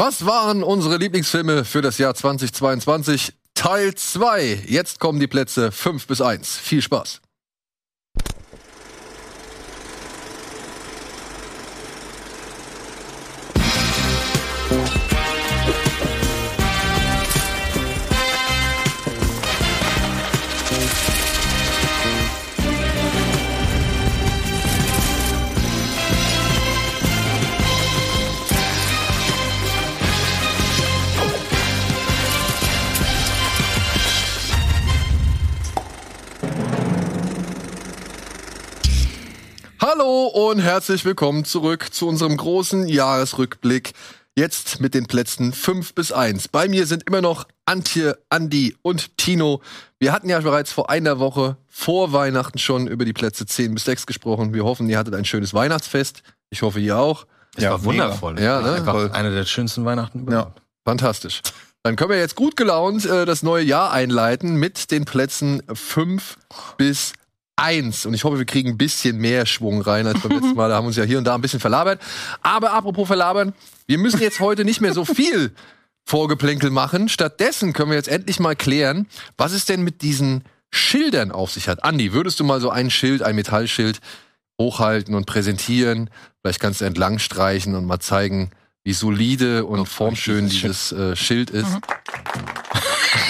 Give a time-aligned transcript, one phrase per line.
[0.00, 3.32] Was waren unsere Lieblingsfilme für das Jahr 2022?
[3.54, 4.62] Teil 2.
[4.68, 6.56] Jetzt kommen die Plätze 5 bis 1.
[6.56, 7.20] Viel Spaß.
[39.90, 43.92] Hallo und herzlich willkommen zurück zu unserem großen Jahresrückblick.
[44.36, 46.48] Jetzt mit den Plätzen 5 bis 1.
[46.48, 49.62] Bei mir sind immer noch Antje, Andi und Tino.
[49.98, 53.86] Wir hatten ja bereits vor einer Woche vor Weihnachten schon über die Plätze 10 bis
[53.86, 54.52] 6 gesprochen.
[54.52, 56.22] Wir hoffen, ihr hattet ein schönes Weihnachtsfest.
[56.50, 57.26] Ich hoffe, ihr auch.
[57.56, 58.38] Es Ja, war wundervoll.
[58.38, 58.72] Ja, ne?
[58.72, 59.10] Einfach Voll.
[59.12, 60.60] eine der schönsten Weihnachten überhaupt.
[60.84, 61.40] Fantastisch.
[61.82, 66.36] Dann können wir jetzt gut gelaunt äh, das neue Jahr einleiten mit den Plätzen 5
[66.76, 67.14] bis
[67.58, 68.06] 1.
[68.06, 70.68] Und ich hoffe, wir kriegen ein bisschen mehr Schwung rein als beim letzten Mal.
[70.68, 72.00] Da haben wir uns ja hier und da ein bisschen verlabert.
[72.42, 73.52] Aber apropos verlabern,
[73.86, 75.52] wir müssen jetzt heute nicht mehr so viel
[76.04, 77.08] Vorgeplänkel machen.
[77.08, 79.06] Stattdessen können wir jetzt endlich mal klären,
[79.36, 81.84] was es denn mit diesen Schildern auf sich hat.
[81.84, 84.00] Andi, würdest du mal so ein Schild, ein Metallschild
[84.60, 86.10] hochhalten und präsentieren?
[86.40, 88.50] Vielleicht kannst du entlang streichen und mal zeigen,
[88.84, 91.78] wie solide und formschön dieses äh, Schild ist.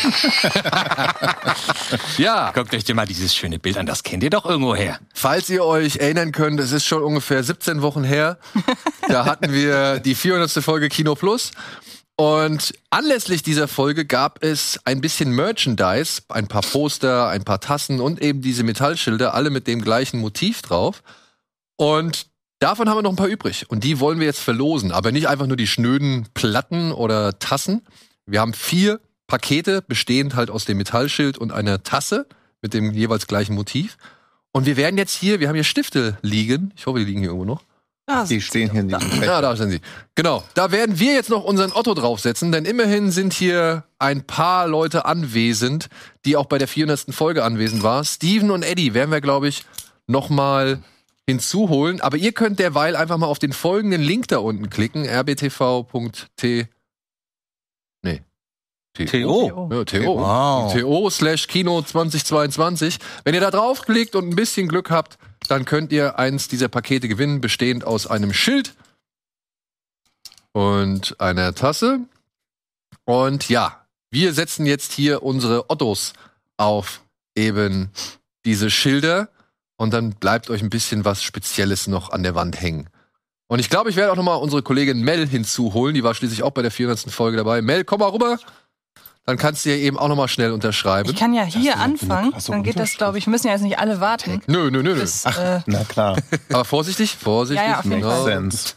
[2.18, 4.98] ja, Guckt euch dir mal dieses schöne Bild an, das kennt ihr doch irgendwo her.
[5.14, 8.38] falls ihr euch erinnern könnt, es ist schon ungefähr 17 Wochen her.
[9.08, 10.50] Da hatten wir die 400.
[10.62, 11.52] Folge Kino Plus.
[12.16, 18.00] Und anlässlich dieser Folge gab es ein bisschen Merchandise, ein paar Poster, ein paar Tassen
[18.00, 21.02] und eben diese Metallschilder, alle mit dem gleichen Motiv drauf.
[21.76, 22.26] Und
[22.58, 23.70] davon haben wir noch ein paar übrig.
[23.70, 24.92] Und die wollen wir jetzt verlosen.
[24.92, 27.86] Aber nicht einfach nur die schnöden Platten oder Tassen.
[28.26, 32.26] Wir haben vier Pakete, bestehend halt aus dem Metallschild und einer Tasse
[32.60, 33.96] mit dem jeweils gleichen Motiv.
[34.50, 36.72] Und wir werden jetzt hier, wir haben hier Stifte liegen.
[36.76, 37.62] Ich hoffe, die liegen hier irgendwo noch.
[38.30, 39.24] Die stehen hier in diesem Feld.
[39.26, 39.80] Ja, da sind sie.
[40.14, 40.42] Genau.
[40.54, 45.04] Da werden wir jetzt noch unseren Otto draufsetzen, denn immerhin sind hier ein paar Leute
[45.04, 45.88] anwesend,
[46.24, 47.14] die auch bei der 400.
[47.14, 48.06] Folge anwesend waren.
[48.06, 49.64] Steven und Eddie werden wir, glaube ich,
[50.06, 50.78] noch mal
[51.26, 52.00] hinzuholen.
[52.00, 55.04] Aber ihr könnt derweil einfach mal auf den folgenden Link da unten klicken.
[55.04, 56.68] rbtv.t Nee.
[59.06, 59.68] TO.
[59.70, 60.18] Ja, TO.
[60.18, 60.72] Wow.
[60.72, 62.98] TO slash Kino 2022.
[63.24, 67.08] Wenn ihr da draufklickt und ein bisschen Glück habt, dann könnt ihr eins dieser Pakete
[67.08, 68.74] gewinnen, bestehend aus einem Schild
[70.52, 72.00] und einer Tasse.
[73.04, 76.12] Und ja, wir setzen jetzt hier unsere Ottos
[76.56, 77.02] auf
[77.34, 77.90] eben
[78.44, 79.28] diese Schilder
[79.76, 82.88] und dann bleibt euch ein bisschen was Spezielles noch an der Wand hängen.
[83.46, 85.94] Und ich glaube, ich werde auch noch mal unsere Kollegin Mel hinzuholen.
[85.94, 87.10] Die war schließlich auch bei der 400.
[87.10, 87.62] Folge dabei.
[87.62, 88.38] Mel, komm mal rüber.
[89.28, 91.10] Dann kannst du ja eben auch noch mal schnell unterschreiben.
[91.10, 94.00] Ich kann ja hier anfangen, dann geht das, glaube ich, müssen ja jetzt nicht alle
[94.00, 94.40] warten.
[94.46, 94.98] Nö, nö, nö, nö.
[94.98, 96.16] Bis, äh, Na klar,
[96.50, 97.62] Aber vorsichtig, vorsichtig.
[97.62, 98.24] Ja, ja, auf jeden genau.
[98.24, 98.72] Sense.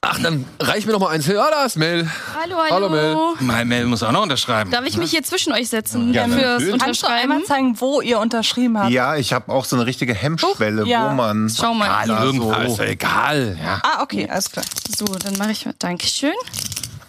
[0.00, 1.36] Ach, dann reich mir noch mal eins hin.
[1.38, 2.10] Ah, da ist Mel.
[2.34, 2.74] Hallo, hallo.
[2.74, 3.16] Hallo, Mel.
[3.38, 4.72] Mein Mel muss auch noch unterschreiben.
[4.72, 6.82] Darf ich mich hier zwischen euch setzen Ja, fürs natürlich.
[6.82, 7.44] kannst du einmal Unterschreiben?
[7.46, 8.90] zeigen, wo ihr unterschrieben habt?
[8.90, 11.08] Ja, ich habe auch so eine richtige Hemmschwelle, Oh, ja.
[11.08, 11.48] wo man.
[11.56, 11.86] Schau mal.
[12.08, 12.60] Ja, irgendwo so.
[12.62, 13.56] ist doch egal.
[13.62, 13.80] Ja.
[13.84, 14.64] Ah, okay, alles klar.
[14.96, 15.74] So, dann mache ich mal.
[15.78, 16.32] Dankeschön.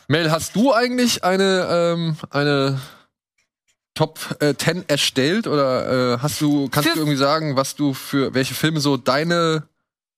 [0.07, 2.79] Mel, hast du eigentlich eine, ähm, eine
[3.93, 5.47] Top äh, 10 erstellt?
[5.47, 8.95] Oder äh, hast du, kannst Für- du irgendwie sagen, was du für welche Filme so
[8.95, 9.67] deine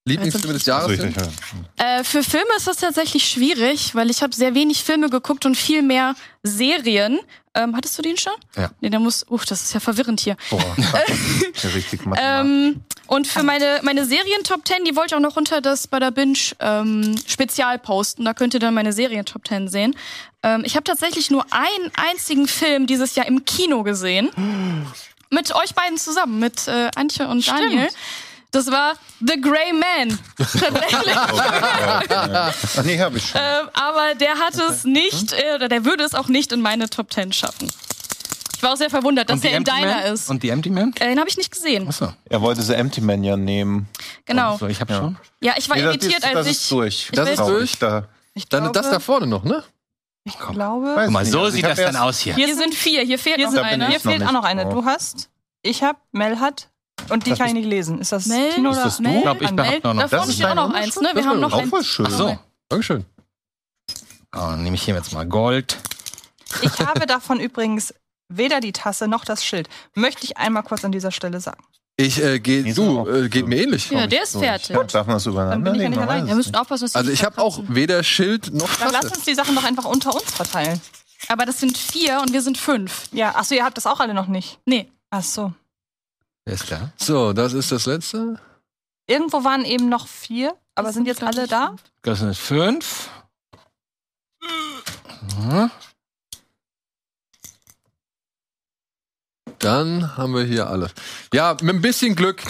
[0.05, 1.17] Lieblingsfilme des Jahres sind?
[1.17, 5.45] ich, Äh, für Filme ist das tatsächlich schwierig, weil ich habe sehr wenig Filme geguckt
[5.45, 6.13] und viel mehr
[6.43, 7.19] Serien.
[7.59, 8.33] Ähm, hattest du den schon?
[8.55, 8.69] Ja.
[8.79, 9.25] Nee, der muss.
[9.29, 10.37] Uff, das ist ja verwirrend hier.
[10.49, 12.01] boah, ja, richtig.
[12.17, 15.99] Ähm, und für meine, meine Serien-Top 10, die wollte ich auch noch unter das bei
[15.99, 18.23] der Binge ähm, Spezial posten.
[18.23, 19.95] Da könnt ihr dann meine Serien-Top 10 sehen.
[20.41, 24.29] Ähm, ich habe tatsächlich nur einen einzigen Film dieses Jahr im Kino gesehen.
[25.31, 27.87] Mit euch beiden zusammen, mit äh, Antje und Daniel.
[28.51, 30.17] Das war The Grey Man.
[30.37, 31.15] Tatsächlich.
[31.15, 33.39] Ach nee, habe ich schon.
[33.41, 36.89] ähm, aber der hat es nicht, äh, oder der würde es auch nicht in meine
[36.89, 37.69] Top 10 schaffen.
[38.55, 40.13] Ich war auch sehr verwundert, dass er in deiner Man?
[40.13, 40.29] ist.
[40.29, 40.91] Und die Empty Man?
[40.99, 41.87] Äh, den habe ich nicht gesehen.
[41.87, 42.11] Achso.
[42.29, 43.87] Er wollte The Empty Man ja nehmen.
[44.25, 44.57] Genau.
[44.57, 45.17] So, ich habe schon.
[45.41, 46.51] Ja, ich war Nee, das, irritiert, ist, als das ich.
[46.53, 47.09] ist durch.
[47.13, 47.79] Das ist durch?
[47.79, 48.07] Da.
[48.33, 49.63] Ich Dann glaube, das da vorne noch, ne?
[50.25, 52.35] ich glaube, Weiß Guck mal, so Also ich sieht das dann aus hier.
[52.35, 53.87] Hier sind vier, hier fehlt hier, noch einer.
[53.87, 54.63] hier ich noch fehlt auch noch eine.
[54.63, 54.73] drauf.
[54.73, 55.29] Du hast,
[55.61, 56.69] ich hab, Mel hat
[57.11, 57.99] und die Das kann ich ist- nicht lesen.
[57.99, 58.53] Ist das Mel?
[58.53, 59.03] Tino Ist oder das du?
[59.03, 59.15] Mel?
[59.17, 59.79] Ich glaub, ich Mel?
[59.83, 61.01] noch- noch- Da vorne das ist steht auch noch eins, ne?
[61.09, 62.05] Wir Das haben ist noch auch voll schön.
[62.07, 62.39] Ach so.
[62.69, 63.05] Dankeschön.
[64.35, 65.77] Oh, nehme ich hier jetzt mal Gold.
[66.61, 67.93] Ich habe davon übrigens
[68.27, 69.69] weder die Tasse noch das Schild.
[69.95, 71.63] Möchte ich einmal kurz an dieser Stelle sagen.
[71.97, 73.89] Ich äh, geh, Die sind du, äh, geht mir ähnlich.
[73.89, 74.69] Ja, der ist fertig.
[74.69, 77.11] Ja, darf man das Dann übereinander bin ich ja Ihr es müsst aufpassen, dass Also
[77.11, 79.15] ich habe auch weder Schild noch Dann lass Tasse.
[79.15, 80.79] uns die Sachen doch einfach unter uns verteilen.
[81.27, 83.09] Aber das sind vier und wir sind fünf.
[83.11, 84.59] Ja, achso, ihr habt das auch alle noch nicht.
[84.65, 84.89] Nee.
[85.09, 85.51] Ach so.
[86.49, 86.91] Ist da?
[86.97, 88.39] So, das ist das letzte.
[89.07, 91.75] Irgendwo waren eben noch vier, aber Das sind jetzt alle da?
[92.01, 93.09] Das sind fünf.
[95.37, 95.69] Mhm.
[99.59, 100.89] Dann haben wir hier alle.
[101.33, 102.41] Ja, mit ein bisschen Glück,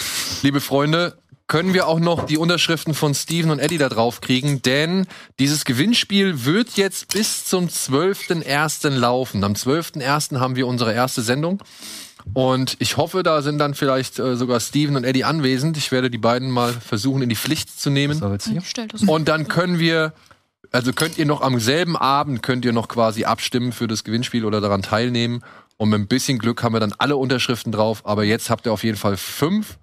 [0.42, 4.62] liebe Freunde, können wir auch noch die Unterschriften von Steven und Eddie da drauf kriegen,
[4.62, 5.08] denn
[5.40, 8.90] dieses Gewinnspiel wird jetzt bis zum 12.01.
[8.90, 9.42] laufen.
[9.42, 10.38] Am 12.01.
[10.38, 11.60] haben wir unsere erste Sendung.
[12.34, 15.76] Und ich hoffe, da sind dann vielleicht äh, sogar Steven und Eddie anwesend.
[15.76, 18.22] Ich werde die beiden mal versuchen, in die Pflicht zu nehmen.
[19.06, 20.12] Und dann können wir,
[20.70, 24.44] also könnt ihr noch am selben Abend, könnt ihr noch quasi abstimmen für das Gewinnspiel
[24.44, 25.42] oder daran teilnehmen.
[25.76, 28.02] Und mit ein bisschen Glück haben wir dann alle Unterschriften drauf.
[28.04, 29.78] Aber jetzt habt ihr auf jeden Fall fünf.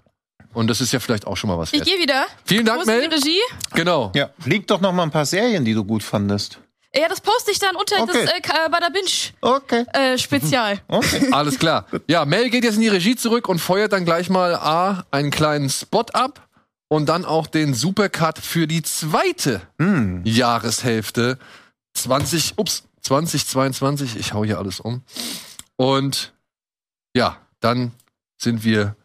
[0.53, 2.25] Und das ist ja vielleicht auch schon mal was Ich gehe wieder.
[2.45, 3.07] Vielen Dank, Mel.
[3.07, 3.39] Regie?
[3.73, 4.11] Genau.
[4.15, 6.59] Ja, liegt doch noch mal ein paar Serien, die du gut fandest.
[6.99, 8.25] Ja, das poste ich dann unter Okay.
[8.25, 9.09] das äh, Ka- äh, Bada Binge
[9.41, 9.85] Okay.
[9.93, 10.81] äh, Spezial.
[10.87, 11.29] Okay.
[11.31, 11.85] Alles klar.
[12.07, 15.31] Ja, Mel geht jetzt in die Regie zurück und feuert dann gleich mal A, einen
[15.31, 16.47] kleinen Spot ab
[16.89, 20.21] und dann auch den Supercut für die zweite Hm.
[20.25, 21.37] Jahreshälfte
[21.93, 24.15] 20, ups, 2022.
[24.17, 25.03] Ich hau hier alles um.
[25.75, 26.33] Und
[27.15, 27.91] ja, dann
[28.41, 28.95] sind wir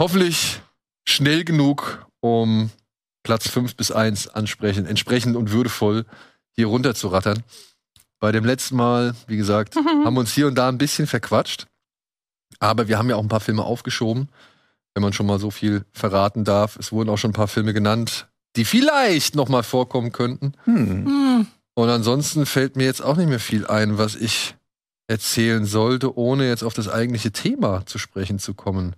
[0.00, 0.60] hoffentlich
[1.06, 2.70] schnell genug, um
[3.22, 6.04] Platz 5 bis 1 ansprechen, entsprechend und würdevoll
[6.54, 7.42] hier runter zu rattern.
[8.20, 11.66] Bei dem letzten Mal, wie gesagt, haben wir uns hier und da ein bisschen verquatscht.
[12.58, 14.28] Aber wir haben ja auch ein paar Filme aufgeschoben,
[14.94, 16.76] wenn man schon mal so viel verraten darf.
[16.76, 20.54] Es wurden auch schon ein paar Filme genannt, die vielleicht noch mal vorkommen könnten.
[20.64, 21.46] Hm.
[21.74, 24.54] Und ansonsten fällt mir jetzt auch nicht mehr viel ein, was ich
[25.06, 28.94] erzählen sollte, ohne jetzt auf das eigentliche Thema zu sprechen zu kommen.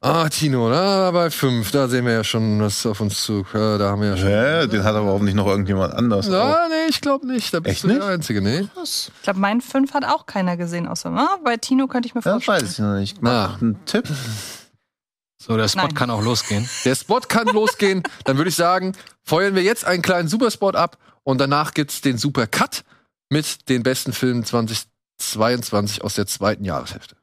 [0.00, 3.44] Ah, Tino, da bei fünf, da sehen wir ja schon, was auf uns zu.
[3.52, 4.28] Da haben wir ja schon.
[4.28, 4.66] Hä?
[4.68, 6.28] Den hat aber hoffentlich noch irgendjemand anders.
[6.28, 6.32] auch.
[6.32, 7.52] Ja, nee, ich glaube nicht.
[7.52, 8.06] Da bist Echt du der nicht?
[8.06, 8.68] Einzige, nee.
[8.84, 12.20] Ich glaube, mein fünf hat auch keiner gesehen, außer ah, bei Tino könnte ich mir
[12.20, 12.62] Das vorstellen.
[12.62, 13.18] weiß ich noch nicht.
[13.22, 13.48] Na.
[13.48, 14.08] Mach einen Tipp.
[15.42, 15.94] So, der Spot Nein.
[15.94, 16.68] kann auch losgehen.
[16.84, 18.04] Der Spot kann losgehen.
[18.24, 18.92] Dann würde ich sagen,
[19.24, 22.84] feuern wir jetzt einen kleinen Superspot ab und danach gibt's den Super Cut
[23.30, 27.16] mit den besten Filmen 2022 aus der zweiten Jahreshälfte.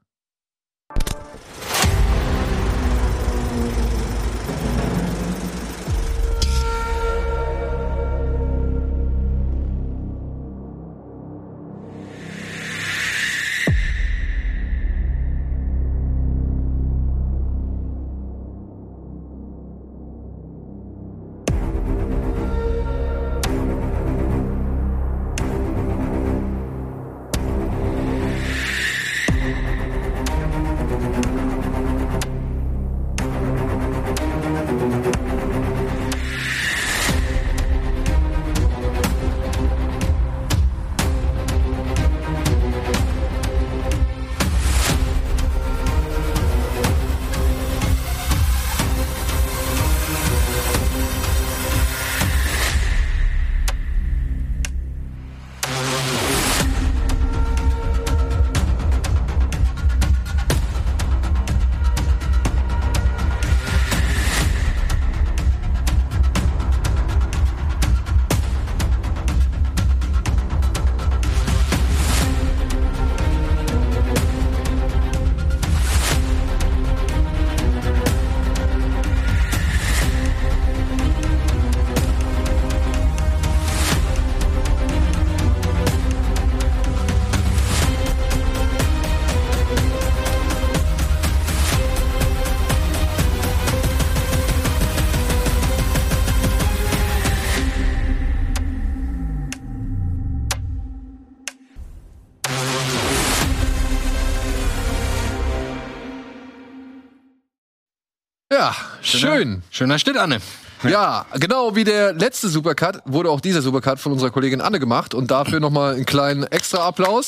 [109.06, 109.62] Ja, schön.
[109.69, 110.42] Schöner Schnitt, Anne.
[110.83, 115.14] Ja, genau wie der letzte Supercut wurde auch dieser Supercut von unserer Kollegin Anne gemacht
[115.14, 117.28] und dafür nochmal einen kleinen extra Applaus.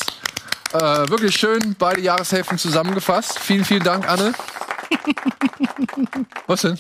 [0.74, 0.80] Äh,
[1.10, 3.40] wirklich schön, beide Jahreshälften zusammengefasst.
[3.40, 4.34] Vielen, vielen Dank, Anne.
[6.48, 6.78] Was denn?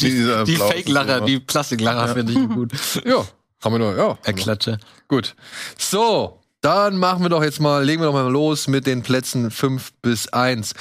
[0.00, 2.72] Die Applaus Fake-Lacher, die Plastiklacher finde ich gut.
[3.04, 3.24] Ja,
[3.62, 4.18] haben wir noch, ja.
[4.22, 4.78] Er klatsche.
[5.08, 5.34] Gut.
[5.76, 9.50] So, dann machen wir doch jetzt mal, legen wir doch mal los mit den Plätzen
[9.50, 10.74] 5 bis 1.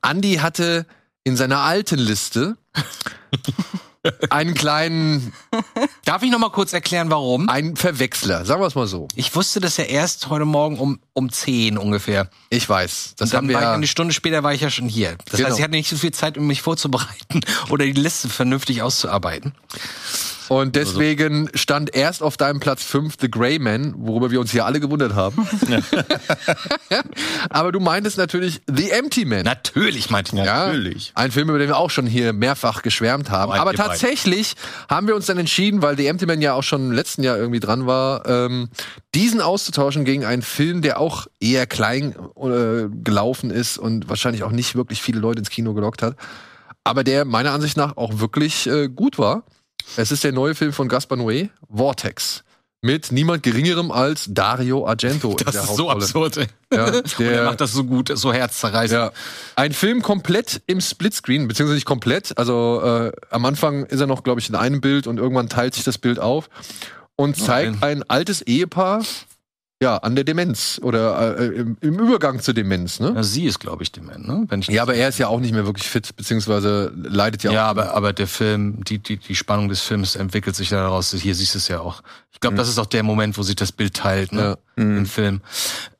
[0.00, 0.86] Andi hatte
[1.24, 2.56] in seiner alten Liste
[4.30, 5.32] einen kleinen,
[6.04, 7.48] Darf ich noch mal kurz erklären, warum?
[7.48, 9.08] einen Verwechsler, sagen wir es mal so.
[9.14, 12.28] Ich wusste das ja erst heute Morgen um, um 10 ungefähr.
[12.50, 14.70] Ich weiß, das Und dann haben wir war ich eine Stunde später war ich ja
[14.70, 15.16] schon hier.
[15.26, 15.48] Das Genau.
[15.48, 19.52] heißt, ich hatte nicht so viel Zeit, um mich vorzubereiten oder die Liste vernünftig auszuarbeiten.
[20.48, 24.64] und deswegen stand erst auf deinem Platz 5 The Grey Man, worüber wir uns hier
[24.64, 25.46] alle gewundert haben.
[27.50, 29.42] Aber du meintest natürlich The Empty Man.
[29.44, 30.42] Natürlich meinte ich.
[30.44, 31.12] Ja, Natürlich.
[31.14, 33.52] Ein Film, über den wir auch schon hier mehrfach geschwärmt haben.
[33.52, 33.82] Aber Aber beide.
[33.98, 34.54] Tatsächlich
[34.88, 37.36] haben wir uns dann entschieden, weil The Empty Man ja auch schon im letzten Jahr
[37.36, 38.68] irgendwie dran war, ähm,
[39.14, 44.52] diesen auszutauschen gegen einen Film, der auch eher klein äh, gelaufen ist und wahrscheinlich auch
[44.52, 46.16] nicht wirklich viele Leute ins Kino gelockt hat.
[46.84, 49.44] Aber der meiner Ansicht nach auch wirklich äh, gut war.
[49.96, 52.44] Es ist der neue Film von Gaspar Noé, Vortex.
[52.80, 55.30] Mit niemand geringerem als Dario Argento.
[55.32, 56.36] in Das der ist so absurd.
[56.36, 56.46] ey.
[56.72, 58.98] Ja, Und er macht das so gut, so herzzerreißend.
[59.00, 59.12] ja.
[59.56, 62.38] Ein Film komplett im Splitscreen, beziehungsweise nicht komplett.
[62.38, 65.74] Also äh, am Anfang ist er noch, glaube ich, in einem Bild und irgendwann teilt
[65.74, 66.48] sich das Bild auf
[67.16, 69.02] und zeigt ein altes Ehepaar
[69.80, 72.98] ja an der Demenz oder äh, im, im Übergang zur Demenz.
[73.00, 73.12] Ne?
[73.14, 74.44] Ja, sie ist, glaube ich, dement, ne?
[74.48, 77.52] Wenn ich Ja, aber er ist ja auch nicht mehr wirklich fit, beziehungsweise leidet ja,
[77.52, 77.70] Ja, auch.
[77.70, 81.12] aber, aber der Film, die, die, die Spannung des Films entwickelt sich ja daraus.
[81.12, 82.02] Hier siehst du es ja auch.
[82.32, 84.58] Ich glaube, das ist auch der Moment, wo sich das Bild teilt, ne?
[84.76, 85.40] Im Film.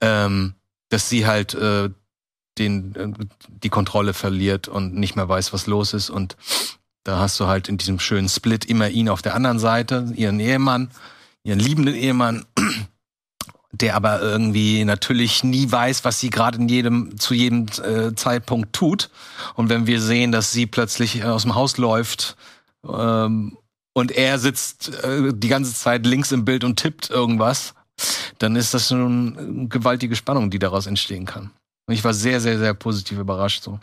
[0.01, 0.55] Ähm,
[0.89, 1.91] dass sie halt äh,
[2.59, 3.13] den, äh,
[3.63, 6.11] die Kontrolle verliert und nicht mehr weiß, was los ist.
[6.11, 6.37] Und
[7.05, 10.41] da hast du halt in diesem schönen Split immer ihn auf der anderen Seite, ihren
[10.41, 10.91] Ehemann,
[11.45, 12.45] ihren liebenden Ehemann,
[13.73, 18.73] der aber irgendwie natürlich nie weiß, was sie gerade in jedem zu jedem äh, Zeitpunkt
[18.73, 19.11] tut.
[19.55, 22.37] Und wenn wir sehen, dass sie plötzlich äh, aus dem Haus läuft
[22.87, 23.59] ähm,
[23.95, 27.75] und er sitzt äh, die ganze Zeit links im Bild und tippt irgendwas,
[28.39, 31.51] dann ist das schon eine gewaltige Spannung, die daraus entstehen kann.
[31.87, 33.81] Und ich war sehr, sehr, sehr positiv überrascht so.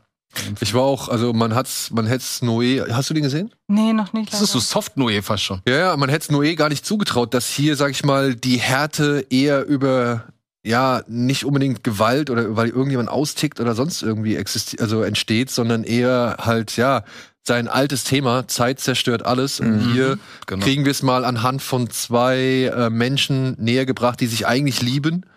[0.60, 3.54] Ich war auch, also man hat's, man hätt's Noé, hast du den gesehen?
[3.68, 4.32] Nee, noch nicht.
[4.34, 5.62] Das ist so soft Noé fast schon.
[5.68, 8.58] Ja, ja, man hätte es Noé gar nicht zugetraut, dass hier, sag ich mal, die
[8.58, 10.26] Härte eher über
[10.66, 15.84] ja, nicht unbedingt Gewalt oder weil irgendjemand austickt oder sonst irgendwie existiert, also entsteht, sondern
[15.84, 17.04] eher halt, ja,
[17.44, 19.60] sein altes Thema, Zeit zerstört alles.
[19.60, 20.66] Und hier genau.
[20.66, 25.28] kriegen wir es mal anhand von zwei äh, Menschen näher gebracht, die sich eigentlich lieben,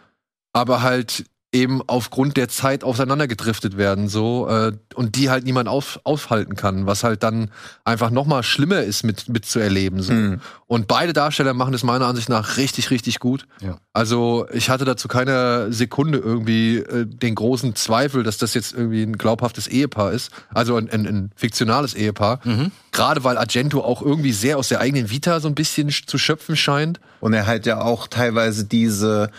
[0.55, 5.99] aber halt eben aufgrund der Zeit auseinandergedriftet werden, so, äh, und die halt niemand auf,
[6.05, 7.51] aufhalten kann, was halt dann
[7.85, 10.13] einfach noch mal schlimmer ist mit, mitzuerleben, so.
[10.13, 10.41] Mhm.
[10.67, 13.47] Und beide Darsteller machen es meiner Ansicht nach richtig, richtig gut.
[13.63, 13.79] Ja.
[13.95, 19.03] Also ich hatte dazu keiner Sekunde irgendwie äh, den großen Zweifel, dass das jetzt irgendwie
[19.03, 20.31] ein glaubhaftes Ehepaar ist.
[20.53, 22.41] Also ein, ein, ein fiktionales Ehepaar.
[22.45, 22.71] Mhm.
[22.93, 26.19] Gerade weil Argento auch irgendwie sehr aus der eigenen Vita so ein bisschen sch- zu
[26.19, 27.01] schöpfen scheint.
[27.21, 29.31] Und er hat ja auch teilweise diese,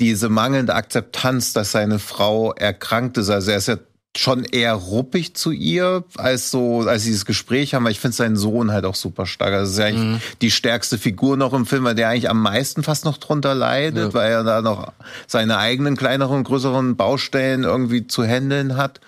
[0.00, 3.30] diese mangelnde Akzeptanz, dass seine Frau erkrankt ist.
[3.30, 3.76] Also er ist ja
[4.18, 8.16] schon eher ruppig zu ihr, als so, als sie dieses Gespräch haben, weil ich finde
[8.16, 9.52] seinen Sohn halt auch super stark.
[9.52, 12.82] Also ist ja eigentlich die stärkste Figur noch im Film, weil der eigentlich am meisten
[12.82, 14.14] fast noch drunter leidet, Ja.
[14.14, 14.92] weil er da noch
[15.28, 19.00] seine eigenen kleineren, größeren Baustellen irgendwie zu handeln hat.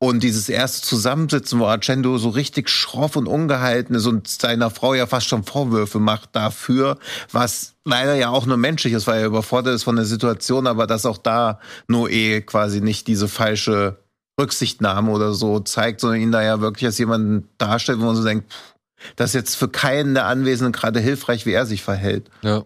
[0.00, 4.92] Und dieses erste Zusammensitzen, wo Argento so richtig schroff und ungehalten ist und seiner Frau
[4.94, 6.98] ja fast schon Vorwürfe macht dafür,
[7.32, 10.86] was leider ja auch nur menschlich ist, weil er überfordert ist von der Situation, aber
[10.86, 11.58] dass auch da
[11.90, 13.96] Noé quasi nicht diese falsche
[14.38, 18.24] Rücksichtnahme oder so zeigt, sondern ihn da ja wirklich als jemanden darstellt, wo man so
[18.24, 18.74] denkt, pff,
[19.16, 22.30] das ist jetzt für keinen der Anwesenden gerade hilfreich, wie er sich verhält.
[22.42, 22.64] Ja.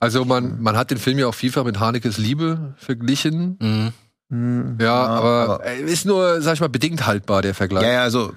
[0.00, 3.58] Also man, man hat den Film ja auch vielfach mit Hanekes Liebe verglichen.
[3.60, 3.92] Mhm.
[4.30, 7.82] Hm, Ja, aber, äh, ist nur, sag ich mal, bedingt haltbar, der Vergleich.
[7.84, 8.32] Ja, ja, also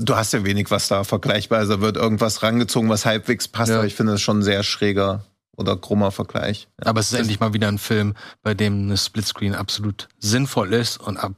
[0.00, 1.68] du hast ja wenig, was da vergleichbar ist.
[1.70, 3.76] Da wird irgendwas rangezogen, was halbwegs passt, Ja.
[3.78, 5.24] aber ich finde das schon ein sehr schräger
[5.56, 6.68] oder krummer Vergleich.
[6.80, 6.86] Ja.
[6.90, 10.98] Aber es ist endlich mal wieder ein Film, bei dem eine Splitscreen absolut sinnvoll ist
[10.98, 11.32] und ab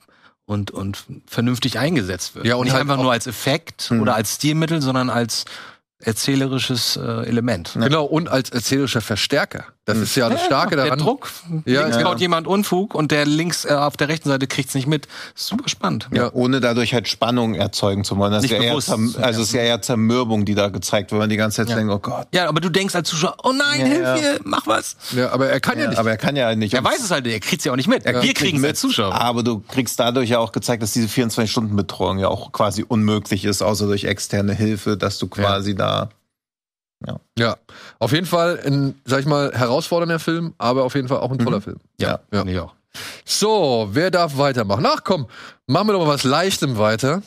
[0.51, 2.45] und, und vernünftig eingesetzt wird.
[2.45, 4.03] Ja, und nicht halt einfach nur als Effekt Hm.
[4.03, 5.45] oder als Stilmittel, sondern als
[6.01, 7.73] erzählerisches äh, Element.
[7.75, 9.67] Genau, und als erzählerischer Verstärker.
[9.95, 10.99] Das ist ja das Starke Der daran.
[10.99, 11.31] Druck.
[11.65, 12.03] Ja, links ja.
[12.05, 15.09] baut jemand Unfug und der links äh, auf der rechten Seite kriegt's nicht mit.
[15.35, 16.09] Super spannend.
[16.13, 16.31] Ja.
[16.33, 18.33] Ohne dadurch halt Spannung erzeugen zu wollen.
[18.33, 18.91] Das ist Nicht ja eher bewusst.
[19.21, 21.69] Also es ist ja eher Zermürbung, die da gezeigt wird, wenn man die ganze Zeit
[21.71, 21.77] Ja.
[21.77, 22.29] denkt, oh Gott.
[22.33, 24.15] Ja, aber du denkst als Zuschauer, oh nein, Ja, hilf ja.
[24.17, 24.97] mir, mach was.
[25.13, 25.99] Ja, aber er kann ja, Ja, nicht.
[25.99, 26.75] aber er kann ja nicht.
[26.75, 28.05] Er weiß es halt, er kriegt's ja auch nicht mit.
[28.05, 29.15] Wir kriegen es als Zuschauer.
[29.15, 33.63] Aber du kriegst dadurch ja auch gezeigt, dass diese 24-Stunden-Betreuung ja auch quasi unmöglich ist,
[33.63, 36.11] außer durch externe Hilfe, dass du quasi da.
[37.39, 37.57] Ja,
[37.99, 41.39] auf jeden Fall ein, sag ich mal, herausfordernder Film, aber auf jeden Fall auch ein
[41.39, 41.63] toller Mhm.
[41.63, 41.77] Film.
[41.99, 42.45] Ja, Ja.
[42.45, 42.75] ich auch.
[43.25, 44.85] So, wer darf weitermachen?
[44.87, 45.27] Ach komm,
[45.67, 47.23] machen wir doch mal was Leichtem weiter.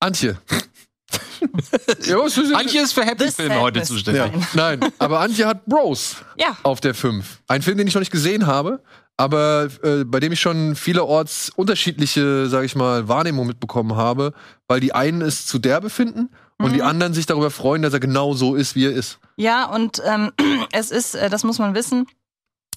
[0.00, 0.38] Antje.
[2.06, 2.18] ja,
[2.54, 4.22] Antje ist für Happy Filme heute zuständig.
[4.54, 4.78] Nein.
[4.80, 6.56] Nein, aber Antje hat Bros Ja.
[6.62, 7.40] auf der 5.
[7.48, 8.80] Ein Film, den ich noch nicht gesehen habe,
[9.16, 14.32] aber äh, bei dem ich schon vielerorts unterschiedliche, sag ich mal, Wahrnehmungen mitbekommen habe,
[14.68, 16.30] weil die einen es zu derbe finden
[16.64, 19.18] und die anderen sich darüber freuen, dass er genau so ist, wie er ist.
[19.36, 20.32] Ja, und ähm,
[20.72, 22.06] es ist, äh, das muss man wissen,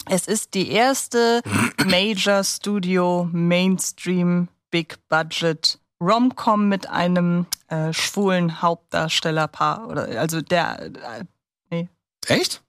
[0.09, 1.41] es ist die erste
[1.85, 10.91] Major Studio Mainstream Big Budget Rom-Com mit einem äh, schwulen Hauptdarstellerpaar oder also der
[11.69, 11.85] äh,
[12.27, 12.61] Echt?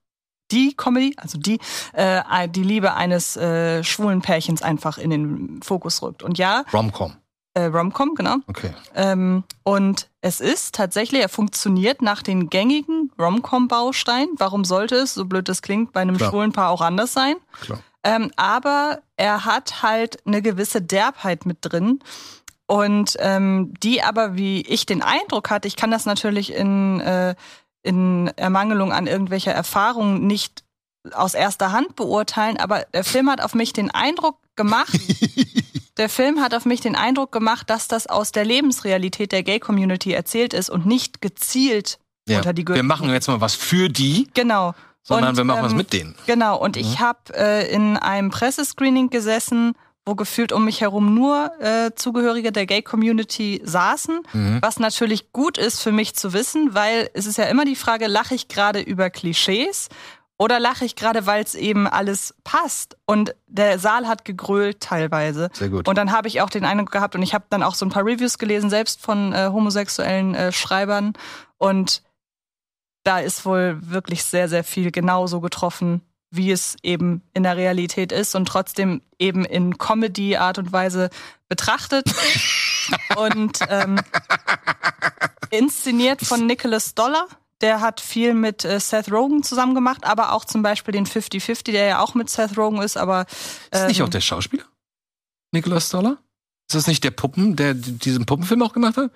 [0.51, 1.59] die Comedy, also die
[1.95, 6.23] äh, die Liebe eines äh, schwulen Pärchens einfach in den Fokus rückt.
[6.23, 7.15] Und ja, Romcom.
[7.55, 8.37] äh, Rom-Com, genau.
[8.47, 8.73] Okay.
[8.95, 14.31] Ähm, und es ist tatsächlich, er funktioniert nach den gängigen Rom-Com-Bausteinen.
[14.39, 16.31] Warum sollte es, so blöd das klingt, bei einem Klar.
[16.31, 17.37] schwulen Paar auch anders sein?
[17.61, 17.81] Klar.
[18.03, 22.01] Ähm, aber er hat halt eine gewisse Derbheit mit drin.
[22.67, 27.35] Und ähm, die aber, wie ich den Eindruck hatte, ich kann das natürlich in, äh,
[27.83, 30.65] in Ermangelung an irgendwelcher Erfahrung nicht
[31.13, 34.99] aus erster Hand beurteilen, aber der Film hat auf mich den Eindruck gemacht,
[35.97, 40.13] der Film hat auf mich den Eindruck gemacht, dass das aus der Lebensrealität der Gay-Community
[40.13, 41.99] erzählt ist und nicht gezielt
[42.29, 42.39] Ja.
[42.39, 42.83] unter die Wir Gürtel.
[42.85, 44.75] machen jetzt mal was für die, Genau.
[45.03, 46.15] sondern Und, wir machen was ähm, mit denen.
[46.27, 49.75] Genau, und ich habe äh, in einem Pressescreening gesessen,
[50.07, 54.59] wo gefühlt um mich herum nur äh, Zugehörige der Gay-Community saßen, Mhm.
[54.61, 58.07] was natürlich gut ist für mich zu wissen, weil es ist ja immer die Frage,
[58.07, 59.89] lache ich gerade über Klischees
[60.37, 62.97] oder lache ich gerade, weil es eben alles passt?
[63.07, 65.49] Und der Saal hat gegrölt teilweise.
[65.53, 65.87] Sehr gut.
[65.87, 67.91] Und dann habe ich auch den Eindruck gehabt, und ich habe dann auch so ein
[67.91, 71.13] paar Reviews gelesen, selbst von äh, homosexuellen äh, Schreibern.
[71.59, 72.03] Und
[73.05, 76.01] da ist wohl wirklich sehr, sehr viel genauso getroffen,
[76.31, 81.11] wie es eben in der Realität ist und trotzdem eben in Comedy-Art und Weise
[81.49, 82.13] betrachtet.
[83.17, 84.01] und ähm,
[85.51, 87.29] inszeniert von Nicholas Dollar.
[87.65, 91.73] Der hat viel mit äh, Seth Rogen zusammen gemacht, aber auch zum Beispiel den 50-50,
[91.73, 94.65] der ja auch mit Seth Rogen ist, aber Ist das nicht ähm, auch der Schauspieler?
[95.51, 96.19] Nicholas Dollar?
[96.69, 99.11] Ist das nicht der Puppen, der diesen Puppenfilm auch gemacht hat?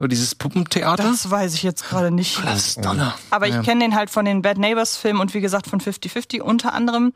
[0.00, 1.04] Oder dieses Puppentheater?
[1.04, 2.36] das weiß ich jetzt gerade nicht.
[2.36, 3.16] Nicholas Dollar.
[3.30, 3.62] Aber ich Ja.
[3.62, 7.12] kenne den halt von den Bad Neighbors Filmen und wie gesagt von 50-50 unter anderem.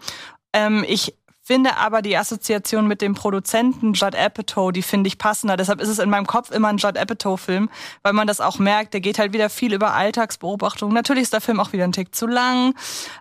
[0.52, 1.12] Ähm, ich
[1.48, 5.56] finde aber die Assoziation mit dem Produzenten Judd Apatow, die finde ich passender.
[5.56, 7.70] Deshalb ist es in meinem Kopf immer ein Judd Apatow-Film,
[8.02, 8.92] weil man das auch merkt.
[8.92, 10.92] Der geht halt wieder viel über Alltagsbeobachtung.
[10.92, 12.74] Natürlich ist der Film auch wieder ein Tick zu lang,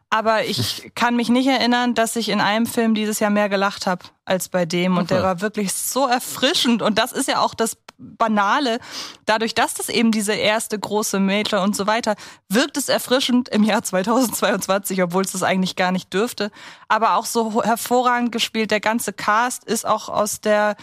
[0.09, 3.87] aber ich kann mich nicht erinnern, dass ich in einem Film dieses Jahr mehr gelacht
[3.87, 4.97] habe als bei dem.
[4.97, 5.25] Und der Okay.
[5.27, 6.81] war wirklich so erfrischend.
[6.81, 8.79] Und das ist ja auch das Banale.
[9.25, 12.15] Dadurch, dass das eben diese erste große Major und so weiter,
[12.47, 16.51] wirkt es erfrischend im Jahr 2022, obwohl es das eigentlich gar nicht dürfte.
[16.87, 18.71] Aber auch so hervorragend gespielt.
[18.71, 20.75] Der ganze Cast ist auch aus der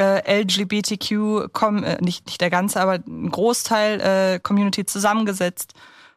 [0.00, 5.74] äh, LGBTQ, äh, nicht, nicht der ganze, aber ein Großteil äh, Community zusammengesetzt.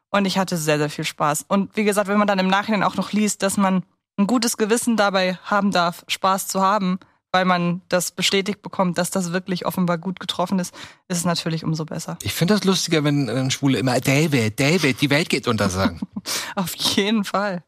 [0.09, 1.45] Und ich hatte sehr, sehr viel Spaß.
[1.47, 3.83] Und wie gesagt, wenn man dann im Nachhinein auch noch liest, dass man
[4.17, 6.99] ein gutes Gewissen dabei haben darf, Spaß zu haben,
[7.31, 10.73] weil man das bestätigt bekommt, dass das wirklich offenbar gut getroffen ist,
[11.07, 12.17] ist es natürlich umso besser.
[12.23, 15.99] Ich finde das lustiger, wenn, wenn Schwule immer David, David, die Welt geht unter sagen.
[16.55, 17.63] Auf jeden Fall.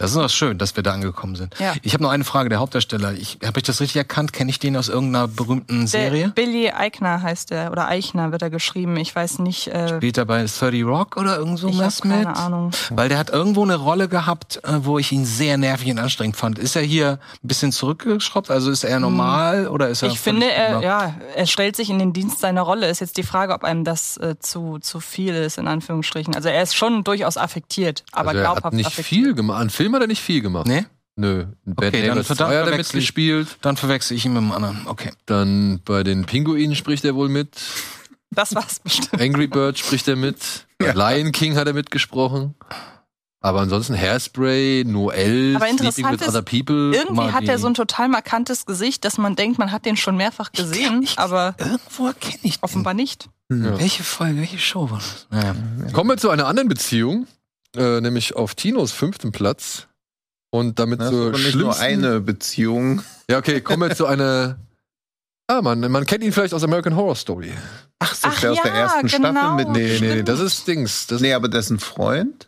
[0.00, 1.54] Das ist doch schön, dass wir da angekommen sind.
[1.58, 1.74] Ja.
[1.82, 3.12] Ich habe noch eine Frage, der Hauptdarsteller.
[3.12, 4.32] Ich, habe ich das richtig erkannt?
[4.32, 6.32] Kenne ich den aus irgendeiner berühmten Der Serie?
[6.34, 8.96] Billy Eichner heißt er, oder Eichner wird er geschrieben.
[8.96, 9.68] Ich weiß nicht.
[9.68, 12.24] Äh, Spielt er bei 30 Rock oder irgend so ich habe was mit?
[12.24, 12.70] keine Ahnung.
[12.88, 16.36] Weil der hat irgendwo eine Rolle gehabt, äh, wo ich ihn sehr nervig und anstrengend
[16.36, 16.58] fand.
[16.58, 18.50] Ist er hier ein bisschen zurückgeschraubt?
[18.50, 20.14] Also ist er normal oder ist er Hm.
[20.14, 22.88] Ich finde, er, ja, er stellt sich in den Dienst seiner Rolle.
[22.88, 26.34] Ist jetzt die Frage, ob einem das äh, zu, zu viel ist, in Anführungsstrichen.
[26.34, 29.06] Also er ist schon durchaus affektiert, aber also er glaubhaft hat nicht affektiert.
[29.06, 29.60] viel gemacht.
[29.60, 30.66] An Film hat er nicht viel gemacht.
[30.66, 30.84] Nee?
[31.16, 31.46] Nö.
[31.66, 33.48] In Bad Okay, dann Neighbors 2 verdammt hat er mitgespielt.
[33.60, 34.86] Dann verwechsel ich ihn mit dem anderen.
[34.86, 35.10] Okay.
[35.26, 37.56] Dann bei den Pinguinen spricht er wohl mit.
[38.30, 39.20] Das war's bestimmt.
[39.20, 40.66] Angry Bird spricht er mit.
[40.78, 42.54] Bei Lion King hat er mitgesprochen.
[43.42, 46.94] Aber ansonsten Hairspray, Noel, Aber Sleeping with ist, Other People.
[46.94, 49.96] Irgendwie mal hat er so ein total markantes Gesicht, dass man denkt, man hat den
[49.96, 52.62] schon mehrfach gesehen, ich- aber Irgendwo kenne ich den.
[52.62, 53.28] offenbar nicht.
[53.50, 53.78] Ja.
[53.78, 55.26] Welche Folge, welche Show war das?
[55.30, 55.54] Naja.
[55.92, 57.26] Kommen wir zu einer anderen Beziehung,
[57.76, 59.86] äh, nämlich auf Tinos fünften Platz.
[60.50, 63.02] Und damit Das ist zur nur eine Beziehung.
[63.30, 64.58] Ja, okay, kommen wir zu einer.
[65.52, 67.52] Ah, man, man kennt ihn vielleicht aus American Horror Story.
[67.98, 69.30] Ach, so, Ach der aus der ja, ersten genau.
[69.32, 69.68] Staffel mit.
[69.70, 71.08] Nee, nee, nee, das ist Dings.
[71.08, 72.46] Das Nee, aber dessen Freund?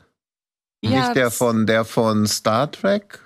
[0.85, 3.18] Ja, nicht der von, der von Star Trek?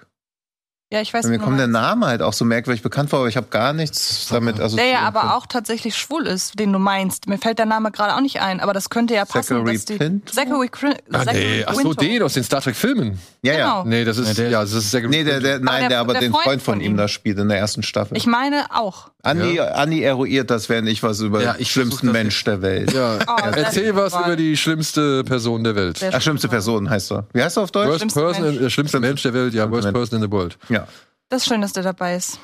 [0.93, 1.43] Ja, ich weiß Mir nicht.
[1.43, 4.61] kommt der Name halt auch so merkwürdig bekannt vor, aber ich habe gar nichts damit
[4.61, 4.87] assoziiert.
[4.87, 7.27] Der ja aber auch tatsächlich schwul ist, den du meinst.
[7.29, 9.57] Mir fällt der Name gerade auch nicht ein, aber das könnte ja passen.
[9.57, 10.33] Zachary dass die Quinto?
[10.33, 13.19] Zachary, Quin- Ah, Zachary nee, ach so, den aus den Star Trek-Filmen.
[13.43, 13.59] Ja, ja.
[13.59, 13.85] Genau.
[13.85, 16.01] Nee, das ist, Ja, der- ja, das ist sehr Nee, der, der, nein, der- der,
[16.01, 16.97] aber der den Freund Freund von von ihm ihm.
[16.97, 18.17] da spielt in der ersten Staffel.
[18.17, 19.11] Ich meine auch.
[19.27, 22.93] Anni, Anni eruiert das, während ich was über Ja, den ich schlimmsten Mensch der Welt.
[22.93, 26.01] Ja, Oh, erzähl was über die schlimmste Person der Welt.
[26.13, 27.27] Ach, schlimmste Person heißt er.
[27.33, 27.89] Wie heißt er auf Deutsch?
[27.89, 28.61] Worst Schlimmste person, Mensch.
[28.63, 30.57] äh, schlimmste Mensch der Welt, ja, worst person in the world.
[30.69, 30.87] Ja.
[31.29, 32.39] Das ist schön, dass der dabei ist.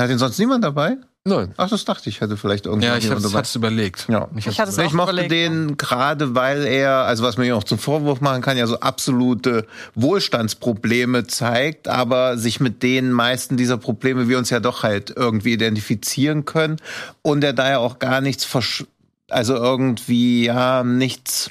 [0.00, 0.96] Hat ihn sonst niemand dabei?
[1.24, 1.54] Nein.
[1.56, 2.88] Ach, das dachte ich, hätte vielleicht irgendwie.
[2.88, 4.08] Ja, ich hab's, hab's überlegt.
[4.08, 4.28] Ja.
[4.34, 5.30] Ich hatte es Ich mochte überlegt.
[5.30, 8.80] den gerade, weil er, also was man ihm auch zum Vorwurf machen kann, ja so
[8.80, 15.12] absolute Wohlstandsprobleme zeigt, aber sich mit den meisten dieser Probleme wir uns ja doch halt
[15.14, 16.78] irgendwie identifizieren können
[17.22, 18.84] und er daher auch gar nichts, versch
[19.30, 21.50] also irgendwie, ja, nichts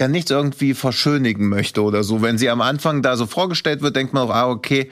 [0.00, 2.22] ja nichts irgendwie verschönigen möchte oder so.
[2.22, 4.90] Wenn sie am Anfang da so vorgestellt wird, denkt man auch, ah, okay,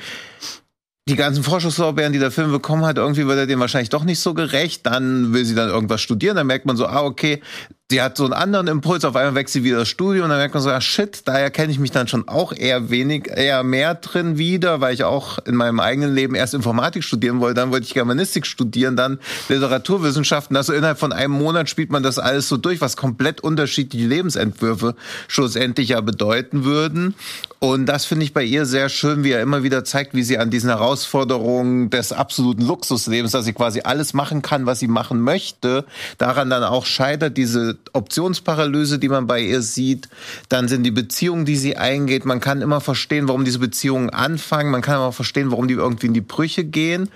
[1.08, 4.20] die ganzen Vorschusslorbeeren, die der Film bekommen hat, irgendwie wird er dem wahrscheinlich doch nicht
[4.20, 4.86] so gerecht.
[4.86, 7.42] Dann will sie dann irgendwas studieren, dann merkt man so, ah, okay,
[7.90, 10.38] sie hat so einen anderen Impuls, auf einmal wächst sie wieder das Studium und dann
[10.38, 13.64] merkt man so, ah, shit, da erkenne ich mich dann schon auch eher wenig, eher
[13.64, 17.72] mehr drin wieder, weil ich auch in meinem eigenen Leben erst Informatik studieren wollte, dann
[17.72, 20.56] wollte ich Germanistik studieren, dann Literaturwissenschaften.
[20.56, 24.94] Also innerhalb von einem Monat spielt man das alles so durch, was komplett unterschiedliche Lebensentwürfe
[25.26, 27.16] schlussendlich ja bedeuten würden.
[27.58, 30.38] Und das finde ich bei ihr sehr schön, wie er immer wieder zeigt, wie sie
[30.38, 35.20] an diesen Herausforderungen des absoluten Luxuslebens, dass sie quasi alles machen kann, was sie machen
[35.20, 35.84] möchte,
[36.16, 40.08] daran dann auch scheitert, diese Optionsparalyse, die man bei ihr sieht.
[40.48, 42.24] Dann sind die Beziehungen, die sie eingeht.
[42.24, 44.70] Man kann immer verstehen, warum diese Beziehungen anfangen.
[44.70, 47.08] Man kann aber auch verstehen, warum die irgendwie in die Brüche gehen.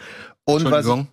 [0.44, 1.09] Und was, Entschuldigung.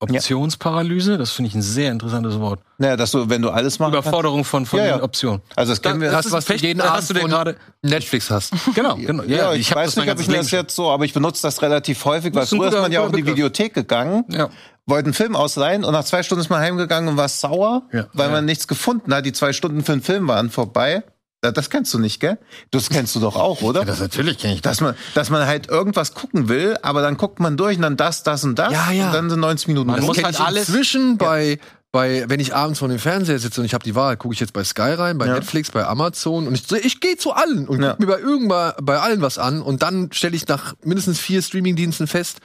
[0.00, 2.60] Optionsparalyse, das finde ich ein sehr interessantes Wort.
[2.78, 3.92] naja, dass du, wenn du alles machst.
[3.92, 4.96] Überforderung von, von Ja, ja.
[4.98, 5.42] den Optionen.
[5.56, 6.10] Also das kennen wir.
[6.10, 8.52] Das, was du Pech- jeden Abend hast du von gerade- Netflix hast.
[8.74, 9.24] Genau, genau.
[9.24, 11.60] Ja, ich, hab weiß nicht, ob ich mir das jetzt so, aber ich benutze das
[11.62, 13.26] relativ häufig, weil früher ist man ja auch in die.
[13.26, 14.48] Videothek gegangen, Ja.
[14.88, 18.06] Wollte einen Film ausleihen und nach zwei Stunden ist man heimgegangen und war sauer, Ja.
[18.12, 18.32] weil Ja.
[18.32, 19.24] man nichts gefunden hat.
[19.26, 21.02] Die zwei Stunden für den Film waren vorbei.
[21.44, 22.36] Ja, Das kennst du nicht, gell?
[22.72, 23.84] Das kennst du doch auch, oder?
[23.84, 24.60] Das natürlich kenne ich.
[24.62, 27.96] dass man, dass man halt irgendwas gucken will, aber dann guckt man durch und dann
[27.96, 28.72] das, das und das.
[28.72, 29.06] Ja, ja.
[29.06, 29.86] Und dann sind 90 Minuten.
[29.88, 31.60] Man muss halt ich alles- Inzwischen bei,
[31.92, 34.40] bei, wenn ich abends vor dem Fernseher sitze und ich habe die Wahl, gucke ich
[34.40, 35.34] jetzt bei Sky rein, bei Ja.
[35.34, 37.90] Netflix, bei Amazon und ich, ich gehe zu allen und Ja.
[37.92, 41.40] gucke mir bei irgendwann bei allen was an und dann stelle ich nach mindestens vier
[41.40, 42.38] Streamingdiensten fest,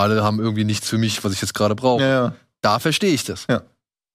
[0.00, 2.02] alle haben irgendwie nichts für mich, was ich jetzt gerade brauche.
[2.02, 2.34] ja, ja.
[2.62, 3.46] Da verstehe ich das.
[3.48, 3.62] Ja.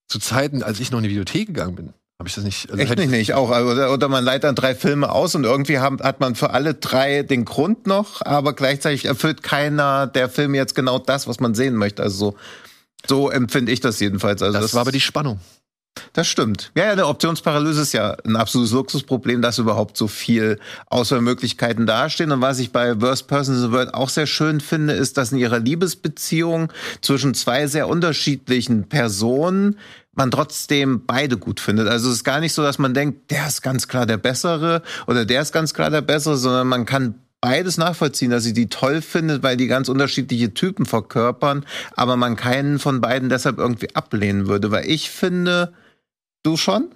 [0.07, 2.69] Zu Zeiten, als ich noch in die Videothek gegangen bin, habe ich das nicht.
[2.69, 3.49] Also Echt nicht, ich- nicht auch.
[3.49, 6.75] Oder, oder man leiht dann drei Filme aus und irgendwie haben, hat man für alle
[6.75, 11.55] drei den Grund noch, aber gleichzeitig erfüllt keiner der Filme jetzt genau das, was man
[11.55, 12.03] sehen möchte.
[12.03, 12.37] Also so,
[13.07, 14.41] so empfinde ich das jedenfalls.
[14.43, 15.39] Also Das, war aber die Spannung.
[16.13, 16.71] Das stimmt.
[16.75, 22.31] Ja, ja, eine Optionsparalyse ist ja ein absolutes Luxusproblem, dass überhaupt so viel Auswahlmöglichkeiten dastehen.
[22.31, 25.31] Und was ich bei Worst Person in the World auch sehr schön finde, ist, dass
[25.31, 29.77] in ihrer Liebesbeziehung zwischen zwei sehr unterschiedlichen Personen
[30.13, 31.87] man trotzdem beide gut findet.
[31.87, 34.81] Also es ist gar nicht so, dass man denkt, der ist ganz klar der Bessere
[35.07, 38.69] oder der ist ganz klar der Bessere, sondern man kann beides nachvollziehen, dass sie die
[38.69, 43.93] toll findet, weil die ganz unterschiedliche Typen verkörpern, aber man keinen von beiden deshalb irgendwie
[43.93, 44.71] ablehnen würde.
[44.71, 45.73] Weil ich finde,
[46.45, 46.93] du schon?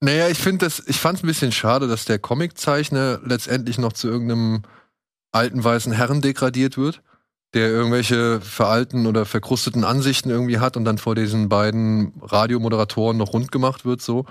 [0.00, 3.92] Naja, ich finde das, ich fand es ein bisschen schade, dass der Comiczeichner letztendlich noch
[3.94, 4.62] zu irgendeinem
[5.32, 7.00] alten weißen Herren degradiert wird,
[7.54, 13.32] der irgendwelche veralten oder verkrusteten Ansichten irgendwie hat und dann vor diesen beiden Radiomoderatoren noch
[13.32, 14.26] rund gemacht wird, so.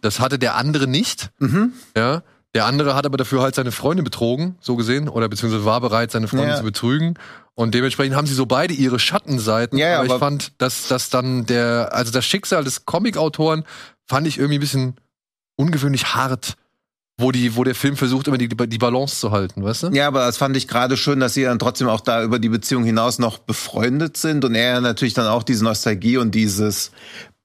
[0.00, 1.72] Das hatte der andere nicht, Mhm.
[1.96, 2.22] ja.
[2.54, 6.10] Der andere hat aber dafür halt seine Freundin betrogen, so gesehen, oder beziehungsweise war bereit,
[6.10, 6.56] seine Freundin Ja.
[6.56, 7.14] zu betrügen.
[7.54, 9.76] Und dementsprechend haben sie so beide ihre Schattenseiten.
[9.78, 13.64] Ja, ja, aber ich aber- fand, dass das dann der, also das Schicksal des Comicautoren
[14.08, 14.94] fand ich irgendwie ein bisschen
[15.56, 16.56] ungewöhnlich hart,
[17.20, 19.88] wo die, wo der Film versucht, immer die, die Balance zu halten, weißt du?
[19.88, 22.48] Ja, aber das fand ich gerade schön, dass sie dann trotzdem auch da über die
[22.48, 26.92] Beziehung hinaus noch befreundet sind und er natürlich dann auch diese Nostalgie und dieses,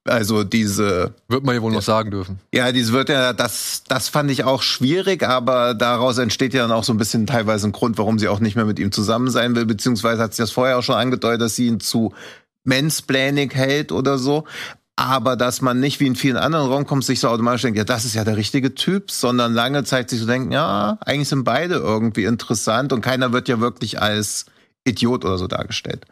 [0.04, 2.38] also diese, Wird man ja wohl noch sagen dürfen.
[2.54, 6.72] ja, dieses wird ja, das, das fand ich auch schwierig, aber daraus entsteht ja dann
[6.72, 9.28] auch so ein bisschen teilweise ein Grund, warum sie auch nicht mehr mit ihm zusammen
[9.28, 12.12] sein will, beziehungsweise hat sie das vorher auch schon angedeutet, dass sie ihn zu
[12.62, 14.44] mansplaining hält oder so.
[14.96, 18.04] Aber dass man nicht wie in vielen anderen Romcoms sich so automatisch denkt, ja, das
[18.04, 21.74] ist ja der richtige Typ, sondern lange Zeit sich so denken, ja, eigentlich sind beide
[21.74, 24.46] irgendwie interessant und keiner wird ja wirklich als
[24.84, 26.04] Idiot oder so dargestellt.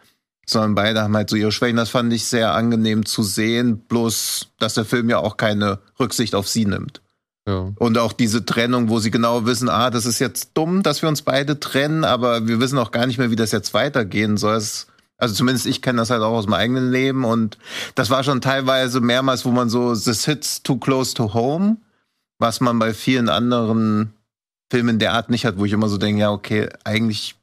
[0.45, 1.77] Sondern beide haben halt so ihre Schwächen.
[1.77, 6.35] Das fand ich sehr angenehm zu sehen, bloß, dass der Film ja auch keine Rücksicht
[6.35, 7.01] auf sie nimmt.
[7.47, 7.73] Ja.
[7.79, 11.09] Und auch diese Trennung, wo sie genau wissen, ah, das ist jetzt dumm, dass wir
[11.09, 14.57] uns beide trennen, aber wir wissen auch gar nicht mehr, wie das jetzt weitergehen soll.
[14.57, 14.88] Es,
[15.22, 17.56] also zumindest ich kenne das halt auch aus meinem eigenen Leben und
[17.94, 21.76] das war schon teilweise mehrmals, wo man so this hits too close to home,
[22.40, 24.14] was man bei vielen anderen
[24.68, 27.37] Filmen der Art nicht hat, wo ich immer so denke, ja, okay, eigentlich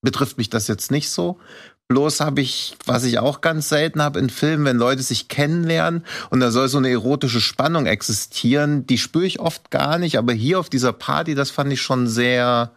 [0.00, 1.40] betrifft mich das jetzt nicht so.
[1.88, 6.04] Bloß habe ich, was ich auch ganz selten habe in Filmen, wenn Leute sich kennenlernen
[6.30, 10.32] und da soll so eine erotische Spannung existieren, die spüre ich oft gar nicht, aber
[10.32, 12.70] hier auf dieser Party, das fand ich schon sehr,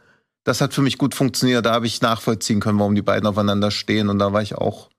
[0.47, 3.69] das hat für mich gut funktioniert, da habe ich nachvollziehen können, warum die beiden aufeinander
[3.69, 4.07] stehen.
[4.07, 4.89] Und da war ich auch,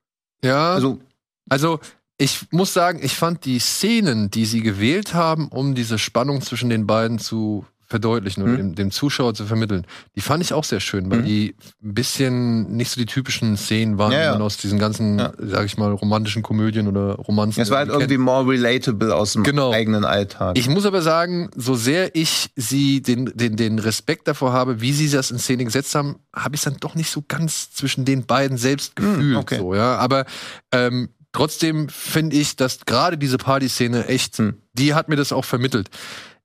[0.45, 1.01] Ja, also,
[1.49, 1.81] Also,
[2.19, 6.69] ich muss sagen, ich fand die Szenen, die sie gewählt haben, um diese Spannung zwischen
[6.69, 8.57] den beiden zu verdeutlichen und Mhm.
[8.57, 9.87] dem, dem Zuschauer zu vermitteln.
[10.15, 11.25] Die fand ich auch sehr schön, weil Mhm.
[11.25, 14.33] die ein bisschen nicht so die typischen Szenen waren, Ja, die ja.
[14.33, 15.33] man aus diesen ganzen, Ja.
[15.39, 17.61] sag ich mal, romantischen Komödien oder Romanzen.
[17.63, 19.73] Es war halt irgendwie irgendwie more relatable aus dem Genau.
[19.73, 20.59] eigenen Alltag.
[20.59, 24.93] Ich muss aber sagen, so sehr ich sie den, den, den Respekt davor habe, wie
[24.93, 28.05] sie das in Szene gesetzt haben, habe ich es dann doch nicht so ganz zwischen
[28.05, 29.37] den beiden selbst gefühlt.
[29.37, 29.57] okay.
[29.59, 29.97] so, ja.
[29.97, 30.27] Aber
[30.73, 34.55] ähm, trotzdem finde ich, dass gerade diese Party-Szene echt, Hm.
[34.75, 35.89] die hat mir das auch vermittelt.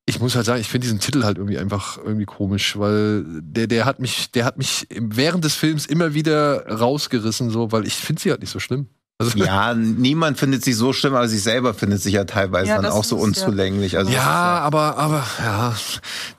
[0.06, 3.68] Ich muss halt sagen, ich finde diesen Titel halt irgendwie einfach irgendwie komisch, weil der,
[3.68, 7.96] der hat mich, der hat mich während des Films immer wieder rausgerissen, so, weil ich
[7.96, 8.88] finde sie halt nicht so schlimm.
[9.20, 12.82] Also, ja, niemand findet sie so schlimm, aber sich selber findet sich ja teilweise Ja,
[12.82, 13.96] dann auch so ist ja- unzulänglich.
[13.96, 15.74] Also Ja, aber, aber, ja,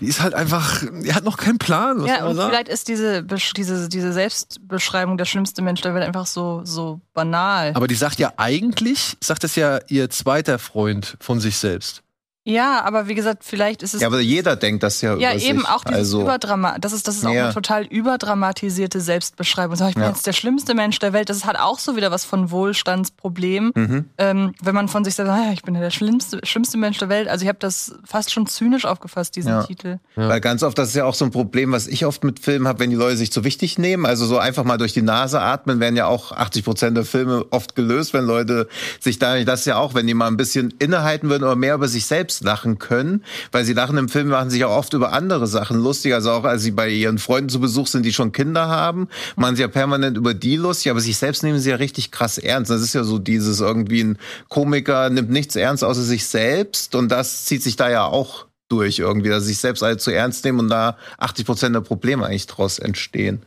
[0.00, 2.03] die ist halt einfach, die hat noch keinen Plan.
[2.03, 2.50] Was Ja, und sagen?
[2.50, 3.22] vielleicht ist diese,
[3.57, 7.72] diese, diese Selbstbeschreibung der schlimmste Mensch der Welt einfach so, so banal.
[7.74, 12.03] Aber die sagt ja eigentlich, sagt das ja ihr zweiter Freund von sich selbst.
[12.44, 14.00] Ja, aber wie gesagt, vielleicht ist es.
[14.02, 15.68] ja, aber jeder denkt das ja Ja, über eben sich.
[15.68, 16.78] auch dieses also, Überdrama.
[16.78, 17.44] Das ist, das ist auch Ja.
[17.46, 19.76] eine total überdramatisierte Selbstbeschreibung.
[19.76, 20.11] So, ich bin Ja.
[20.11, 21.28] jetzt der schlimmste Mensch der Welt.
[21.30, 23.72] Das hat auch so wieder was von Wohlstandsproblem.
[23.74, 24.04] Mhm.
[24.18, 27.09] Ähm, wenn man von sich sagt, ah, ich bin ja der schlimmste, schlimmste Mensch der
[27.09, 27.28] Welt.
[27.28, 29.62] Also ich habe das fast schon zynisch aufgefasst, diesen Ja.
[29.62, 29.98] Titel.
[30.14, 32.68] Weil ganz oft, das ist ja auch so ein Problem, was ich oft mit Filmen
[32.68, 34.07] habe, wenn die Leute sich zu wichtig nehmen.
[34.07, 37.44] Also so einfach mal durch die Nase atmen, werden ja auch 80 Prozent der Filme
[37.50, 38.68] oft gelöst, wenn Leute
[39.00, 41.74] sich da, das ist ja auch, wenn die mal ein bisschen innehalten würden oder mehr
[41.74, 43.25] über sich selbst lachen können.
[43.53, 46.14] Weil sie lachen im Film, machen sich auch oft über andere Sachen lustig.
[46.14, 49.57] Also auch als sie bei ihren Freunden zu Besuch sind, die schon Kinder haben, machen
[49.57, 52.70] sie ja permanent über die lustig, aber sich selbst nehmen sie ja richtig krass ernst.
[52.70, 54.18] Das ist ja so dieses irgendwie ein
[54.49, 58.99] Komiker nimmt nichts ernst außer sich selbst und das zieht sich da ja auch durch
[58.99, 62.47] irgendwie, dass sich selbst alle zu ernst nehmen und da 80 Prozent der Probleme eigentlich
[62.47, 63.42] draus entstehen.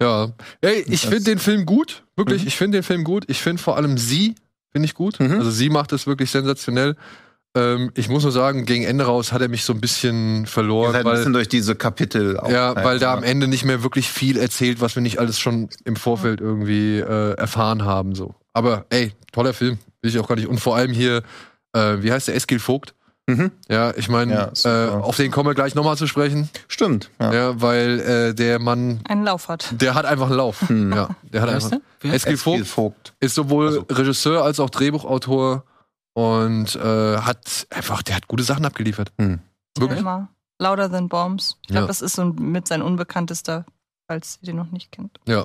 [0.00, 0.32] Ja.
[0.60, 2.04] Ey, ich finde den Film gut.
[2.16, 3.24] Wirklich, ich finde den Film gut.
[3.28, 4.34] Ich finde vor allem sie,
[4.70, 5.18] finde ich gut.
[5.20, 5.32] Mhm.
[5.32, 6.96] Also sie macht es wirklich sensationell.
[7.54, 10.94] Ähm, ich muss nur sagen, gegen Ende raus hat er mich so ein bisschen verloren,
[10.94, 12.38] halt ein bisschen weil, durch diese Kapitel.
[12.38, 15.18] auch ja, halt, weil da am Ende nicht mehr wirklich viel erzählt, was wir nicht
[15.18, 18.14] alles schon im Vorfeld irgendwie äh, erfahren haben.
[18.14, 18.34] So.
[18.54, 19.78] Aber ey, toller Film.
[20.00, 20.48] Will ich auch gar nicht.
[20.48, 21.22] Und vor allem hier,
[21.74, 22.94] äh, wie heißt der, Eskil Vogt?
[23.28, 23.52] Mhm.
[23.68, 26.48] Ja, ich meine, Ja, äh, auf den kommen wir gleich nochmal zu sprechen.
[26.68, 27.08] Stimmt.
[27.20, 27.32] Ja.
[27.32, 29.68] Ja, weil äh, der Mann, Einen Lauf hat.
[29.80, 30.68] der hat einfach einen Lauf.
[30.68, 30.92] Hm.
[30.92, 31.78] Ja, der hat Wer einfach.
[32.02, 33.14] Eskil Vogt Vogt.
[33.20, 35.64] ist sowohl Also- Regisseur als auch Drehbuchautor
[36.14, 39.12] und äh, hat einfach, der hat gute Sachen abgeliefert.
[39.18, 39.40] Hm.
[39.78, 40.00] Wirklich?
[40.00, 40.28] Immer.
[40.58, 41.56] Louder Than Bombs.
[41.62, 41.86] Ich glaube, Ja.
[41.88, 43.64] das ist so mit sein unbekanntester,
[44.06, 45.18] falls ihr den noch nicht kennt.
[45.26, 45.44] Ja.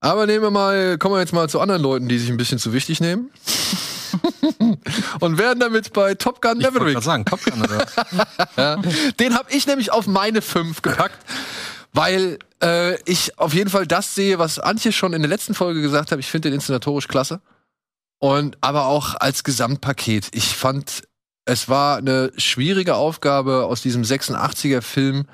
[0.00, 2.58] Aber nehmen wir mal, kommen wir jetzt mal zu anderen Leuten, die sich ein bisschen
[2.58, 3.30] zu wichtig nehmen.
[5.20, 6.94] und werden damit bei Top Gun Ich Maverick.
[6.94, 7.86] gerade sagen, Top Gun oder?
[8.56, 8.76] Ja.
[9.18, 11.18] Den habe ich nämlich auf meine fünf gepackt,
[11.92, 15.80] weil äh, ich auf jeden Fall das sehe, was Antje schon in der letzten Folge
[15.80, 16.18] gesagt hat.
[16.18, 17.40] Ich finde den inszenatorisch klasse.
[18.20, 20.28] Und aber auch als Gesamtpaket.
[20.32, 21.02] Ich fand,
[21.46, 25.26] es war eine schwierige Aufgabe aus diesem 86er Film,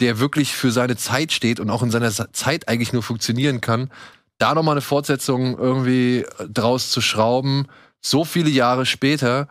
[0.00, 3.90] der wirklich für seine Zeit steht und auch in seiner Zeit eigentlich nur funktionieren kann,
[4.38, 7.66] da nochmal eine Fortsetzung irgendwie draus zu schrauben,
[8.00, 9.48] so viele Jahre später.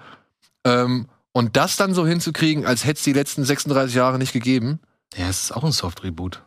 [0.65, 4.79] Ähm, und das dann so hinzukriegen, als hätte es die letzten 36 Jahre nicht gegeben.
[5.15, 6.43] Ja, es ist auch ein Soft-Reboot.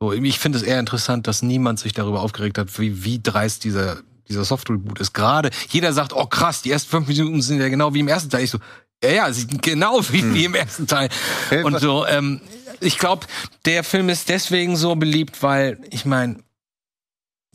[0.00, 3.64] So, ich finde es eher interessant, dass niemand sich darüber aufgeregt hat, wie, wie dreist
[3.64, 3.98] dieser,
[4.28, 5.12] dieser Soft-Reboot ist.
[5.14, 8.30] Gerade jeder sagt, oh krass, die ersten fünf Minuten sind ja genau wie im ersten
[8.30, 8.44] Teil.
[8.44, 8.58] Ich so,
[9.02, 11.08] ja, ja, sie sind genau wie, wie im ersten Teil.
[11.48, 12.40] Hey, Und was- so, ähm,
[12.80, 13.26] ich glaube,
[13.64, 16.36] der Film ist deswegen so beliebt, weil, ich meine,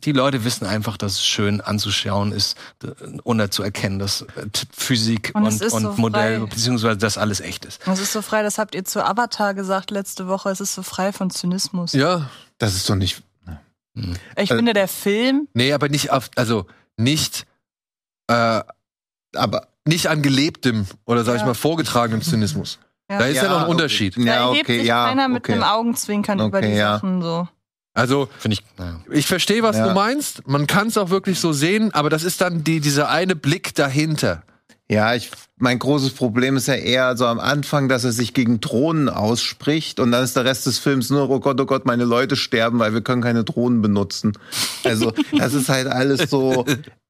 [0.04, 2.58] die Leute wissen einfach, dass es schön anzuschauen ist,
[3.22, 6.46] ohne zu erkennen, dass äh, Physik Und und, und so Modell, frei.
[6.46, 7.80] beziehungsweise das alles echt ist.
[7.86, 10.50] Es ist so frei, das habt ihr zu Avatar gesagt letzte Woche.
[10.50, 11.94] Es ist so frei von Zynismus.
[11.94, 12.28] Ja.
[12.58, 13.22] Das ist doch nicht.
[13.94, 17.46] Ich Äh, finde, der Film, Nee, aber nicht auf, also nicht,
[18.28, 18.60] äh,
[19.36, 21.46] Aber nicht an gelebtem oder sag ich Ja.
[21.48, 22.78] mal vorgetragenem Zynismus.
[23.10, 23.18] Ja.
[23.18, 24.16] Da ist ja, noch ein Unterschied.
[24.16, 25.08] da Ja, erhebt okay, sich ja.
[25.08, 25.52] keiner mit okay.
[25.52, 26.94] einem Augenzwinkern über Okay, die ja.
[26.94, 27.46] Sachen so.
[27.92, 28.98] Also Finde ich, naja.
[29.10, 29.88] ich verstehe, was Ja.
[29.88, 30.48] du meinst.
[30.48, 33.74] Man kann es auch wirklich so sehen, aber das ist dann die, dieser eine Blick
[33.74, 34.42] dahinter.
[34.94, 38.60] Ja, ich, mein großes Problem ist ja eher so am Anfang, dass er sich gegen
[38.60, 42.04] Drohnen ausspricht und dann ist der Rest des Films nur, oh Gott, oh Gott, meine
[42.04, 44.34] Leute sterben, weil wir können keine Drohnen benutzen.
[44.84, 46.64] Also, das ist halt alles so,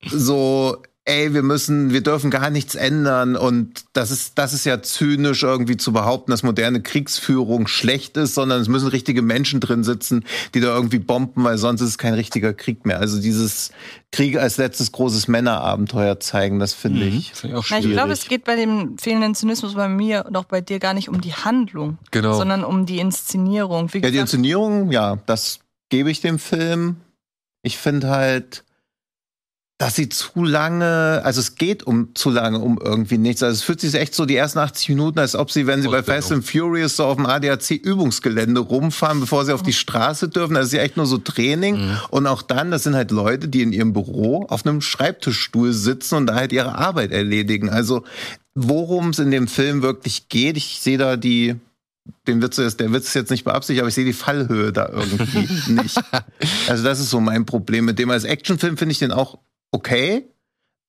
[0.07, 4.81] so, ey, wir müssen, wir dürfen gar nichts ändern und das ist, das ist ja
[4.81, 9.85] zynisch irgendwie zu behaupten, dass moderne Kriegsführung schlecht ist, sondern es müssen richtige Menschen drin
[9.85, 13.01] sitzen, die da irgendwie bomben, weil sonst ist es kein richtiger Krieg mehr.
[13.01, 13.71] Also dieses
[14.12, 17.35] Krieg als letztes großes Männerabenteuer zeigen, das finde ich.
[17.35, 17.85] Finde ich auch schwierig.
[17.85, 20.95] ich glaube, es geht bei dem fehlenden Zynismus bei mir und auch bei dir gar
[20.95, 22.33] nicht um die Handlung, Genau.
[22.35, 23.93] sondern um die Inszenierung.
[23.93, 25.59] Wie Ja, die Inszenierung, ja, das
[25.90, 26.97] gebe ich dem Film.
[27.62, 28.64] Ich finde halt,
[29.78, 33.42] dass sie zu lange, also es geht um zu lange um irgendwie nichts.
[33.42, 35.88] Also es fühlt sich echt so die ersten 80 Minuten, als ob sie, wenn sie
[35.88, 40.54] bei Fast and Furious so auf dem ADAC-Übungsgelände rumfahren, bevor sie auf die Straße dürfen.
[40.54, 41.88] Das ist ja echt nur so Training.
[41.88, 41.98] Mhm.
[42.10, 46.14] Und auch dann, das sind halt Leute, die in ihrem Büro auf einem Schreibtischstuhl sitzen
[46.14, 47.68] und da halt ihre Arbeit erledigen.
[47.68, 48.04] Also
[48.54, 51.56] worum es in dem Film wirklich geht, ich sehe da die
[52.26, 54.90] den Witz ist, der Witz ist jetzt nicht beabsichtigt, aber ich sehe die Fallhöhe da
[54.90, 55.98] irgendwie nicht.
[56.68, 58.10] Also das ist so mein Problem mit dem.
[58.10, 59.38] Als Actionfilm finde ich den auch
[59.74, 60.28] okay,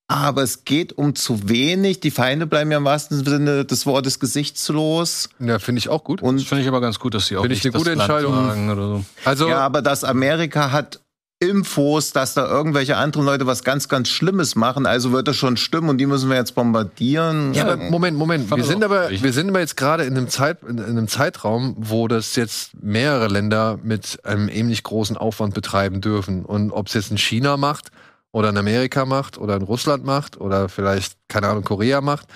[0.08, 2.00] aber es geht um zu wenig.
[2.00, 5.30] Die Feinde bleiben ja im wahrsten Sinne des Wortes gesichtslos.
[5.40, 6.22] Ja, finde ich auch gut.
[6.22, 8.88] Und finde ich aber ganz gut, dass sie auch finde ich eine gute Entscheidung oder
[8.88, 9.06] so.
[9.26, 11.02] Also ja, aber das Amerika hat
[11.40, 14.86] Infos, dass da irgendwelche anderen Leute was ganz, ganz Schlimmes machen.
[14.86, 17.54] Also wird das schon stimmen und die müssen wir jetzt bombardieren.
[17.54, 18.56] Ja, aber Moment, Moment.
[18.56, 22.08] Wir sind aber, wir sind aber jetzt gerade in einem, Zeit, in einem Zeitraum, wo
[22.08, 26.46] das jetzt mehrere Länder mit einem ähnlich großen Aufwand betreiben dürfen.
[26.46, 27.90] Und ob es jetzt in China macht
[28.36, 32.28] oder in Amerika macht oder in Russland macht oder vielleicht, keine Ahnung, Korea macht,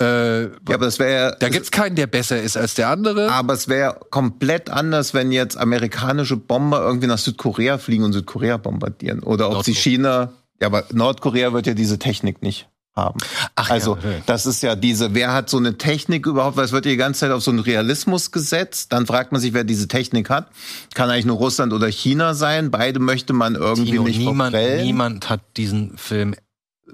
[0.00, 1.36] äh, ja, aber das wäre.
[1.38, 3.30] Da gibt's keinen, der besser ist als der andere.
[3.30, 8.56] Aber es wäre komplett anders, wenn jetzt amerikanische Bomber irgendwie nach Südkorea fliegen und Südkorea
[8.56, 9.20] bombardieren.
[9.20, 10.32] Oder ob sie China.
[10.60, 13.18] Ja, aber Nordkorea wird ja diese Technik nicht haben.
[13.54, 16.72] Ach, also ja, das ist ja diese, wer hat so eine Technik überhaupt, weil es
[16.72, 19.88] wird die ganze Zeit auf so einen Realismus gesetzt, dann fragt man sich, wer diese
[19.88, 20.48] Technik hat.
[20.94, 25.30] Kann eigentlich nur Russland oder China sein, beide möchte man irgendwie Tino, nicht niemand, niemand
[25.30, 26.34] hat diesen Film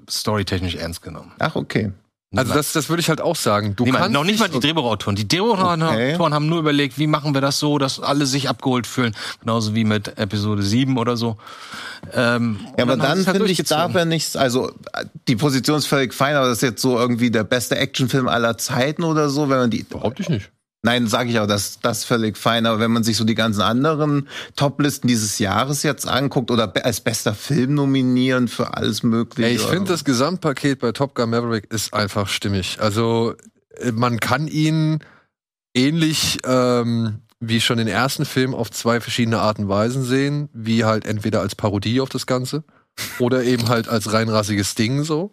[0.09, 1.31] storytechnisch ernst genommen.
[1.39, 1.91] Ach, okay.
[2.35, 3.75] Also das, das würde ich halt auch sagen.
[3.75, 5.15] Du Niemand, kannst noch nicht mal die Drehbuchautoren.
[5.15, 6.15] Die Drehbuchautoren okay.
[6.19, 9.15] haben nur überlegt, wie machen wir das so, dass alle sich abgeholt fühlen.
[9.39, 11.37] Genauso wie mit Episode 7 oder so.
[12.13, 14.71] Ähm, ja, aber dann, dann halt finde ich, darf er nichts, also
[15.27, 18.59] die Position ist völlig fein, aber das ist jetzt so irgendwie der beste Actionfilm aller
[18.59, 19.83] Zeiten oder so, wenn man die.
[19.83, 20.51] Behaupte ich nicht.
[20.81, 22.65] Nein, sage ich auch, das das völlig fein.
[22.65, 27.01] Aber wenn man sich so die ganzen anderen Toplisten dieses Jahres jetzt anguckt oder als
[27.01, 29.49] bester Film nominieren für alles Mögliche.
[29.49, 32.77] Ey, ich finde das Gesamtpaket bei Top Gun Maverick ist einfach stimmig.
[32.79, 33.35] Also
[33.77, 34.99] äh, man kann ihn
[35.73, 40.85] ähnlich ähm, wie schon den ersten Film auf zwei verschiedene Arten und Weisen sehen, wie
[40.85, 42.63] halt entweder als Parodie auf das Ganze
[43.19, 45.31] oder eben halt als reinrassiges Ding so.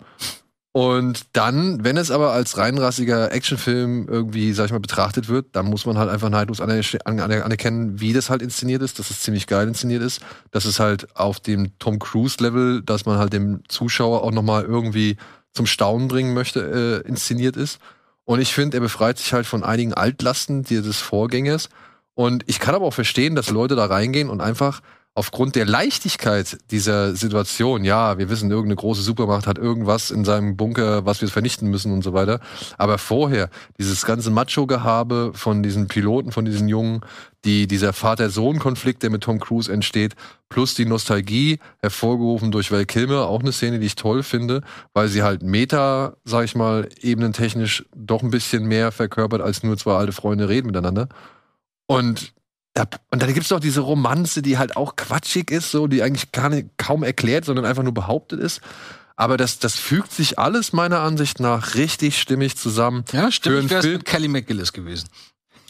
[0.77, 5.65] Und dann, wenn es aber als reinrassiger Actionfilm irgendwie, sag ich mal, betrachtet wird, dann
[5.65, 9.69] muss man halt einfach neidlos anerkennen, wie das halt inszeniert ist, dass es ziemlich geil
[9.69, 14.33] inszeniert ist, dass es halt auf dem Tom Cruise-Level, dass man halt dem Zuschauer auch
[14.33, 15.17] nochmal irgendwie
[15.55, 16.61] zum Staunen bringen möchte,
[17.07, 17.79] äh, inszeniert ist.
[18.27, 21.71] Und ich finde, er befreit sich halt von einigen Altlasten des Vorgängers.
[22.13, 24.83] Und ich kann aber auch verstehen, dass Leute da reingehen und einfach
[25.17, 30.59] aufgrund der Leichtigkeit dieser Situation, ja, wir wissen, irgendeine große Supermacht hat irgendwas in seinem
[30.59, 32.39] Bunker, was wir vernichten müssen und so weiter.
[32.77, 33.49] Aber vorher,
[33.79, 37.01] dieses ganze Macho-Gehabe von diesen Piloten, von diesen Jungen,
[37.47, 40.15] die, dieser Vater-Sohn-Konflikt, der mit Tom Cruise entsteht,
[40.51, 44.61] plus die Nostalgie, hervorgerufen durch Val Kilmer, auch eine Szene, die ich toll finde,
[44.93, 49.79] weil sie halt Meta, sag ich mal, ebenentechnisch doch ein bisschen mehr verkörpert, als nur
[49.79, 51.09] zwei alte Freunde reden miteinander.
[51.87, 52.35] Und
[53.11, 56.51] und dann gibt's doch diese Romanze, die halt auch quatschig ist, so, die eigentlich gar
[56.51, 58.61] nicht, kaum erklärt, sondern einfach nur behauptet ist.
[59.17, 63.05] Aber das, das fügt sich alles meiner Ansicht nach richtig stimmig zusammen.
[63.13, 63.71] Ja, stimmt.
[63.71, 65.09] Wäre mit Kelly McGillis gewesen.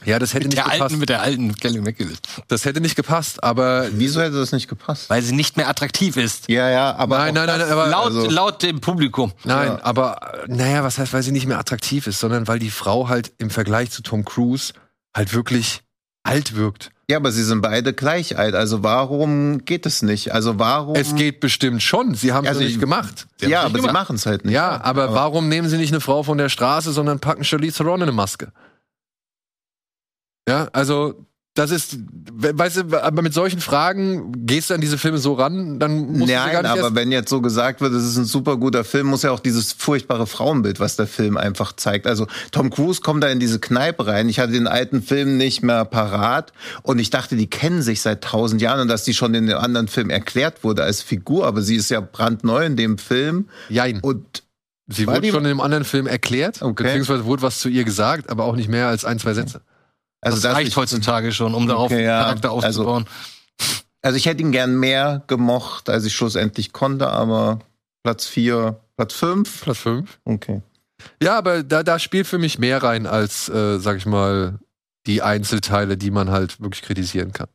[0.05, 0.83] Ja, das hätte mit nicht der gepasst.
[0.83, 2.19] Alten, mit der alten Kelly McGillis.
[2.49, 3.89] Das hätte nicht gepasst, aber.
[3.93, 5.09] Wieso hätte das nicht gepasst?
[5.09, 6.49] Weil sie nicht mehr attraktiv ist.
[6.49, 7.19] Ja, ja, aber.
[7.19, 7.87] Nein, nein, nein, aber.
[7.87, 9.33] Laut, also, laut dem Publikum.
[9.45, 9.85] Nein, ja.
[9.85, 13.33] aber, naja, was heißt, weil sie nicht mehr attraktiv ist, sondern weil die Frau halt
[13.39, 14.75] im Vergleich zu Tom Cruise
[15.17, 15.83] halt wirklich
[16.25, 16.91] alt wirkt.
[17.09, 18.57] Ja, aber sie sind beide gleich alt.
[18.57, 20.33] Also warum geht es nicht?
[20.33, 20.97] Also warum?
[20.97, 22.15] Es geht bestimmt schon.
[22.15, 23.29] Sie haben es also nicht gemacht.
[23.39, 23.89] Sie ja, aber gemacht.
[23.89, 24.55] sie machen es halt nicht.
[24.55, 27.77] Ja, aber, aber, warum nehmen sie nicht eine Frau von der Straße, sondern packen Charlize
[27.77, 28.53] Theron in eine Maske?
[30.49, 31.26] Ja, also
[31.57, 31.99] das ist,
[32.35, 36.33] weißt du, aber mit solchen Fragen gehst du an diese Filme so ran, dann musst
[36.33, 38.85] Nein, du gar nicht aber wenn jetzt so gesagt wird, es ist ein super guter
[38.85, 42.07] Film, muss ja auch dieses furchtbare Frauenbild, was der Film einfach zeigt.
[42.07, 44.29] Also Tom Cruise kommt da in diese Kneipe rein.
[44.29, 48.23] Ich hatte den alten Film nicht mehr parat und ich dachte, die kennen sich seit
[48.23, 51.63] tausend Jahren und dass die schon in dem anderen Film erklärt wurde als Figur, aber
[51.63, 53.49] sie ist ja brandneu in dem Film.
[53.71, 54.01] Jein.
[54.01, 54.43] Und
[54.89, 56.85] Sie wurde schon in dem anderen Film erklärt, okay.
[56.85, 59.63] beziehungsweise wurde was zu ihr gesagt, aber auch nicht mehr als ein, zwei Sätze.
[60.21, 62.23] Also das, das reicht heutzutage schon, um darauf okay, ja.
[62.23, 63.07] Charakter also aufzubauen.
[63.07, 67.59] Also, also, ich hätte ihn gern mehr gemocht, als ich schlussendlich konnte, aber
[68.05, 69.63] Platz 4, Platz 5.
[69.63, 70.21] Platz 5.
[70.25, 70.63] Okay.
[71.21, 74.61] Ja, aber da, da spielt für mich mehr rein als, äh, sag ich mal,
[75.07, 77.49] die Einzelteile, die man halt wirklich kritisieren kann.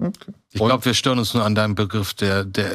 [0.00, 0.32] Okay.
[0.52, 2.70] Ich glaube, wir stören uns nur an deinem Begriff, der, der,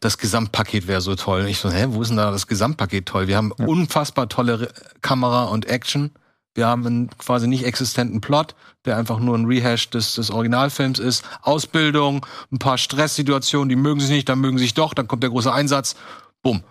[0.00, 1.42] das Gesamtpaket wäre so toll.
[1.42, 3.28] Und ich so, hä, wo ist denn da das Gesamtpaket toll?
[3.28, 3.66] Wir haben ja.
[3.66, 4.68] unfassbar tolle
[5.00, 6.10] Kamera und Action
[6.54, 10.98] Wir haben einen quasi nicht existenten Plot, der einfach nur ein Rehash des, des Originalfilms
[11.00, 11.24] ist.
[11.42, 15.30] Ausbildung, ein paar Stresssituationen, die mögen sich nicht, dann mögen sich doch, dann kommt der
[15.30, 15.96] große Einsatz.
[16.42, 16.62] Bumm.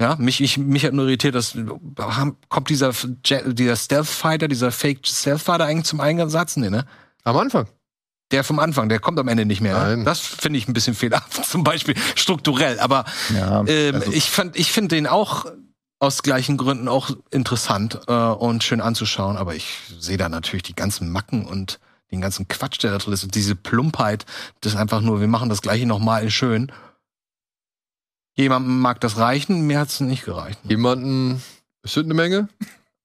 [0.00, 1.58] Ja, mich, ich, mich hat nur irritiert, dass
[2.48, 2.92] kommt dieser,
[3.46, 6.56] dieser Stealth-Fighter, dieser Fake Stealth-Fighter eigentlich zum Einsatz?
[6.56, 6.86] Nee, ne?
[7.24, 7.66] Am Anfang.
[8.30, 9.74] Der vom Anfang, der kommt am Ende nicht mehr.
[9.74, 9.96] Ne?
[9.96, 10.04] Nein.
[10.04, 12.78] Das finde ich ein bisschen fehlerhaft, zum Beispiel strukturell.
[12.78, 15.46] Aber Ja, ähm, also- ich fand, ich finde den auch
[16.00, 19.36] aus gleichen Gründen auch interessant äh, und schön anzuschauen.
[19.36, 21.80] Aber ich sehe da natürlich die ganzen Macken und
[22.10, 23.24] den ganzen Quatsch, der da drin ist.
[23.24, 24.24] Und diese Plumpheit,
[24.60, 26.72] das ist einfach nur, wir machen das gleiche nochmal in schön.
[28.34, 30.60] Jemandem mag das reichen, mir hat's nicht gereicht.
[30.62, 31.42] Jemanden,
[31.82, 32.48] es sind eine Menge.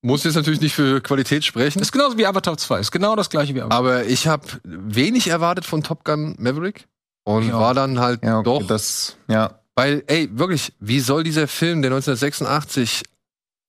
[0.01, 1.79] Muss jetzt natürlich nicht für Qualität sprechen.
[1.79, 3.79] Das ist genauso wie Avatar 2, ist genau das gleiche wie Avatar.
[3.79, 6.87] Aber ich habe wenig erwartet von Top Gun Maverick.
[7.23, 7.59] Und auch.
[7.61, 9.59] war dann halt Ja, okay, doch das, ja.
[9.75, 13.03] Weil, ey, wirklich, wie soll dieser Film, der 1986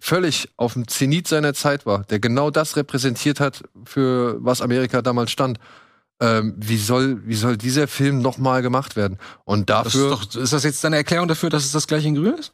[0.00, 5.00] völlig auf dem Zenit seiner Zeit war, der genau das repräsentiert hat, für was Amerika
[5.00, 5.58] damals stand,
[6.20, 9.18] ähm, wie soll, wie soll dieser Film nochmal gemacht werden?
[9.44, 12.08] Und Das dafür, ist, doch, ist das jetzt deine Erklärung dafür, dass es das gleiche
[12.08, 12.52] in Grün ist?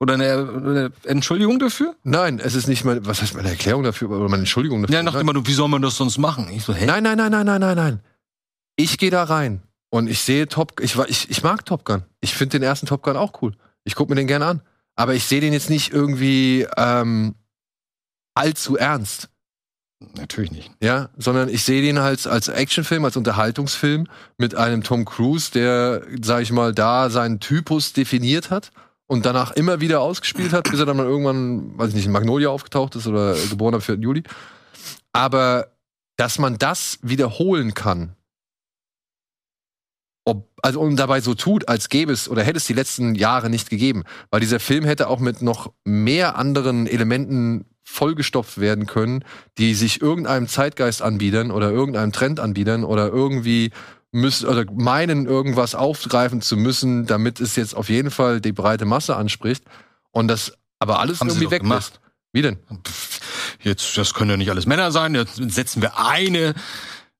[0.00, 1.94] Oder eine, eine Entschuldigung dafür?
[2.02, 4.96] nein, es ist nicht meine, was heißt meine Erklärung dafür oder meine Entschuldigung dafür?
[4.96, 6.48] Ja, nach dem Motto, wie soll man das sonst machen?
[6.50, 6.86] Ich so, hä?
[6.86, 8.00] nein, nein, nein, nein, nein, nein, nein.
[8.76, 12.04] Ich gehe da rein und ich sehe Top, ich, ich, ich mag Top Gun.
[12.20, 13.56] Ich finde den ersten Top Gun auch cool.
[13.84, 14.62] Ich gucke mir den gerne an.
[14.94, 17.34] Aber ich sehe den jetzt nicht irgendwie ähm,
[18.34, 19.28] allzu ernst.
[20.16, 20.70] Natürlich nicht.
[20.82, 24.06] Ja, sondern ich sehe den halt als Actionfilm, als Unterhaltungsfilm
[24.38, 28.70] mit einem Tom Cruise, der, sag ich mal, da seinen Typus definiert hat
[29.06, 32.12] und danach immer wieder ausgespielt hat, bis er dann mal irgendwann, weiß ich nicht, in
[32.12, 33.96] Magnolia aufgetaucht ist oder geboren am 4.
[33.96, 34.22] Juli.
[35.12, 35.72] Aber
[36.16, 38.14] dass man das wiederholen kann,
[40.24, 43.50] ob, also und dabei so tut, als gäbe es oder hätte es die letzten Jahre
[43.50, 49.24] nicht gegeben, weil dieser Film hätte auch mit noch mehr anderen Elementen vollgestopft werden können,
[49.58, 53.70] die sich irgendeinem Zeitgeist anbiedern oder irgendeinem Trend anbiedern oder irgendwie
[54.12, 58.84] müssen oder meinen irgendwas aufgreifen zu müssen, damit es jetzt auf jeden Fall die breite
[58.84, 59.64] Masse anspricht
[60.10, 62.00] und das aber alles Haben irgendwie weg ist.
[62.32, 62.58] Wie denn?
[62.86, 63.20] Pff,
[63.62, 65.14] Jetzt, das können ja nicht alles Männer sein.
[65.14, 66.54] Jetzt setzen wir eine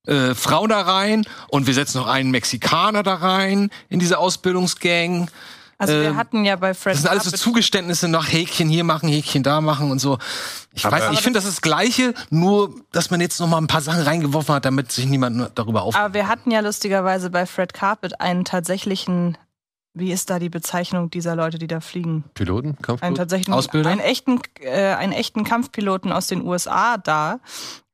[0.07, 5.31] äh, Frau da rein und wir setzen noch einen Mexikaner da rein in diese Ausbildungsgang.
[5.79, 8.85] Also wir Ähm, hatten ja bei Fred Das sind alles so Zugeständnisse noch Häkchen hier
[8.85, 10.19] machen, Häkchen da machen und so.
[10.75, 13.47] Ich Aber- weiß nicht, ich finde das ist das Gleiche, nur dass man jetzt noch
[13.49, 16.05] mal ein paar Sachen reingeworfen hat, damit sich niemand darüber aufregt.
[16.05, 19.39] Aber wir hatten ja lustigerweise bei Fred Carpet einen tatsächlichen,
[19.95, 22.25] wie ist da die Bezeichnung dieser Leute, die da fliegen?
[22.35, 22.69] Piloten?
[22.69, 23.15] Einen Kampfpiloten?
[23.17, 23.89] tatsächlichen, Ausbilder?
[23.91, 27.41] einen echten, äh, einen echten Kampfpiloten aus den USA da,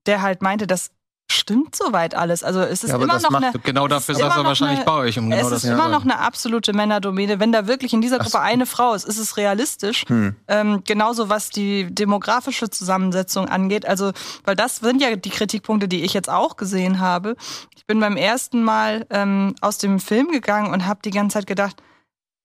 [0.07, 0.91] der halt meinte, das
[1.37, 2.43] stimmt soweit alles.
[2.43, 4.93] Also es ist Ja, immer das noch eine, genau dafür saß er wahrscheinlich eine- bei
[4.95, 5.93] euch, um genau es das ist zu immer sagen.
[5.93, 7.39] noch eine absolute Männerdomäne.
[7.39, 10.05] Wenn da wirklich in dieser Gruppe eine Frau ist, ist es realistisch.
[10.09, 10.37] Hm.
[10.49, 13.87] Ähm, genauso was die demografische Zusammensetzung angeht.
[13.87, 14.13] Also,
[14.45, 17.37] weil das sind ja die Kritikpunkte, die ich jetzt auch gesehen habe.
[17.77, 21.47] Ich bin beim ersten Mal ähm, aus dem Film gegangen und habe die ganze Zeit
[21.47, 21.77] gedacht,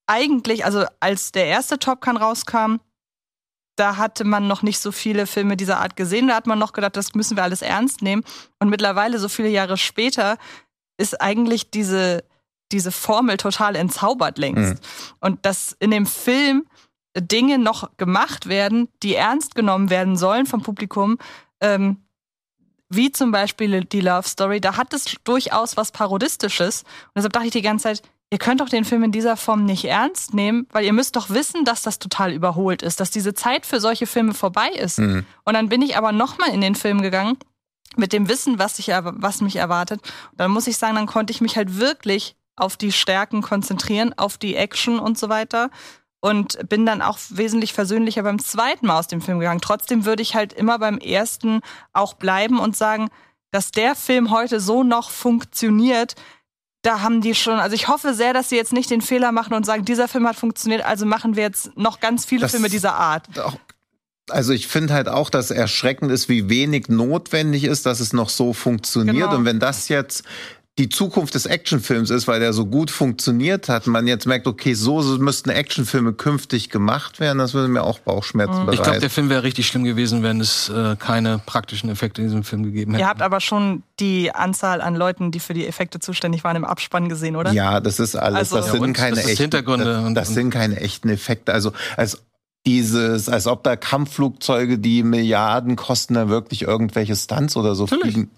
[0.07, 2.77] eigentlich, also als der erste Top Gun rauskam,
[3.81, 6.27] da hatte man noch nicht so viele Filme dieser Art gesehen.
[6.27, 8.23] Da hat man noch gedacht, das müssen wir alles ernst nehmen.
[8.59, 10.37] Und mittlerweile, so viele Jahre später,
[10.97, 12.23] ist eigentlich diese,
[12.71, 14.75] diese Formel total entzaubert längst.
[14.75, 14.87] Mhm.
[15.19, 16.67] Und dass in dem Film
[17.17, 21.17] Dinge noch gemacht werden, die ernst genommen werden sollen vom Publikum,
[21.59, 21.97] ähm,
[22.87, 26.83] wie zum Beispiel die Love Story, da hat es durchaus was Parodistisches.
[26.83, 29.65] Und deshalb dachte ich die ganze Zeit, ihr könnt doch den Film in dieser Form
[29.65, 33.33] nicht ernst nehmen, weil ihr müsst doch wissen, dass das total überholt ist, dass diese
[33.33, 34.99] Zeit für solche Filme vorbei ist.
[34.99, 35.25] Mhm.
[35.43, 37.37] Und dann bin ich aber nochmal in den Film gegangen
[37.97, 40.01] mit dem Wissen, was, ich, was mich erwartet.
[40.31, 44.13] Und dann muss ich sagen, dann konnte ich mich halt wirklich auf die Stärken konzentrieren,
[44.17, 45.69] auf die Action und so weiter.
[46.21, 49.59] Und bin dann auch wesentlich versöhnlicher beim zweiten Mal aus dem Film gegangen.
[49.59, 51.61] Trotzdem würde ich halt immer beim ersten
[51.93, 53.09] auch bleiben und sagen,
[53.49, 56.15] dass der Film heute so noch funktioniert,
[56.81, 59.53] da haben die schon, also ich hoffe sehr, dass sie jetzt nicht den Fehler machen
[59.53, 62.69] und sagen, dieser Film hat funktioniert, also machen wir jetzt noch ganz viele Das- Filme
[62.69, 63.27] dieser Art.
[64.29, 68.29] Also ich finde halt auch, dass erschreckend ist, wie wenig notwendig ist, dass es noch
[68.29, 69.15] so funktioniert.
[69.15, 69.35] Genau.
[69.35, 70.23] Und wenn das jetzt
[70.79, 74.73] die Zukunft des Actionfilms ist, weil der so gut funktioniert hat, man jetzt merkt, okay,
[74.73, 78.73] so müssten Actionfilme künftig gemacht werden, das würde mir auch Bauchschmerzen bereiten.
[78.73, 82.27] Ich glaube, der Film wäre richtig schlimm gewesen, wenn es äh, keine praktischen Effekte in
[82.29, 83.03] diesem Film gegeben hätte.
[83.03, 86.65] Ihr habt aber schon die Anzahl an Leuten, die für die Effekte zuständig waren, im
[86.65, 87.51] Abspann gesehen, oder?
[87.51, 88.37] Ja, das ist alles.
[88.39, 88.93] Also- das Ja, sind und?
[88.93, 91.53] keine Das echten Hintergründe Das, das und- sind keine echten Effekte.
[91.53, 92.23] Also als
[92.65, 98.13] dieses, als ob da Kampfflugzeuge, die Milliarden kosten, da wirklich irgendwelche Stunts oder so Natürlich.
[98.13, 98.31] fliegen.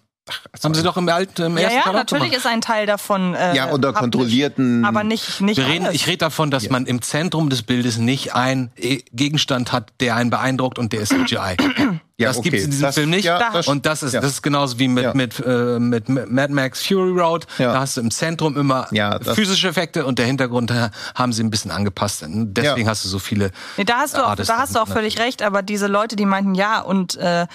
[0.64, 2.38] Haben sie doch im alten, im Ja, ersten ja, auch natürlich gemacht.
[2.38, 3.34] ist ein Teil davon.
[3.36, 4.86] Äh, Ja, unter kontrollierten.
[4.86, 5.96] Aber nicht, nicht Wir reden, alles.
[5.96, 10.16] ich rede davon, dass man im Zentrum des Bildes nicht einen äh, Gegenstand hat, der
[10.16, 11.36] einen beeindruckt und der ist CGI.
[12.18, 12.52] Ja, das okay.
[12.52, 13.26] gibt's in diesem Das- Film nicht.
[13.26, 14.22] ja, das- und das ist, ja.
[14.22, 15.14] das ist genauso wie mit, Ja.
[15.14, 17.46] mit, äh, mit Mad Max Fury Road.
[17.58, 17.74] Ja.
[17.74, 21.44] Da hast du im Zentrum immer Ja, physische Effekte und der Hintergrund äh, haben sie
[21.44, 22.24] ein bisschen angepasst.
[22.26, 22.88] Deswegen Ja.
[22.92, 23.52] hast du so viele.
[23.76, 26.16] Nee, da hast du auch, Artist da hast du auch völlig recht, aber diese Leute,
[26.16, 27.46] die meinten, ja, und äh,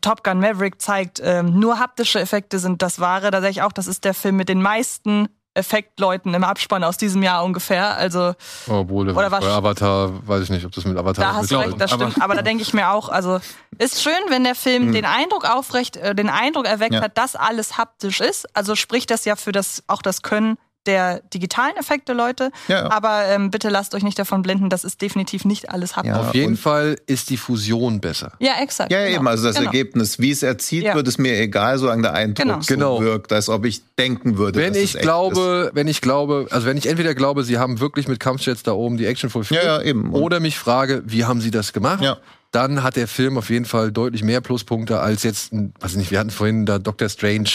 [0.00, 3.30] Top Gun Maverick zeigt, ähm, nur haptische Effekte sind das Wahre.
[3.30, 6.98] Da sage ich auch, das ist der Film mit den meisten Effektleuten im Abspann aus
[6.98, 7.96] diesem Jahr ungefähr.
[7.96, 8.34] Also
[8.68, 11.80] Obwohl, Oder was- Avatar, weiß ich nicht, ob das mit Avatar da hast du recht,
[11.80, 12.22] das aber- stimmt.
[12.22, 13.40] Aber da denke ich mir auch, also
[13.78, 17.00] ist schön, wenn der Film den Eindruck aufrecht, äh, den Eindruck erweckt Ja.
[17.02, 18.54] hat, dass alles haptisch ist.
[18.54, 22.50] Also spricht das ja für das auch das Können der digitalen Effekte, Leute.
[22.68, 22.90] Ja.
[22.90, 26.12] Aber ähm, bitte lasst euch nicht davon blenden, das ist definitiv nicht alles haptisch.
[26.14, 26.20] Ja.
[26.20, 28.32] Auf jeden Fall ist die Fusion besser.
[28.38, 28.90] Ja, exakt.
[28.92, 29.16] Ja, ja, genau.
[29.18, 29.66] eben, also das Genau.
[29.66, 30.94] Ergebnis, wie es erzielt Ja.
[30.94, 32.60] wird, ist mir egal, solange der Eindruck Genau.
[32.60, 33.00] so Genau.
[33.00, 36.46] wirkt, als ob ich denken würde, Wenn dass ich es echt glaube, wenn ich glaube,
[36.50, 39.62] also wenn ich entweder glaube, sie haben wirklich mit Kampfjets da oben die Action vollführt,
[39.64, 40.12] Ja, ja, eben.
[40.12, 42.02] Oder mich frage, wie haben sie das gemacht?
[42.02, 42.18] Ja.
[42.52, 46.10] Dann hat der Film auf jeden Fall deutlich mehr Pluspunkte als jetzt, weiß ich nicht,
[46.10, 47.50] wir hatten vorhin da Doctor Strange,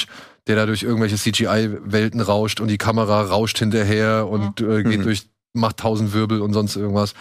[0.48, 5.04] der da durch irgendwelche CGI-Welten rauscht und die Kamera rauscht hinterher und äh, geht Mhm.
[5.04, 7.14] durch, macht tausend Wirbel und sonst irgendwas.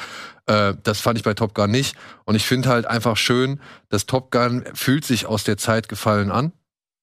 [0.46, 1.96] Äh, das fand ich bei Top Gun nicht.
[2.24, 6.30] Und ich finde halt einfach schön, dass Top Gun fühlt sich aus der Zeit gefallen
[6.30, 6.52] an.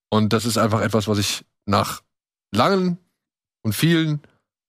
[0.10, 2.02] Und das ist einfach etwas, was ich nach
[2.54, 2.98] langen
[3.64, 4.22] und vielen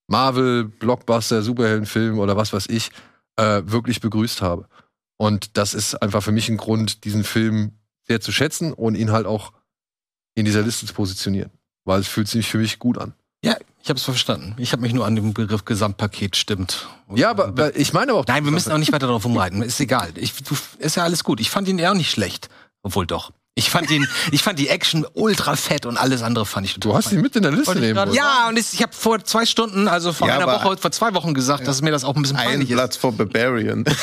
[0.09, 2.91] Marvel, Blockbuster, Superheldenfilmen oder was weiß ich,
[3.37, 4.67] äh, wirklich begrüßt habe.
[5.19, 7.73] Und das ist einfach für mich ein Grund, diesen Film
[8.07, 9.53] sehr zu schätzen und ihn halt auch
[10.35, 11.51] in dieser Liste zu positionieren.
[11.85, 13.13] Weil es fühlt sich für mich gut an.
[13.45, 14.55] Ja, ich habe es verstanden.
[14.59, 16.89] Ich habe mich nur an den Begriff Gesamtpaket stimmt.
[17.15, 18.27] Ja, aber, aber ich meine aber auch.
[18.27, 19.63] Nein, wir müssen auch nicht weiter darauf umreiten.
[19.63, 20.13] Ist egal.
[20.17, 21.41] Ich, du, ist ja alles gut.
[21.41, 22.49] Ich fand ihn ja auch nicht schlecht.
[22.83, 23.33] Obwohl doch.
[23.59, 26.91] Ich fand ihn, ich fand die Action ultra fett und alles andere fand ich total
[26.93, 28.13] Du hast ihn mit in der Liste ich nehmen wollen.
[28.15, 31.13] Ja, und es- ich habe vor zwei Stunden, also vor Ja, einer Woche, vor zwei
[31.15, 32.77] Wochen gesagt, dass mir das auch ein bisschen Ein peinlich ist.
[32.77, 33.85] Platz vor Barbarian.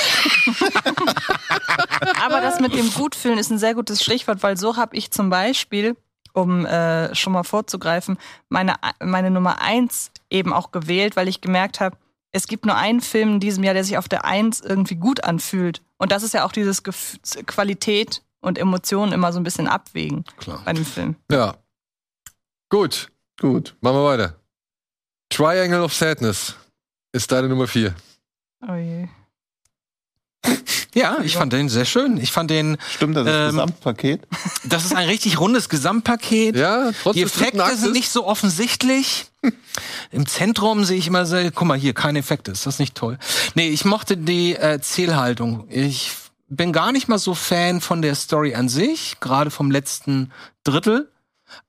[2.25, 5.29] Aber das mit dem Gutfühlen ist ein sehr gutes Stichwort, weil so habe ich zum
[5.29, 5.95] Beispiel,
[6.33, 8.17] um äh, schon mal vorzugreifen,
[8.49, 11.97] meine, meine Nummer eins eben auch gewählt, weil ich gemerkt habe,
[12.31, 15.23] es gibt nur einen Film in diesem Jahr, der sich auf der Eins irgendwie gut
[15.23, 15.81] anfühlt.
[15.97, 20.23] Und das ist ja auch dieses Gef Qualität und Emotionen immer so ein bisschen abwägen
[20.37, 20.61] Klar.
[20.63, 21.15] bei dem Film.
[21.31, 21.55] Ja.
[22.69, 23.75] Gut, Gut.
[23.81, 24.35] machen wir weiter.
[25.29, 26.55] Triangle of Sadness
[27.11, 27.93] ist deine Nummer vier.
[28.67, 29.07] Oh je.
[30.93, 32.15] Ja, ich fand den sehr schön.
[32.17, 34.21] Ich fand den, Stimmt das, das Ähm, Gesamtpaket?
[34.63, 36.55] das ist ein richtig rundes Gesamtpaket.
[36.55, 39.25] Ja, trotz Die Effekte sind nicht so offensichtlich.
[40.11, 43.17] Im Zentrum sehe ich immer sehr, guck mal hier, keine Effekte, ist das nicht toll?
[43.55, 45.67] Nee, ich mochte die äh, Zählhaltung.
[45.69, 46.13] Ich
[46.55, 50.31] bin gar nicht mal so Fan von der Story an sich, gerade vom letzten
[50.63, 51.11] Drittel,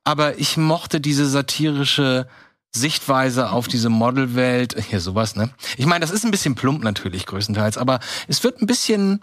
[0.03, 2.27] aber ich mochte diese satirische
[2.75, 5.49] Sichtweise auf diese Modelwelt, hier sowas, ne?
[5.77, 9.21] Ich meine, das ist ein bisschen plump natürlich größtenteils, aber es wird ein bisschen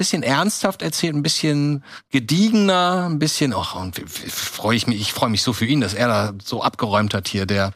[0.00, 5.28] bisschen ernsthaft erzählt, ein bisschen gediegener, ein bisschen, ach, und freue ich mich, ich freue
[5.28, 7.74] mich so für ihn, dass er da so abgeräumt hat hier, der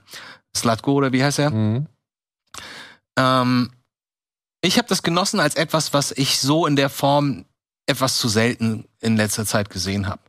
[0.56, 1.50] Slatko oder wie heißt er?
[1.50, 1.86] Mhm.
[3.18, 3.70] Ähm,
[4.64, 7.44] ich habe das genossen als etwas, was ich so in der Form
[7.86, 10.20] etwas zu selten in letzter Zeit gesehen habe.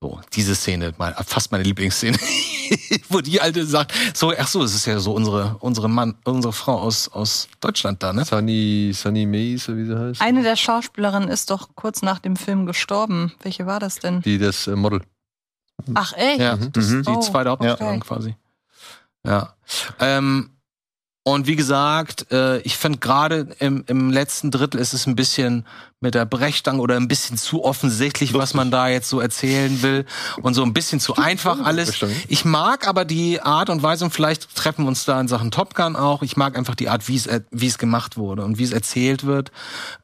[0.00, 2.18] So, diese Szene, mal, fast meine Lieblingsszene,
[3.08, 6.52] wo die alte sagt, so, ach so, es ist ja so unsere, unsere Mann, unsere
[6.52, 8.24] Frau aus, aus Deutschland da, ne?
[8.24, 10.20] Sunny, Sunny Mays, wie sie heißt.
[10.20, 13.32] Eine der Schauspielerinnen ist doch kurz nach dem Film gestorben.
[13.42, 14.22] Welche war das denn?
[14.22, 15.02] Die das äh, Model.
[15.94, 16.40] Ach, echt?
[16.40, 17.02] Ja, das Mhm.
[17.04, 18.08] die Oh, zweite Hauptdarstellung okay.
[18.08, 18.36] quasi.
[19.24, 19.54] Ja.
[20.00, 20.50] Ähm,
[21.24, 25.64] und wie gesagt, äh, ich finde gerade im, im letzten Drittel ist es ein bisschen
[26.00, 30.04] mit der Brechstange oder ein bisschen zu offensichtlich, was man da jetzt so erzählen will
[30.42, 32.04] und so ein bisschen zu einfach alles.
[32.26, 35.52] Ich mag aber die Art und Weise, und vielleicht treffen wir uns da in Sachen
[35.52, 38.44] Top Gun auch, ich mag einfach die Art, wie es, äh, wie es gemacht wurde
[38.44, 39.52] und wie es erzählt wird.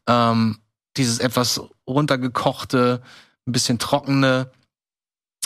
[0.07, 0.59] Ähm,
[0.97, 3.03] dieses etwas runtergekochte,
[3.45, 4.53] ein bisschen trockene,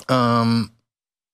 [0.08, 0.71] ähm,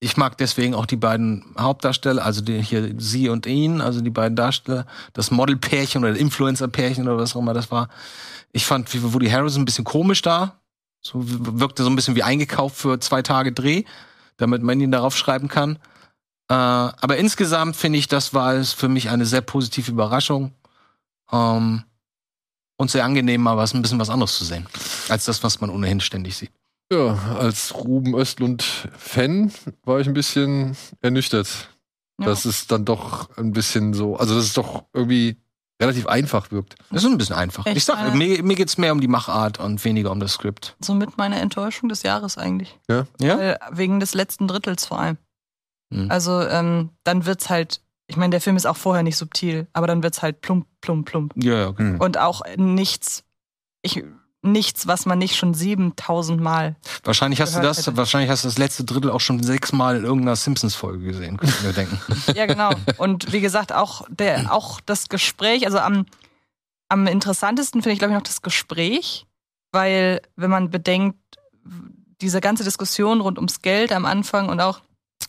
[0.01, 4.11] ich mag deswegen auch die beiden Hauptdarsteller, also die, hier sie und ihn, also die
[4.11, 7.89] beiden Darsteller, das Modelpärchen oder Influencer-Pärchen oder was auch immer das war.
[8.53, 10.61] Ich fand Woody Harrison ein bisschen komisch da.
[11.01, 13.85] So wirkte so ein bisschen wie eingekauft für zwei Tage Dreh,
[14.37, 15.77] damit man ihn darauf schreiben kann.
[16.49, 20.53] Äh, aber insgesamt finde ich, das war es für mich eine sehr positive Überraschung.
[21.33, 21.85] Ähm,
[22.79, 24.67] und sehr angenehm, mal was ein bisschen was anderes zu sehen,
[25.09, 26.53] als das, was man ohnehin ständig sieht.
[26.91, 29.53] Ja, als Ruben Östlund-Fan
[29.85, 31.69] war ich ein bisschen ernüchtert.
[32.19, 32.27] Ja.
[32.27, 35.37] Das ist dann doch ein bisschen so, also das ist doch irgendwie
[35.81, 36.77] relativ einfach wirkt.
[36.91, 37.67] Das ist ein bisschen einfach.
[37.67, 37.77] Echt?
[37.77, 40.77] Ich sag, mir, mir geht's mehr um die Machart und weniger um das Skript.
[40.81, 42.79] Somit meine Enttäuschung des Jahres eigentlich.
[42.89, 43.07] Ja?
[43.21, 45.19] Weil, wegen des letzten Drittels vor allem.
[45.93, 46.11] Hm.
[46.11, 49.87] Also ähm, dann wird's halt, ich meine, der Film ist auch vorher nicht subtil, aber
[49.87, 51.35] dann wird's halt plump, plump, plump.
[51.37, 51.69] Ja, ja.
[51.69, 51.83] okay.
[51.83, 52.01] Hm.
[52.01, 53.25] Und auch nichts,
[53.83, 54.03] ich,
[54.53, 56.77] nichts, was man nicht schon 7000 Mal.
[57.05, 57.97] Wahrscheinlich hast du das, hätte.
[57.97, 61.65] wahrscheinlich hast du das letzte Drittel auch schon sechsmal in irgendeiner Simpsons-Folge gesehen, könnte ich
[61.65, 62.01] mir denken.
[62.35, 62.71] Ja, genau.
[62.99, 66.07] Und wie gesagt, auch der, auch das Gespräch, also am,
[66.89, 69.27] am interessantesten finde ich, glaube ich, noch das Gespräch,
[69.73, 71.19] weil wenn man bedenkt,
[72.21, 74.81] diese ganze Diskussion rund ums Geld am Anfang und auch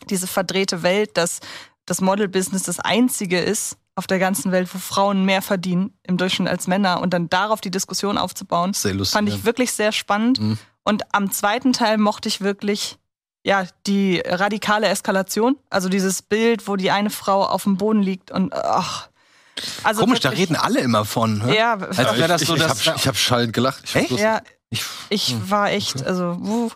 [0.10, 1.40] diese verdrehte Welt, dass
[1.86, 6.50] das Model-Business das einzige ist auf der ganzen Welt, wo Frauen mehr verdienen im Durchschnitt
[6.50, 9.14] als Männer und dann darauf die Diskussion aufzubauen, Sehr lustig.
[9.14, 10.40] fand ich wirklich sehr spannend.
[10.40, 10.58] Mhm.
[10.84, 12.98] Und am zweiten Teil mochte ich wirklich
[13.46, 18.32] ja die radikale Eskalation, also dieses Bild, wo die eine Frau auf dem Boden liegt
[18.32, 19.10] und ach,
[19.84, 21.44] also Komisch, da reden alle immer von.
[21.46, 21.56] hä?
[21.58, 23.84] Ja, Als wäre das so ich, ich habe hab schallend gelacht.
[23.86, 24.12] Ich Echt?
[24.12, 26.72] ja, Ich, ich Hm, war echt, also, wuh.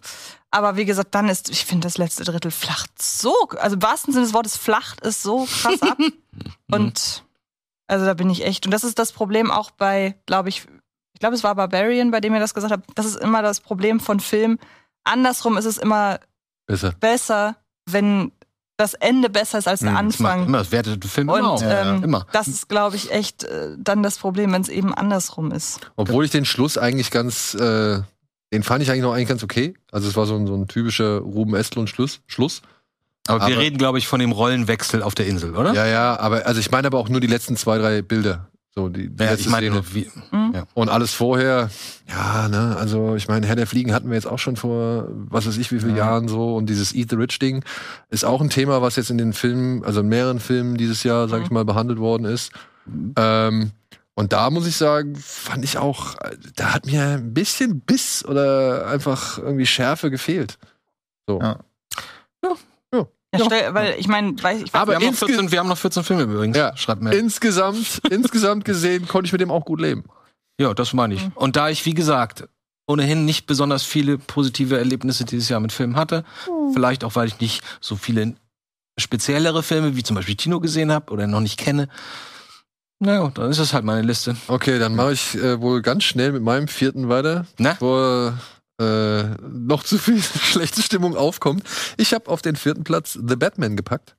[0.54, 4.14] Aber wie gesagt, dann ist, ich finde das letzte Drittel flacht so, also im wahrsten
[4.14, 5.98] Sinne des Wortes flacht es so krass ab.
[6.72, 7.24] und
[7.88, 10.66] also da bin ich echt, und das ist das Problem auch bei, glaube ich,
[11.14, 13.62] ich glaube, es war Barbarian, bei dem ihr das gesagt habt, das ist immer das
[13.62, 14.58] Problem von Film.
[15.04, 16.20] Andersrum ist es immer
[16.66, 16.94] Besser.
[17.00, 18.32] besser, wenn
[18.78, 20.46] das Ende besser ist als der Mhm, das Anfang.
[20.48, 22.26] immer, das wertet Film Und immer ähm, immer.
[22.32, 25.80] das ist, glaube ich, echt äh, dann das Problem, wenn es eben andersrum ist.
[25.96, 28.02] Obwohl ich den Schluss eigentlich ganz, äh,
[28.54, 29.74] den fand ich eigentlich noch eigentlich ganz okay.
[29.92, 32.22] Also es war so ein, so ein typischer Ruben Estlund Schluss.
[32.28, 32.62] Schluss.
[33.28, 35.74] Aber, wir aber- reden, glaube ich, von dem Rollenwechsel auf der Insel, oder?
[35.74, 38.48] Ja, ja, aber also ich meine aber auch nur die letzten zwei, drei Bilder.
[38.76, 39.84] So die, die Ja, letzte ich meine, Szene.
[39.94, 40.10] wie,
[40.74, 41.70] Und alles vorher,
[42.10, 45.46] ja, ne, also ich meine, Herr der Fliegen hatten wir jetzt auch schon vor, was
[45.46, 46.06] weiß ich, wie vielen Ja.
[46.08, 46.56] Jahren so.
[46.56, 47.64] Und dieses Eat the Rich Ding
[48.10, 51.28] ist auch ein Thema, was jetzt in den Filmen, also in mehreren Filmen dieses Jahr,
[51.30, 52.52] sag ich mal, behandelt worden ist.
[53.16, 53.72] Ähm,
[54.16, 56.16] und da muss ich sagen, fand ich auch,
[56.56, 60.58] da hat mir ein bisschen Biss oder einfach irgendwie Schärfe gefehlt.
[61.28, 61.40] So.
[61.42, 61.60] Ja.
[63.36, 65.58] Ja, stell, weil ich meine, weiß ich weiß Aber wir, haben noch insge- 14, wir
[65.60, 66.56] haben noch 14 Filme übrigens.
[66.56, 66.78] Ja.
[66.78, 67.14] Schreibt mir.
[67.14, 70.04] Insgesamt, insgesamt gesehen, konnte ich mit dem auch gut leben.
[70.62, 71.26] Ja, das meine ich.
[71.26, 71.32] Mhm.
[71.34, 72.48] Und da ich, wie gesagt,
[72.86, 76.26] ohnehin nicht besonders viele positive Erlebnisse dieses Jahr mit Filmen hatte,
[76.74, 78.36] vielleicht auch, weil ich nicht so viele
[79.00, 81.90] speziellere Filme wie zum Beispiel Tino gesehen habe oder noch nicht kenne,
[83.04, 84.36] naja, dann ist das halt meine Liste.
[84.48, 87.46] Okay, dann mache ich äh, wohl ganz schnell mit meinem vierten weiter.
[87.58, 87.74] Na?
[87.74, 88.38] bevor
[88.80, 91.64] äh, noch zu viel schlechte Stimmung aufkommt.
[91.98, 94.16] Ich habe auf den vierten Platz The Batman gepackt,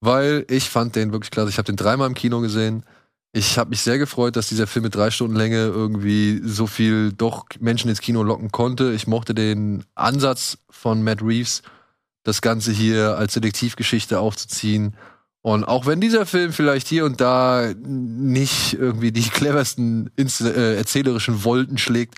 [0.00, 1.50] weil ich fand den wirklich klasse.
[1.50, 2.84] Ich habe den dreimal im Kino gesehen.
[3.32, 7.12] Ich habe mich sehr gefreut, dass dieser Film mit drei Stunden Länge irgendwie so viel
[7.12, 8.92] doch Menschen ins Kino locken konnte.
[8.92, 11.62] Ich mochte den Ansatz von Matt Reeves,
[12.22, 14.94] das Ganze hier als Detektivgeschichte aufzuziehen.
[15.46, 21.44] Und auch wenn dieser Film vielleicht hier und da nicht irgendwie die cleversten äh, erzählerischen
[21.44, 22.14] Wolten schlägt,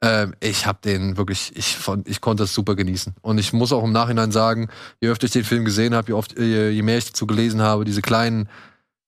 [0.00, 3.14] ähm, ich habe den wirklich, ich, fand, ich konnte das super genießen.
[3.22, 4.68] Und ich muss auch im Nachhinein sagen,
[5.00, 7.60] je öfter ich den Film gesehen habe, je, oft, je, je mehr ich dazu gelesen
[7.60, 8.48] habe, diese kleinen,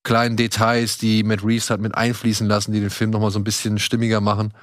[0.03, 3.45] kleinen Details, die Matt Reeves hat mit einfließen lassen, die den Film nochmal so ein
[3.45, 4.55] bisschen stimmiger machen,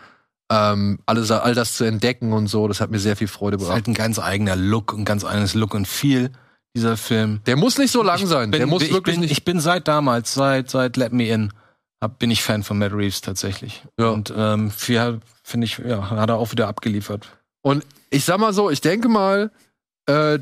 [0.52, 3.62] ähm, alles, all das zu entdecken und so, das hat mir sehr viel Freude Das
[3.62, 3.76] ist gebracht.
[3.78, 6.32] halt ein ganz eigener Look, ein ganz eigenes Look und Feel,
[6.76, 7.42] dieser Film.
[7.46, 8.52] Der muss nicht so lang sein.
[8.52, 9.32] Bin, Der muss ich, wirklich bin, nicht.
[9.32, 11.52] ich bin seit damals, seit, seit Let Me In,
[12.02, 13.84] hab, bin ich Fan von Matt Reeves tatsächlich.
[14.00, 14.10] Ja.
[14.10, 17.30] Und ähm, viel, finde ich, ja, hat er auch wieder abgeliefert.
[17.62, 19.52] Und ich sag mal so, ich denke mal,
[20.06, 20.40] äh,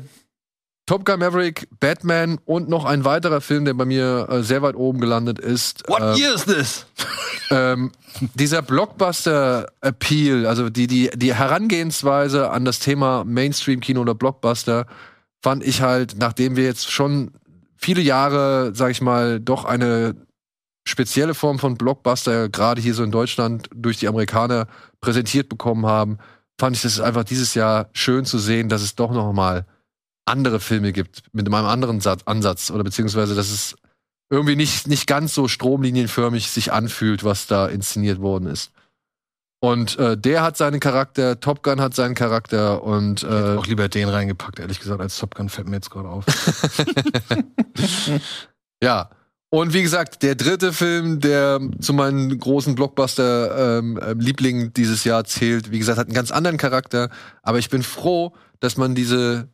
[0.86, 4.74] Top Gun Maverick, Batman und noch ein weiterer Film, der bei mir äh, sehr weit
[4.74, 5.84] oben gelandet ist.
[5.88, 6.86] ähm, year is this?
[7.50, 7.92] ähm,
[8.34, 14.86] dieser Blockbuster-Appeal, also die, die, die Herangehensweise an das Thema Mainstream-Kino oder Blockbuster,
[15.42, 17.30] fand ich halt, nachdem wir jetzt schon
[17.76, 20.16] viele Jahre, sag ich mal, doch eine
[20.86, 24.66] spezielle Form von Blockbuster, gerade hier so in Deutschland, durch die Amerikaner
[25.00, 26.18] präsentiert bekommen haben,
[26.58, 29.66] fand ich das einfach dieses Jahr schön zu sehen, dass es doch noch mal
[30.24, 33.76] andere Filme gibt mit einem anderen Satz, Ansatz oder beziehungsweise, dass es
[34.30, 38.72] irgendwie nicht, nicht ganz so stromlinienförmig sich anfühlt, was da inszeniert worden ist.
[39.60, 43.56] Und äh, der hat seinen Charakter, Top Gun hat seinen Charakter und Ich hätte äh,
[43.56, 46.24] auch lieber den reingepackt, ehrlich gesagt, als Top Gun fällt mir jetzt gerade auf.
[48.82, 49.10] ja.
[49.50, 55.70] Und wie gesagt, der dritte Film, der zu meinen großen Blockbuster-Lieblingen ähm, dieses Jahr zählt,
[55.70, 57.08] wie gesagt, hat einen ganz anderen Charakter.
[57.42, 59.48] Aber ich bin froh, dass man diese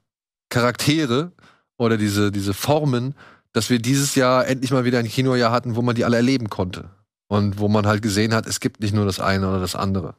[0.49, 1.31] Charaktere
[1.77, 3.15] oder diese, diese Formen,
[3.53, 6.51] dass wir dieses Jahr endlich mal wieder ein Kinojahr hatten, wo man die alle erleben
[6.51, 6.91] konnte.
[7.29, 10.15] Und wo man halt gesehen hat, es gibt nicht nur das eine oder das andere.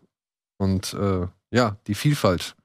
[0.57, 2.55] Und äh, ja, die Vielfalt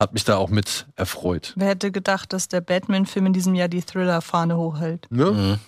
[0.00, 1.52] hat mich da auch mit erfreut.
[1.56, 5.06] Wer hätte gedacht, dass der Batman-Film in diesem Jahr die Thriller-Fahne hochhält?
[5.10, 5.30] Ne?
[5.30, 5.58] Mhm.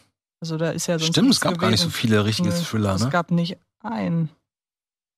[0.41, 1.99] Also da ist ja sonst Stimmt, es gab gar nicht so gewesen.
[2.01, 3.11] viele richtige Nee, Thriller, Es ne?
[3.11, 4.31] gab nicht einen,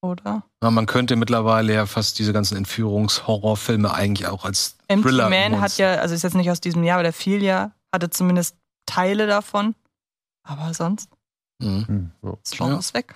[0.02, 0.44] oder?
[0.60, 5.60] Na, man könnte mittlerweile ja fast diese ganzen Entführungshorrorfilme eigentlich auch als Empty Thriller Man
[5.60, 8.56] hat ja, also ist jetzt nicht aus diesem Jahr, aber der fiel ja, hatte zumindest
[8.86, 9.74] Teile davon.
[10.46, 11.08] Aber sonst,
[11.60, 12.10] Mhm.
[12.22, 13.14] das Genre ist weg.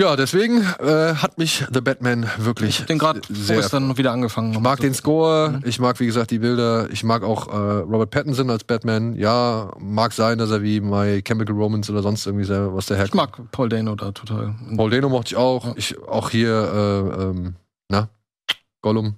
[0.00, 4.10] Ja, deswegen äh, hat mich The Batman wirklich Ich hab den gerade sehr vorgestern wieder
[4.10, 4.52] angefangen.
[4.54, 5.62] Ich mag den Score, Mhm.
[5.66, 9.14] ich mag, wie gesagt, die Bilder, ich mag auch äh, Robert Pattinson als Batman.
[9.16, 12.96] Ja, mag sein, dass er wie My Chemical Romance oder sonst irgendwie sehr, was der
[12.96, 13.38] Ich herkommt.
[13.38, 14.54] mag Paul Dano da total.
[14.76, 15.66] Paul Dano mochte ich auch.
[15.66, 15.72] Ja.
[15.76, 17.56] Ich, auch hier, äh, ähm,
[17.90, 18.08] na,
[18.80, 19.14] Gollum,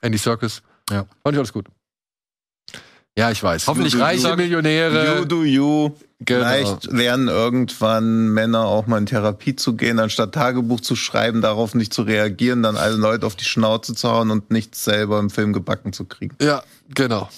[0.00, 0.62] Andy Serkis.
[0.90, 1.04] Ja.
[1.22, 1.66] Fand ich alles gut.
[3.16, 3.68] Ja, ich weiß.
[3.68, 5.26] Hoffentlich reiche reiche You Millionäre.
[5.26, 5.90] do you.
[6.20, 6.44] Genau.
[6.44, 11.74] Vielleicht lernen irgendwann Männer auch mal in Therapie zu gehen, anstatt Tagebuch zu schreiben, darauf
[11.74, 15.28] nicht zu reagieren, dann alle Leute auf die Schnauze zu hauen und nichts selber im
[15.28, 16.36] Film gebacken zu kriegen.
[16.40, 16.62] Ja,
[16.94, 17.28] genau.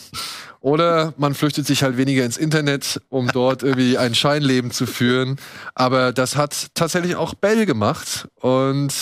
[0.61, 5.37] Oder man flüchtet sich halt weniger ins Internet, um dort irgendwie ein Scheinleben zu führen.
[5.75, 8.29] Aber das hat tatsächlich auch Bell gemacht.
[8.41, 8.93] Und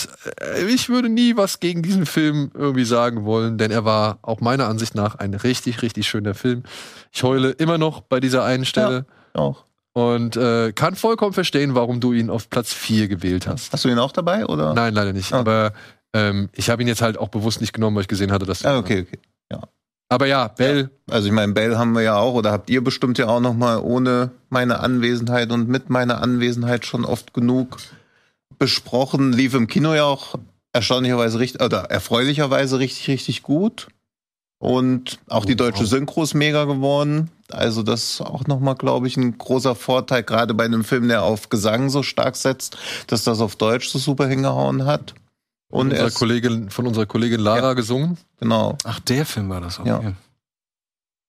[0.41, 4.41] äh, ich würde nie was gegen diesen Film irgendwie sagen wollen, denn er war auch
[4.41, 6.63] meiner Ansicht nach ein richtig, richtig schöner Film.
[7.11, 9.05] Ich heule immer noch bei dieser einen Stelle
[9.35, 9.63] Auch.
[9.93, 13.71] und äh, kann vollkommen verstehen, warum du ihn auf Platz 4 gewählt hast.
[13.73, 14.73] Hast du ihn auch dabei oder?
[14.73, 15.33] Nein, leider nicht.
[15.33, 15.39] Ah.
[15.39, 15.73] Aber
[16.13, 18.65] ähm, ich habe ihn jetzt halt auch bewusst nicht genommen, weil ich gesehen hatte, dass.
[18.65, 19.19] Ah, okay, okay.
[20.09, 23.17] Aber ja, Bell, Also ich meine, Bell haben wir ja auch oder habt ihr bestimmt
[23.17, 27.77] ja auch noch mal ohne meine Anwesenheit und mit meiner Anwesenheit schon oft genug
[28.59, 29.33] besprochen.
[29.33, 30.35] Lief im Kino ja auch
[30.73, 33.87] erstaunlicherweise richtig oder erfreulicherweise richtig richtig gut.
[34.59, 37.31] Und auch die deutsche Synchro ist mega geworden.
[37.51, 41.07] Also das ist auch noch mal, glaube ich, ein großer Vorteil, gerade bei einem Film,
[41.07, 42.77] der auf Gesang so stark setzt,
[43.07, 45.13] dass das auf Deutsch so super hingehauen hat.
[45.69, 48.17] und er unserer ist, Kollegin, von unserer Kollegin Lara gesungen.
[48.39, 48.77] genau.
[48.83, 49.79] Ach, der Film war das.
[49.79, 49.89] Okay.
[49.89, 50.13] Ja.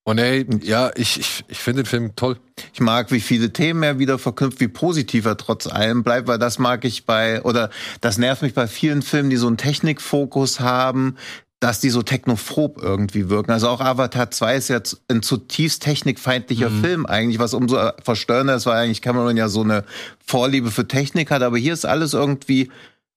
[0.07, 2.39] Und ey, ja, ich, ich, ich finde den Film toll.
[2.73, 6.39] Ich mag, wie viele Themen er wieder verknüpft, wie positiv er trotz allem bleibt, weil
[6.39, 10.61] das mag ich bei, oder das nervt mich bei vielen Filmen, die so einen Technikfokus
[10.61, 11.17] haben,
[11.59, 13.51] dass die so technophob irgendwie wirken.
[13.51, 18.67] Also auch Avatar 2 ist jetzt ein zutiefst technikfeindlicher Film eigentlich, was umso verstörender ist,
[18.67, 19.83] weil eigentlich Cameron ja so eine
[20.25, 22.69] Vorliebe für Technik hat, aber hier ist alles irgendwie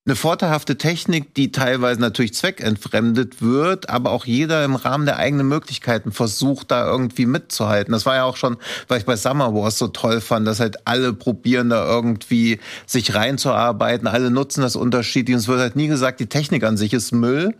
[0.07, 5.47] eine vorteilhafte Technik, die teilweise natürlich zweckentfremdet wird, aber auch jeder im Rahmen der eigenen
[5.47, 7.93] Möglichkeiten versucht, da irgendwie mitzuhalten.
[7.93, 8.57] Das war ja auch schon,
[8.89, 13.15] weil ich bei Summer Wars so toll fand, dass halt alle probieren, da irgendwie sich
[13.15, 16.95] reinzuarbeiten, alle nutzen das unterschiedlich und es wird halt nie gesagt, die Technik an sich
[16.95, 17.55] ist Müll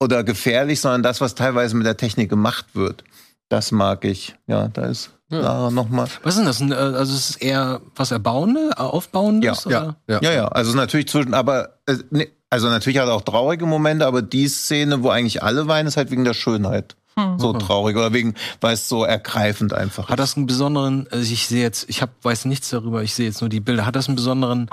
[0.00, 3.04] oder gefährlich, sondern das, was teilweise mit der Technik gemacht wird.
[3.48, 4.34] Das mag ich.
[4.46, 5.40] Ja, da ist Ja.
[5.40, 6.08] Lara nochmal.
[6.22, 6.78] Was ist denn das?
[6.78, 9.64] Äh, Also es ist eher was Erbauende, äh, Aufbauendes?
[9.64, 9.96] Ja, oder?
[10.08, 10.20] Ja.
[10.22, 14.06] Ja, ja, also natürlich zwischen, aber äh, ne, also natürlich hat er auch traurige Momente,
[14.06, 16.96] aber die Szene, wo eigentlich alle weinen, ist halt wegen der Schönheit.
[17.38, 21.46] So traurig oder wegen, weil es so ergreifend einfach Hat das einen besonderen, also ich
[21.48, 23.86] sehe jetzt, ich hab, weiß nichts darüber, ich sehe jetzt nur die Bilder.
[23.86, 24.68] Hat das einen besonderen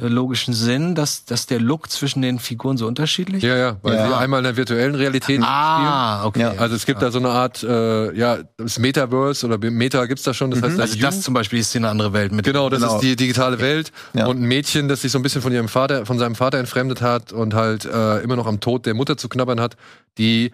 [0.00, 4.06] logischen Sinn, dass, dass der Look zwischen den Figuren so unterschiedlich Ja, ja, weil Ja.
[4.08, 6.40] sie einmal in der virtuellen Realität Ah, okay.
[6.40, 6.46] Ja.
[6.50, 6.62] spielen.
[6.62, 10.32] Also es gibt da so eine Art, äh, ja, das Metaverse oder Meta gibt's da
[10.32, 10.52] schon.
[10.52, 12.44] Das heißt, Also das zum Beispiel ist hier eine andere Welt mit.
[12.44, 12.94] Genau, das Genau.
[12.94, 14.26] ist die digitale Welt Ja.
[14.26, 17.02] und ein Mädchen, das sich so ein bisschen von ihrem Vater, von seinem Vater entfremdet
[17.02, 19.76] hat und halt äh, immer noch am Tod der Mutter zu knabbern hat,
[20.16, 20.52] die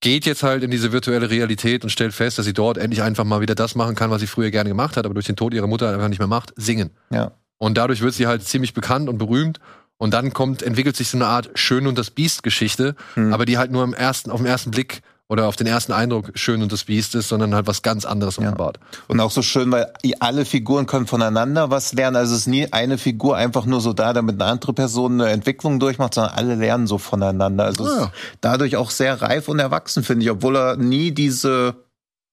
[0.00, 3.24] geht jetzt halt in diese virtuelle Realität und stellt fest, dass sie dort endlich einfach
[3.24, 5.52] mal wieder das machen kann, was sie früher gerne gemacht hat, aber durch den Tod
[5.54, 6.90] ihrer Mutter einfach nicht mehr macht, singen.
[7.10, 7.32] Ja.
[7.58, 9.60] Und dadurch wird sie halt ziemlich bekannt und berühmt.
[9.96, 13.32] Und dann kommt, entwickelt sich so eine Art Schön und das Biest-Geschichte, Hm.
[13.32, 16.32] aber die halt nur im ersten, auf den ersten Blick oder auf den ersten Eindruck
[16.34, 18.78] Schön und das Biest ist, sondern halt was ganz anderes offenbart.
[19.08, 19.90] Und auch so schön, weil
[20.20, 22.16] alle Figuren können voneinander was lernen.
[22.16, 25.30] Also es ist nie eine Figur einfach nur so da, damit eine andere Person eine
[25.30, 27.64] Entwicklung durchmacht, sondern alle lernen so voneinander.
[27.64, 28.02] Also es Ah.
[28.04, 28.10] ist
[28.42, 31.76] dadurch auch sehr reif und erwachsen, finde ich, obwohl er nie diese,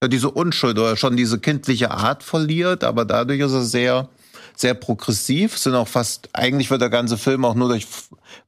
[0.03, 4.09] ja, diese Unschuld oder schon diese kindliche Art verliert, aber dadurch ist er sehr,
[4.61, 5.55] sehr progressiv.
[5.55, 7.87] Es sind auch fast, eigentlich wird der ganze Film auch nur durch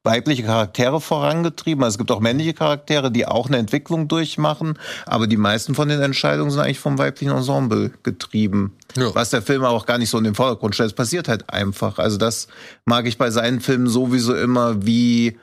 [0.02, 1.84] weibliche Charaktere vorangetrieben.
[1.84, 5.88] Also es gibt auch männliche Charaktere, die auch eine Entwicklung durchmachen, aber die meisten von
[5.88, 8.72] den Entscheidungen sind eigentlich vom weiblichen Ensemble getrieben.
[8.96, 9.14] Ja.
[9.14, 10.90] Was der Film aber auch gar nicht so in den Vordergrund stellt.
[10.90, 11.98] Es passiert halt einfach.
[11.98, 12.48] Also das
[12.84, 15.36] mag ich bei seinen Filmen sowieso immer, wie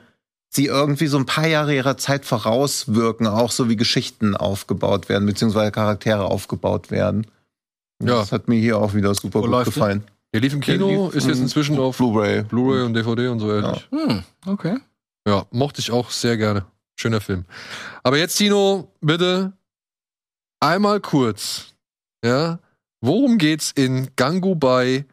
[0.48, 5.26] sie irgendwie so ein paar Jahre ihrer Zeit vorauswirken, auch so wie Geschichten aufgebaut werden,
[5.26, 7.26] beziehungsweise Charaktere aufgebaut werden.
[8.02, 8.18] Ja.
[8.18, 10.04] Das hat mir hier auch wieder super Wo gut gefallen.
[10.32, 12.42] Der lief im Kino, lief, ist jetzt inzwischen auf Blu-ray.
[12.44, 13.86] Blu-ray und DVD und so ähnlich.
[13.90, 14.78] Hm, okay.
[15.26, 15.44] Ja.
[15.50, 16.64] mochte ich auch sehr gerne.
[16.96, 17.44] Schöner Film.
[18.02, 19.52] Aber jetzt, Tino, bitte
[20.60, 21.66] einmal kurz.
[22.24, 22.60] Ja,
[23.00, 25.04] worum geht's in Gangubai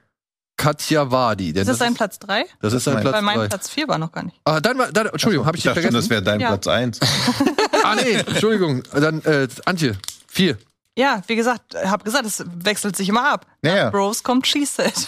[0.57, 1.53] Kathiawadi?
[1.53, 2.45] Denn Ist das dein Platz 3?
[2.61, 3.03] das ist sein Nein.
[3.03, 3.47] Platz Weil mein drei.
[3.47, 4.39] Platz 4 war noch gar nicht.
[4.45, 6.09] Ah, dann war, dann, Entschuldigung, habe ich, ich dich dachte schon, vergessen?
[6.09, 6.47] das wäre dein Ja.
[6.49, 6.99] Platz eins.
[7.83, 8.83] ah, nee, Entschuldigung.
[8.93, 9.97] Dann, äh, Antje,
[10.27, 10.57] vier.
[10.99, 13.45] Ja, wie gesagt, habe gesagt, es wechselt sich immer ab.
[13.61, 13.83] Ja, ja.
[13.85, 15.07] Nach Bros kommt She Said.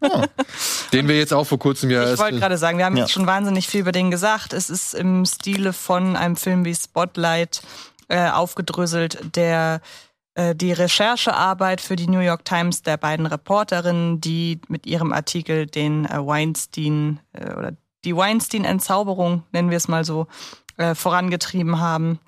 [0.92, 3.04] Den wir jetzt auch vor kurzem ja Ich wollte gerade sagen, wir haben Ja.
[3.04, 4.52] jetzt schon wahnsinnig viel über den gesagt.
[4.52, 7.62] Es ist im Stile von einem Film wie Spotlight
[8.08, 9.80] äh, aufgedröselt, der
[10.34, 15.66] äh, die Recherchearbeit für die New York Times der beiden Reporterinnen, die mit ihrem Artikel
[15.66, 17.72] den äh, Weinstein äh, oder
[18.04, 20.26] die Weinstein-Entzauberung, nennen wir es mal so,
[20.76, 22.18] äh, vorangetrieben haben.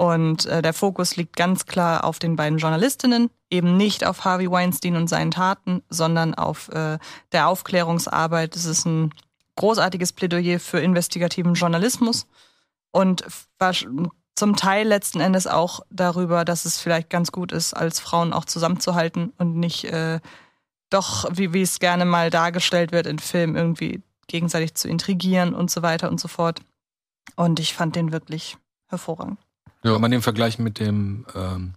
[0.00, 4.50] Und äh, der Fokus liegt ganz klar auf den beiden Journalistinnen, eben nicht auf Harvey
[4.50, 6.98] Weinstein und seinen Taten, sondern auf äh,
[7.32, 8.56] der Aufklärungsarbeit.
[8.56, 9.12] Es ist ein
[9.56, 12.26] großartiges Plädoyer für investigativen Journalismus
[12.92, 13.26] und
[14.34, 18.46] zum Teil letzten Endes auch darüber, dass es vielleicht ganz gut ist, als Frauen auch
[18.46, 20.20] zusammenzuhalten und nicht äh,
[20.88, 25.70] doch, wie, wie es gerne mal dargestellt wird in Filmen, irgendwie gegenseitig zu intrigieren und
[25.70, 26.62] so weiter und so fort.
[27.36, 28.56] Und ich fand den wirklich
[28.88, 29.36] hervorragend.
[29.84, 29.92] Ja.
[29.92, 31.74] Kann man den vergleichen mit dem, ähm,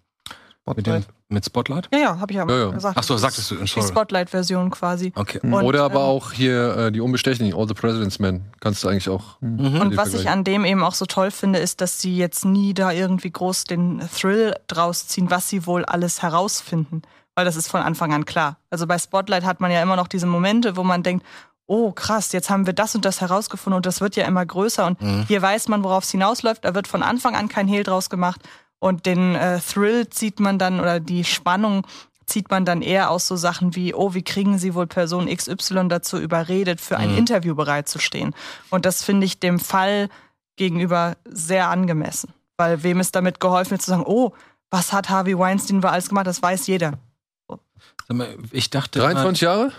[0.76, 1.90] mit dem, mit Spotlight?
[1.94, 2.70] Ja, ja, habe ich ja, Ja, ja.
[2.72, 2.98] gesagt.
[2.98, 3.96] Ach so, sagtest du, Die Entschuldigung.
[3.96, 5.12] Spotlight-Version quasi.
[5.16, 5.40] Okay.
[5.44, 8.46] Und, Oder aber ähm, auch hier äh, die Unbestechlichen, All the President's Men.
[8.60, 9.42] Kannst du eigentlich auch.
[9.42, 9.82] Mhm.
[9.82, 12.46] Und die was ich an dem eben auch so toll finde, ist, dass sie jetzt
[12.46, 17.02] nie da irgendwie groß den Thrill draus ziehen, was sie wohl alles herausfinden.
[17.36, 18.58] Weil das ist von Anfang an klar.
[18.70, 21.26] Also bei Spotlight hat man ja immer noch diese Momente, wo man denkt,
[21.74, 24.86] oh krass, jetzt haben wir das und das herausgefunden und das wird ja immer größer
[24.86, 26.64] und hier weiß man, worauf es hinausläuft.
[26.64, 28.42] Da wird von Anfang an kein Hehl draus gemacht
[28.78, 31.88] und den äh, Thrill zieht man dann oder die Spannung
[32.26, 35.88] zieht man dann eher aus so Sachen wie, oh, wie kriegen sie wohl Person XY
[35.90, 38.34] dazu überredet, für ein Interview bereitzustehen.
[38.70, 40.10] Und das finde ich dem Fall
[40.56, 42.34] gegenüber sehr angemessen.
[42.56, 44.32] Weil wem ist damit geholfen, zu sagen, oh,
[44.70, 46.94] was hat Harvey Weinstein wohl alles gemacht, das weiß jeder.
[47.48, 49.00] Sag mal, Ich dachte.
[49.00, 49.72] 23 Jahre?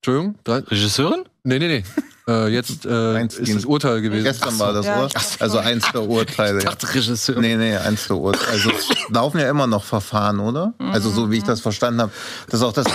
[0.00, 0.36] Entschuldigung?
[0.44, 1.24] Drei, Regisseurin?
[1.44, 1.84] nee, nee, nee.
[2.32, 4.24] äh, jetzt äh, ist das Urteil gewesen.
[4.24, 5.10] Gestern war das, Ja, oder?
[5.40, 6.58] Also eins der Urteile.
[6.58, 7.42] Ich dachte Regisseurin.
[7.42, 8.48] Nee, nee, eins der Urteile.
[8.52, 10.74] Also es laufen ja immer noch Verfahren, oder?
[10.78, 12.12] Also so wie ich das verstanden habe.
[12.46, 12.86] Das ist auch das.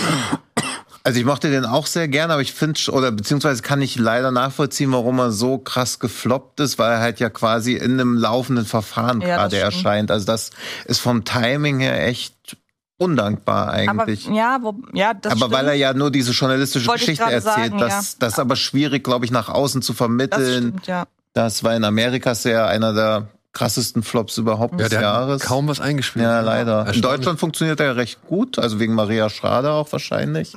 [1.06, 4.30] Also ich mochte den auch sehr gerne, aber ich finde oder beziehungsweise kann ich leider
[4.30, 8.64] nachvollziehen, warum er so krass gefloppt ist, weil er halt ja quasi in einem laufenden
[8.64, 10.10] Verfahren Ja, gerade erscheint.
[10.10, 10.48] Also das
[10.86, 12.56] ist vom Timing her echt
[12.98, 14.26] undankbar eigentlich.
[14.26, 17.24] Aber ja, wo, ja, das aber weil er ja nur diese journalistische Wollte ich Geschichte
[17.32, 20.68] erzählt, sagen, das, das ist aber schwierig, glaube ich, nach außen zu das vermitteln.
[20.68, 21.04] stimmt, ja.
[21.32, 25.42] Das war in Amerika sehr einer der krassesten Flops überhaupt ja, des Jahres.
[25.42, 26.24] hat kaum was eingespielt.
[26.24, 26.92] ja, leider.
[26.92, 27.02] In.
[27.02, 30.56] Deutschland funktioniert er ja recht gut, also wegen Maria Schrader auch wahrscheinlich.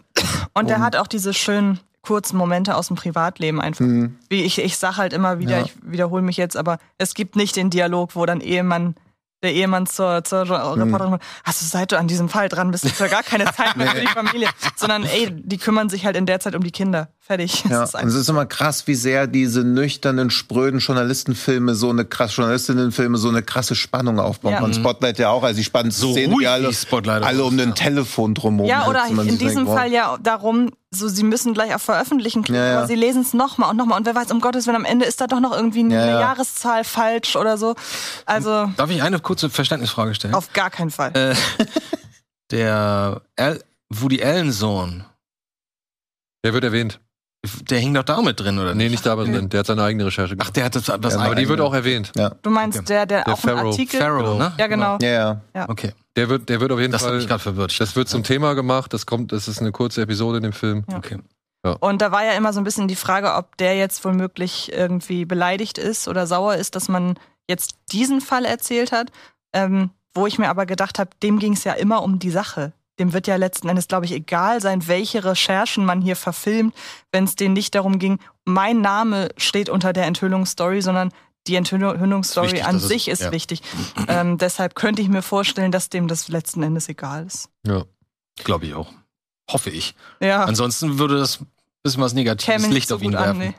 [0.54, 3.86] Und er hat auch diese schönen kurzen Momente aus dem Privatleben einfach.
[3.86, 4.16] Hm.
[4.30, 5.66] Wie ich, ich sag halt immer wieder, Ja.
[5.66, 8.96] ich wiederhole mich jetzt, aber es gibt nicht den Dialog, wo dann Ehemann,
[9.44, 10.82] der Ehemann zur, zur Hm.
[10.82, 13.46] Reporterin sagt, also seit du an diesem Fall dran bist, hast du ja gar keine
[13.46, 14.50] Zeit mehr für die Familie.
[14.76, 17.10] Sondern ey, die kümmern sich halt in der Zeit um die Kinder.
[17.20, 17.66] Fertig.
[17.70, 22.06] Ja, ist und es ist immer krass, wie sehr diese nüchternen, spröden Journalistenfilme so eine
[22.06, 24.54] krass, Journalistinnenfilme so eine krasse Spannung aufbauen.
[24.54, 24.64] Ja.
[24.64, 26.72] Und Spotlight ja auch, also die spannendsten So Szenen, die alle,
[27.22, 27.76] alle um ist, den.
[27.76, 29.76] Telefon drumherum ja, oder in diesem denkt, wow.
[29.76, 32.78] Fall ja darum, so sie müssen gleich auch veröffentlichen, Ja, ja.
[32.80, 33.98] aber sie lesen es nochmal und nochmal.
[34.00, 36.06] Und wer weiß, um Gottes Willen, am Ende ist da doch noch irgendwie eine Ja,
[36.06, 36.20] ja.
[36.20, 37.76] Jahreszahl falsch oder so.
[38.26, 40.34] Also Darf ich eine kurze Verständnisfrage stellen?
[40.34, 41.12] auf gar keinen Fall.
[41.16, 41.36] Äh,
[42.52, 45.06] der Al Woody Allen Sohn,
[46.44, 47.00] Der wird erwähnt.
[47.70, 48.92] Der hing doch da mit drin, oder Nee, nicht?
[48.92, 49.50] nicht da drin.
[49.50, 50.56] Der hat seine eigene Recherche Ach, gemacht.
[50.56, 52.12] der hat das was Ja, aber die wird auch erwähnt.
[52.42, 52.88] Du meinst Okay.
[52.88, 53.70] der, der, Der auch einen Pharaoh.
[53.70, 54.00] Artikel.
[54.00, 54.54] Pharaoh, ne?
[54.58, 54.98] Ja, genau.
[55.02, 55.70] Ja, ja.
[55.70, 57.18] Okay, Der wird, der wird auf jeden das hat Fall.
[57.18, 57.80] mich gerade verwirrt.
[57.80, 58.94] Das wird zum Thema gemacht.
[58.94, 60.84] Das kommt, das ist eine kurze Episode in dem Film.
[60.90, 60.98] Ja.
[60.98, 61.18] Okay.
[61.82, 65.26] Und da war ja immer so ein bisschen die Frage, ob der jetzt womöglich irgendwie
[65.26, 67.20] beleidigt ist oder sauer ist, dass man
[67.50, 69.12] jetzt diesen Fall erzählt hat.
[69.54, 72.74] Ähm, wo ich mir aber gedacht habe, dem ging es ja immer um die Sache.
[73.00, 76.74] Dem wird ja letzten Endes, glaube ich, egal sein, welche Recherchen man hier verfilmt,
[77.12, 81.12] wenn es denen nicht darum ging, mein Name steht unter der Enthüllungsstory, sondern
[81.48, 83.32] die Enthüllungsstory Ist wichtig, an sich ist ja.
[83.32, 83.62] wichtig.
[84.08, 87.50] Ähm, deshalb könnte ich mir vorstellen, dass dem das letzten Endes egal ist.
[87.66, 87.84] Ja.
[88.44, 88.92] Glaube ich auch.
[89.50, 89.96] Hoffe ich.
[90.20, 91.48] Ja, Ansonsten würde das ein
[91.84, 93.26] bisschen was Negatives Licht so auf ihn gut an.
[93.40, 93.40] werfen.
[93.40, 93.54] Nee.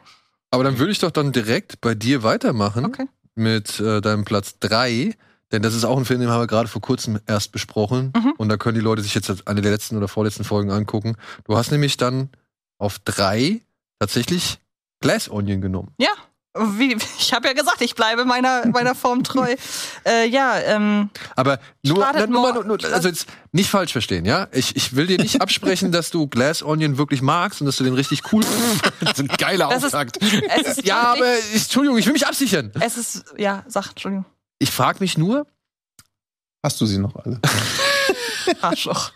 [0.51, 3.07] Aber dann würde ich doch dann direkt bei dir weitermachen Okay.
[3.35, 5.15] mit äh, deinem Platz 3.
[5.53, 8.13] Denn das ist auch ein Film, den haben wir gerade vor kurzem erst besprochen.
[8.15, 8.33] Mhm.
[8.37, 11.17] Und da können die Leute sich jetzt eine der letzten oder vorletzten Folgen angucken.
[11.45, 12.29] Du hast nämlich dann
[12.79, 13.63] auf drei
[13.99, 14.59] tatsächlich
[15.01, 15.93] Glass Onion genommen.
[15.99, 16.11] Ja,
[16.77, 19.55] wie, ich habe ja gesagt, ich bleibe meiner, meiner Form treu.
[20.07, 24.49] äh, ja, ähm, Aber nur, Startet nur, nur, nur also jetzt nicht falsch verstehen, ja?
[24.53, 27.85] Ich, ich will dir nicht absprechen, dass du Glass Onion wirklich magst und dass du
[27.85, 28.45] den richtig cool.
[29.01, 30.19] Das ist ein geiler Das ist- Auftakt.
[30.21, 32.73] es ist Ja, aber ich, Entschuldigung, ich will mich absichern.
[32.81, 34.25] es ist, ja, sag, Entschuldigung,
[34.59, 35.47] Ich frage mich nur,
[36.65, 37.41] Hast du sie noch alle?
[38.61, 39.13] Arschloch.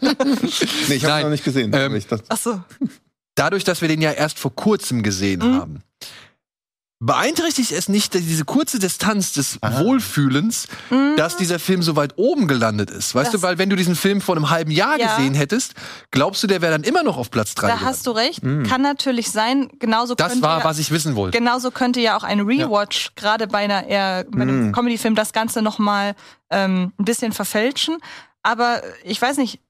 [0.00, 1.22] Nee, ich habe Nein.
[1.24, 1.72] noch nicht gesehen.
[1.74, 2.62] Ähm, ich dachte, Ach so.
[3.34, 5.54] dadurch, dass wir den ja erst vor kurzem gesehen Mhm.
[5.56, 5.82] haben,
[7.00, 10.68] beeinträchtigt es nicht diese kurze Distanz des Wohlfühlens,
[11.16, 13.14] dass dieser Film so weit oben gelandet ist.
[13.14, 15.16] Weißt Das- du, weil wenn du diesen Film vor einem halben Jahr Ja.
[15.16, 15.72] gesehen hättest,
[16.10, 18.42] glaubst du, der wäre dann immer noch auf Platz 3 Da hast du recht.
[18.42, 19.70] Kann natürlich sein.
[19.78, 21.38] Genauso Das könnte war, ja, was ich wissen wollte.
[21.38, 25.62] Genauso könnte ja auch ein Rewatch gerade bei einer eher bei einem Comedy-Film das Ganze
[25.62, 26.14] noch mal
[26.50, 27.96] ähm, ein bisschen verfälschen.
[28.42, 29.60] Aber ich weiß nicht.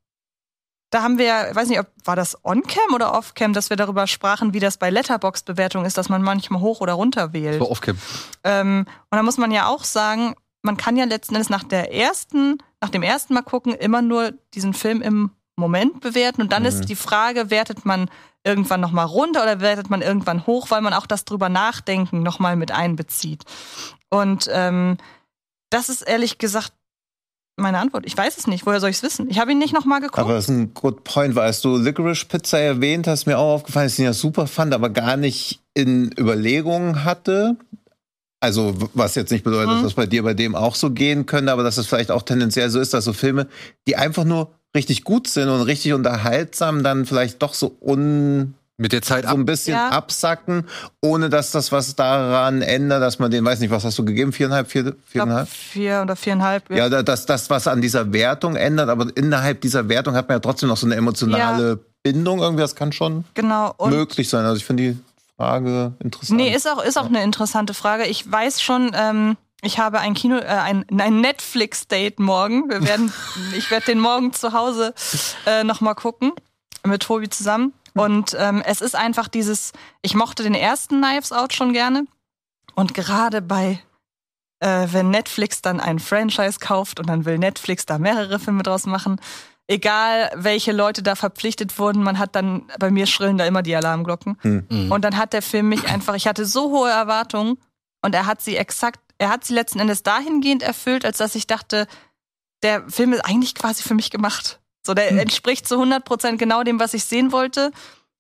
[0.91, 4.53] Da haben wir, weiß nicht, ob war das On-Cam oder Off-Cam, dass wir darüber sprachen,
[4.53, 7.61] wie das bei Letterboxd-Bewertung ist, dass man manchmal hoch oder runter wählt.
[7.61, 7.97] So off-cam.
[8.43, 11.95] Ähm, und da muss man ja auch sagen, man kann ja letzten Endes nach der
[11.95, 16.43] ersten, nach dem ersten Mal gucken, immer nur diesen Film im Moment bewerten.
[16.43, 18.11] Und dann ist die Frage, wertet man
[18.45, 22.57] irgendwann nochmal runter oder wertet man irgendwann hoch, weil man auch das drüber nachdenken nochmal
[22.57, 23.45] mit einbezieht.
[24.09, 24.97] Und ähm,
[25.69, 26.73] das ist ehrlich gesagt
[27.61, 28.05] meine Antwort.
[28.07, 28.67] Ich weiß es nicht.
[28.67, 29.29] Woher soll ich es wissen?
[29.31, 30.19] Ich habe ihn nicht nochmal geguckt.
[30.19, 33.55] Aber das ist ein good point, weil als du Licorice Pizza erwähnt hast, mir auch
[33.55, 37.57] aufgefallen, dass ich ihn ja super fand, aber gar nicht in Überlegungen hatte.
[38.43, 39.75] Also, was jetzt nicht bedeutet, Mhm.
[39.75, 42.23] dass das bei dir bei dem auch so gehen könnte, aber dass es vielleicht auch
[42.23, 43.47] tendenziell so ist, dass so Filme,
[43.87, 48.93] die einfach nur richtig gut sind und richtig unterhaltsam, dann vielleicht doch so un Mit
[48.93, 49.91] der Zeit so ein bisschen Ja.
[49.91, 50.67] absacken,
[51.03, 54.33] ohne dass das was daran ändert, dass man den, weiß nicht, was hast du gegeben?
[54.33, 55.49] Viereinhalb, vier, viereinhalb?
[55.51, 56.71] vier oder viereinhalb.
[56.71, 60.37] Ja, da- dass das, was an dieser Wertung ändert, aber innerhalb dieser Wertung hat man
[60.37, 62.63] ja trotzdem noch so eine emotionale Bindung irgendwie.
[62.63, 63.75] Das kann schon genau.
[63.77, 64.45] Und möglich sein.
[64.47, 64.99] Also ich finde die
[65.37, 66.39] Frage interessant.
[66.41, 68.05] Nee, ist auch, ist auch eine interessante Frage.
[68.07, 72.71] Ich weiß schon, ähm, ich habe ein Kino, äh, ein, ein Netflix-Date morgen.
[72.71, 73.13] Wir werden,
[73.55, 74.95] ich werde den morgen zu Hause
[75.45, 76.33] äh, nochmal gucken
[76.87, 77.75] mit Tobi zusammen.
[77.95, 79.73] Und ähm, es ist einfach dieses,
[80.03, 82.07] ich mochte den ersten Knives Out schon gerne.
[82.75, 83.83] Und gerade bei,
[84.61, 88.87] äh, wenn Netflix dann ein Franchise kauft und dann will Netflix da mehrere Filme draus
[88.87, 89.21] machen,
[89.71, 93.75] egal welche Leute da verpflichtet wurden, man hat dann, bei mir schrillen da immer die
[93.75, 94.39] Alarmglocken.
[94.43, 94.91] Mhm.
[94.91, 97.57] Und dann hat der Film mich einfach, ich hatte so hohe Erwartungen
[98.03, 101.47] und er hat sie exakt, er hat sie letzten Endes dahingehend erfüllt, als dass ich
[101.47, 101.87] dachte,
[102.63, 104.60] der Film ist eigentlich quasi für mich gemacht.
[104.87, 107.71] So, der entspricht zu 100 Prozent genau dem, was ich sehen wollte,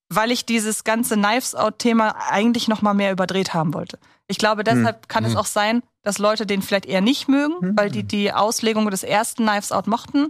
[0.08, 3.98] weil ich dieses ganze Knives Out-Thema eigentlich noch mal mehr überdreht haben wollte.
[4.26, 7.90] Ich glaube, deshalb kann es auch sein, dass Leute den vielleicht eher nicht mögen, weil
[7.90, 10.28] die die Auslegung des ersten Knives Out mochten.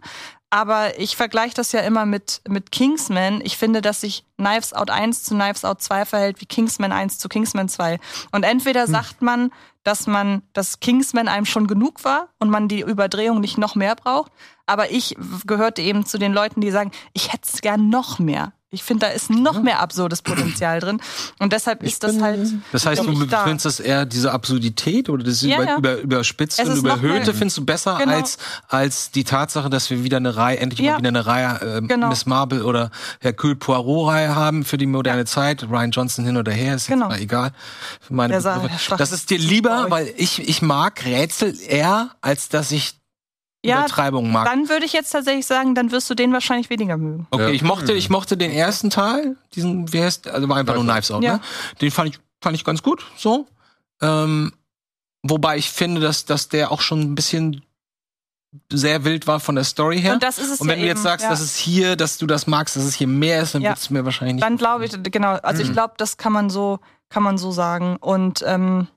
[0.48, 3.40] Aber ich vergleiche das ja immer mit, mit Kingsman.
[3.44, 7.18] Ich finde, dass sich Knives Out 1 zu Knives Out 2 verhält wie Kingsman 1
[7.18, 8.00] zu Kingsman 2.
[8.32, 9.52] Und entweder sagt man,
[9.84, 13.94] dass man, dass Kingsman einem schon genug war und man die Überdrehung nicht noch mehr
[13.94, 14.32] braucht.
[14.70, 15.16] Aber ich
[15.46, 18.52] gehörte eben zu den Leuten, die sagen, ich hätte es gern noch mehr.
[18.72, 21.00] Ich finde, da ist noch mehr absurdes Potenzial drin.
[21.40, 22.52] Und deshalb ist das halt.
[22.70, 23.42] Das heißt, du da.
[23.42, 25.76] findest das eher diese Absurdität oder das Ja, über, ja.
[25.76, 28.14] über, überspitzte Es und überhöhte findest du besser Genau.
[28.14, 30.92] als, als die Tatsache, dass wir wieder eine Reihe, endlich Ja.
[30.92, 32.10] mal wieder eine Reihe äh, Genau.
[32.10, 35.64] Miss Marple oder Hercule Poirot-Reihe haben für die moderne Zeit.
[35.68, 37.08] Ryan Johnson hin oder her, ist jetzt Genau.
[37.08, 37.50] mal egal.
[38.00, 38.94] Für meine Begriffe.
[38.96, 42.99] das ist dir lieber, weil ich, ich mag Rätsel eher, als dass ich
[43.64, 44.46] Ja, Übertreibung mag.
[44.46, 47.26] dann würde ich jetzt tatsächlich sagen, dann wirst du den wahrscheinlich weniger mögen.
[47.30, 47.48] Okay, Ja.
[47.50, 51.10] ich mochte, ich mochte den ersten Teil, diesen, wie heißt, also war einfach nur Knives
[51.10, 51.34] Out, Ja.
[51.34, 51.40] ne?
[51.80, 53.46] Den fand ich, fand ich ganz gut, so.
[54.00, 54.52] Ähm,
[55.22, 57.62] wobei ich finde, dass, dass der auch schon ein bisschen
[58.72, 60.14] sehr wild war von der Story her.
[60.14, 61.30] Und das ist es Und wenn ja du jetzt eben, sagst, ja.
[61.30, 63.70] dass es hier, dass du das magst, dass es hier mehr ist, dann Ja.
[63.70, 64.44] wird es mir wahrscheinlich nicht.
[64.44, 66.80] Dann glaube ich, genau, also ich glaube, das kann man so,
[67.10, 67.96] kann man so sagen.
[67.96, 68.88] Und ähm,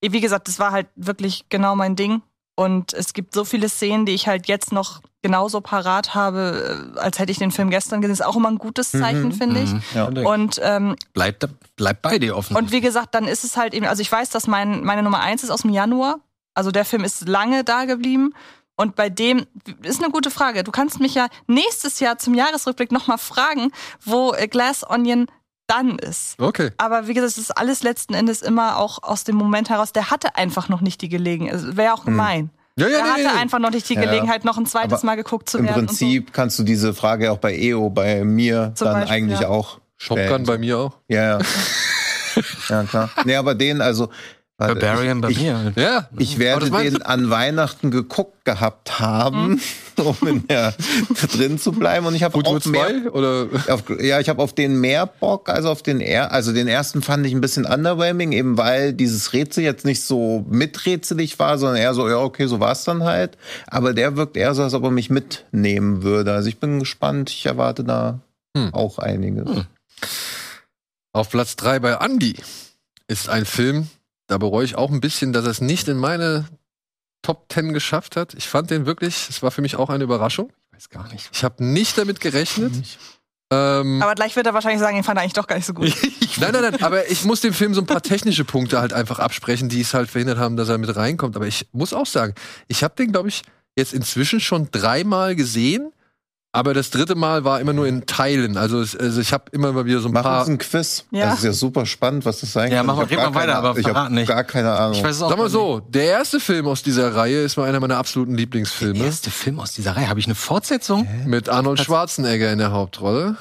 [0.00, 2.22] wie gesagt, das war halt wirklich genau mein Ding.
[2.58, 6.98] Und es gibt so viele Szenen, die ich halt jetzt noch genauso parat habe, äh,
[6.98, 8.14] als hätte ich den Film gestern gesehen.
[8.14, 9.70] Ist auch immer ein gutes Zeichen, finde ich.
[9.72, 9.82] Mhm.
[9.94, 10.04] Ja.
[10.06, 11.46] Und ähm, Bleib, da-
[11.76, 12.56] bleib bei dir offen.
[12.56, 15.20] Und wie gesagt, dann ist es halt eben, also ich weiß, dass mein, meine Nummer
[15.20, 16.18] eins ist aus dem Januar.
[16.54, 18.34] Also der Film ist lange da geblieben.
[18.74, 19.46] Und bei dem
[19.82, 20.64] ist eine gute Frage.
[20.64, 23.70] Du kannst mich ja nächstes Jahr zum Jahresrückblick nochmal fragen,
[24.04, 25.26] wo äh, Glass Onion
[25.68, 26.40] dann ist.
[26.40, 26.70] Okay.
[26.78, 29.92] Aber wie gesagt, es ist alles letzten Endes immer auch aus dem Moment heraus.
[29.92, 31.54] Der hatte einfach noch nicht die Gelegenheit.
[31.54, 32.50] Es wäre auch gemein.
[32.76, 34.06] Ja, ja, Der nee, hatte nee, einfach noch nicht die Ja, ja.
[34.10, 35.86] Gelegenheit, noch ein zweites Aber Mal geguckt zu Im werden.
[35.86, 39.48] Prinzip kannst du diese Frage auch bei EO, bei mir, Zum dann Beispiel, eigentlich ja.
[39.48, 40.28] auch Top stellen.
[40.30, 40.96] Gun bei mir auch.
[41.08, 41.38] Ja, ja.
[42.68, 43.10] ja, klar.
[43.24, 44.10] Nee, aber den, also.
[44.58, 45.72] Barbarian bei ich, mir.
[45.76, 46.08] Ja.
[46.18, 49.60] Ich werde den an Weihnachten geguckt gehabt haben,
[49.96, 50.74] um in der
[51.32, 52.06] drin zu bleiben.
[52.06, 55.48] Und ich habe auch mehr, 2 oder auf, ja, ich habe auf den mehr Bock
[55.48, 56.32] als auf den er.
[56.32, 60.44] Also den ersten fand ich ein bisschen underwhelming, eben weil dieses Rätsel jetzt nicht so
[60.50, 63.38] miträtselig war, sondern eher so, ja, okay, so war's dann halt.
[63.68, 66.32] Aber der wirkt eher so, als ob er mich mitnehmen würde.
[66.32, 67.30] Also ich bin gespannt.
[67.30, 68.18] Ich erwarte da
[68.56, 68.74] Hm.
[68.74, 69.48] auch einiges.
[69.48, 69.64] Hm.
[71.12, 72.36] auf Platz 3 bei Andy
[73.08, 73.88] ist ein Film,
[74.28, 76.46] da bereue ich auch ein bisschen, dass er es nicht in meine
[77.22, 78.34] Top 10 geschafft hat.
[78.34, 80.52] Ich fand den wirklich, es war für mich auch eine Überraschung.
[80.72, 81.28] Weiß gar nicht.
[81.32, 82.72] Ich habe nicht damit gerechnet.
[83.50, 85.72] Ähm, Aber gleich wird er wahrscheinlich sagen, ihn fand er eigentlich doch gar nicht so
[85.72, 85.88] gut.
[86.36, 89.18] nein, nein, nein, aber ich muss dem Film so ein paar technische Punkte halt einfach
[89.18, 91.34] absprechen, die es halt verhindert haben, dass er mit reinkommt.
[91.34, 92.34] Aber ich muss auch sagen,
[92.68, 93.42] ich habe den, glaube ich,
[93.76, 95.92] jetzt inzwischen schon dreimal gesehen.
[96.50, 98.56] Aber das dritte Mal war immer nur in Teilen.
[98.56, 100.40] Also, es, also ich habe immer mal wieder so ein Mach paar.
[100.40, 101.04] uns ein Quiz.
[101.10, 101.26] Ja.
[101.26, 102.86] Das ist ja super spannend, was das sein Ja, kann.
[102.86, 104.28] mach mal, Ich hab red gar mal weiter, keine- aber ich habe nicht.
[104.28, 104.94] gar keine Ahnung.
[104.96, 105.52] Ich weiß es auch Sag mal nicht.
[105.52, 108.98] so, der erste Film aus dieser Reihe ist mal einer meiner absoluten Der Lieblingsfilme.
[109.04, 110.08] erste Film aus dieser Reihe.
[110.08, 111.06] Habe ich eine Fortsetzung?
[111.26, 113.36] Mit Arnold Schwarzenegger in der Hauptrolle.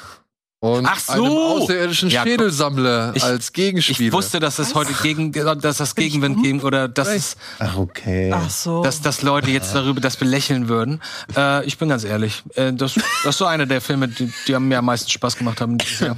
[0.59, 1.11] Und Ach so!
[1.13, 2.23] einem außerirdischen Ja.
[2.23, 4.07] Schädelsammler Ich- als Gegenspieler.
[4.07, 8.31] Ich wusste, dass es heute gegen, dass das Gegenwind geben oder dass es, Ach, okay.
[8.33, 8.81] Ach so.
[8.83, 10.99] dass, dass Leute jetzt darüber das belächeln würden.
[11.35, 13.03] Äh, ich bin ganz ehrlich, äh, das, das
[13.35, 15.77] ist so einer der Filme, die, die haben mir am meisten Spaß gemacht haben.
[15.77, 16.17] dieses Jahr.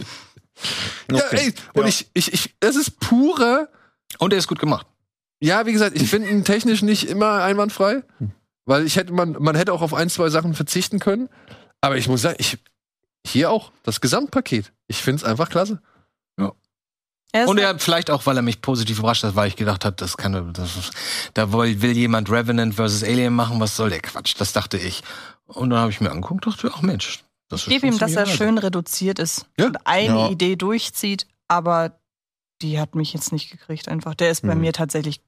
[1.11, 3.67] Ja, ey, und ich, ich, ich, das ist pure
[4.19, 4.87] Und er ist gut gemacht.
[5.41, 8.03] Ja, wie gesagt, ich finde ihn technisch nicht immer einwandfrei,
[8.65, 11.29] weil ich hätte man man hätte auch auf ein zwei Sachen verzichten können,
[11.81, 12.57] aber ich muss sagen, ich
[13.25, 14.71] hier auch das Gesamtpaket.
[14.87, 15.81] Ich finde es einfach klasse.
[17.31, 19.85] Er ist Und er vielleicht auch, weil er mich positiv überrascht hat, weil ich gedacht
[19.85, 20.89] habe, das kann, das,
[21.35, 24.33] da will, will jemand Revenant versus Alien machen, was soll der Quatsch?
[24.39, 25.03] Das dachte ich.
[25.45, 28.23] Und dann habe ich mir angeguckt, dachte, ach Mensch, das ich gebe ihm, dass er
[28.23, 29.67] ziemlich schön reduziert ist Ja.
[29.67, 30.29] und eine Ja.
[30.29, 31.99] Idee durchzieht, aber
[32.63, 34.15] die hat mich jetzt nicht gekriegt einfach.
[34.15, 34.61] Der ist bei Mhm.
[34.61, 35.21] mir tatsächlich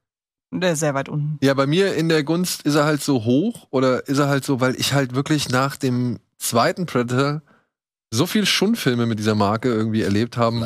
[0.54, 1.38] der ist sehr weit unten.
[1.42, 4.44] Ja, bei mir in der Gunst ist er halt so hoch oder ist er halt
[4.44, 7.42] so, weil ich halt wirklich nach dem zweiten Predator
[8.12, 10.62] so viel Schundfilme mit dieser Marke irgendwie erlebt haben,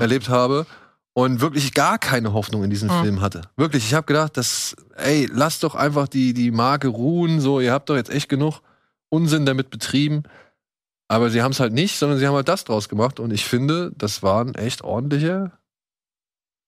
[0.00, 0.66] erlebt habe
[1.14, 3.02] und wirklich gar keine Hoffnung in diesen Mhm.
[3.02, 3.42] Film hatte.
[3.56, 7.72] Wirklich, ich habe gedacht, das, ey, lasst doch einfach die, die Marke ruhen, so, ihr
[7.72, 8.60] habt doch jetzt echt genug
[9.08, 10.22] Unsinn damit betrieben.
[11.08, 13.44] Aber sie haben es halt nicht, sondern sie haben halt das draus gemacht und ich
[13.44, 15.52] finde, das war ein echt ordentlicher,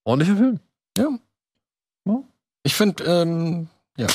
[0.05, 0.61] ordentlicher Film.
[2.67, 3.69] Ich finde, ähm,
[3.99, 4.07] ja,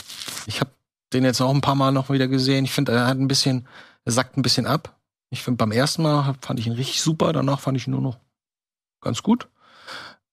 [0.47, 0.71] ich habe
[1.13, 2.65] den jetzt auch ein paar Mal noch wieder gesehen.
[2.65, 3.67] Ich finde, er hat ein bisschen,
[4.05, 4.95] er sackt ein bisschen ab.
[5.31, 8.01] Ich finde, beim ersten Mal fand ich ihn richtig super, danach fand ich ihn nur
[8.01, 8.17] noch
[9.01, 9.47] ganz gut.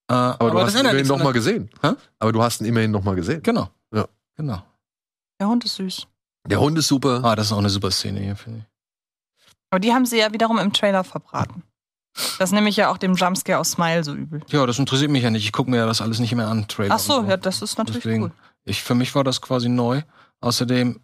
[0.08, 1.70] Äh, Aber, du hast ihn immerhin nichts noch an mal der- gesehen.
[1.82, 1.92] Hä?
[2.18, 3.42] Aber du hast ihn immerhin noch mal gesehen.
[3.42, 3.68] Genau.
[3.92, 4.06] Ja.
[4.36, 4.62] Genau.
[5.40, 6.06] Der Hund ist süß.
[6.46, 7.20] Der Hund ist super.
[7.24, 8.64] Ah, das ist auch eine super Szene hier, finde ich.
[9.70, 11.62] Aber die haben sie ja wiederum im Trailer verbraten.
[12.38, 14.40] Das nehme ich ja auch dem Jumpscare aus Smile so übel.
[14.48, 15.44] Ja, das interessiert mich ja nicht.
[15.44, 16.94] Ich gucke mir ja das alles nicht mehr an, Trailer.
[16.94, 18.32] Ach so, und ja, das ist natürlich Deswegen, cool.
[18.64, 20.02] Ich, für mich war das quasi neu.
[20.40, 21.00] Außerdem,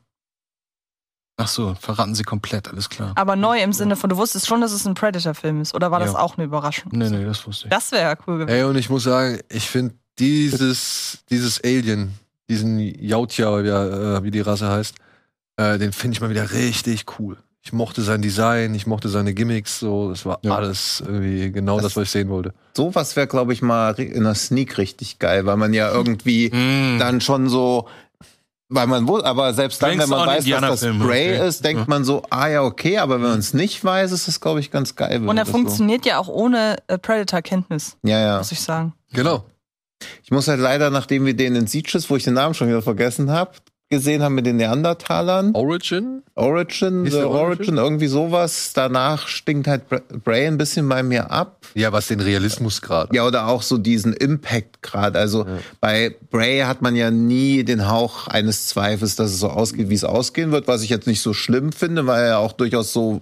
[1.42, 3.12] ach so, verraten sie komplett, alles klar.
[3.16, 5.74] Aber neu im Sinne von, du wusstest schon, dass es ein Predator-Film ist.
[5.74, 6.18] Oder war das Ja.
[6.20, 6.90] auch eine Überraschung?
[6.94, 7.70] Nee, nee, das wusste ich.
[7.70, 8.56] Das wäre ja cool gewesen.
[8.56, 12.14] Ey, und ich muss sagen, ich finde dieses, dieses Alien,
[12.48, 14.94] diesen Yautja, wie, äh, wie die Rasse heißt,
[15.56, 17.36] äh, den finde ich mal wieder richtig cool.
[17.64, 20.56] Ich mochte sein Design, ich mochte seine Gimmicks, so, das war Ja.
[20.56, 22.52] alles irgendwie genau das, Das- was ich sehen wollte.
[22.76, 26.48] Sowas wäre, glaube ich, mal ri- in der Sneak richtig geil, weil man ja irgendwie
[26.50, 26.98] Mm.
[26.98, 27.86] dann schon so,
[28.74, 31.48] weil man wohl, aber selbst dann, Denkst wenn man weiß, dass das Bray okay.
[31.48, 31.86] ist, denkt Ja.
[31.88, 34.70] man so, ah ja, okay, aber wenn man es nicht weiß, ist das, glaube ich,
[34.70, 35.26] ganz geil.
[35.28, 38.38] Und er funktioniert ja auch ohne äh, Predator-Kenntnis, So, ja, ja.
[38.38, 38.94] muss ich sagen.
[39.12, 39.44] Genau.
[40.24, 42.82] Ich muss halt leider, nachdem wir den in Sieges, wo ich den Namen schon wieder
[42.82, 43.52] vergessen habe,
[43.92, 46.22] gesehen haben mit den Neandertalern, Origin?
[46.34, 47.76] Origin, Hieß The Origin, Origin?
[47.76, 48.72] irgendwie sowas.
[48.74, 51.64] Danach stinkt halt Bra- Bray ein bisschen bei mir ab.
[51.74, 53.14] Ja, was den Realismus gerade.
[53.14, 55.18] Ja, oder auch so diesen Impact gerade.
[55.18, 55.46] Also
[55.80, 59.94] bei Bray hat man ja nie den Hauch eines Zweifels, dass es so ausgeht, wie
[59.94, 63.20] es ausgehen wird, was ich jetzt nicht so schlimm finde, weil er auch durchaus so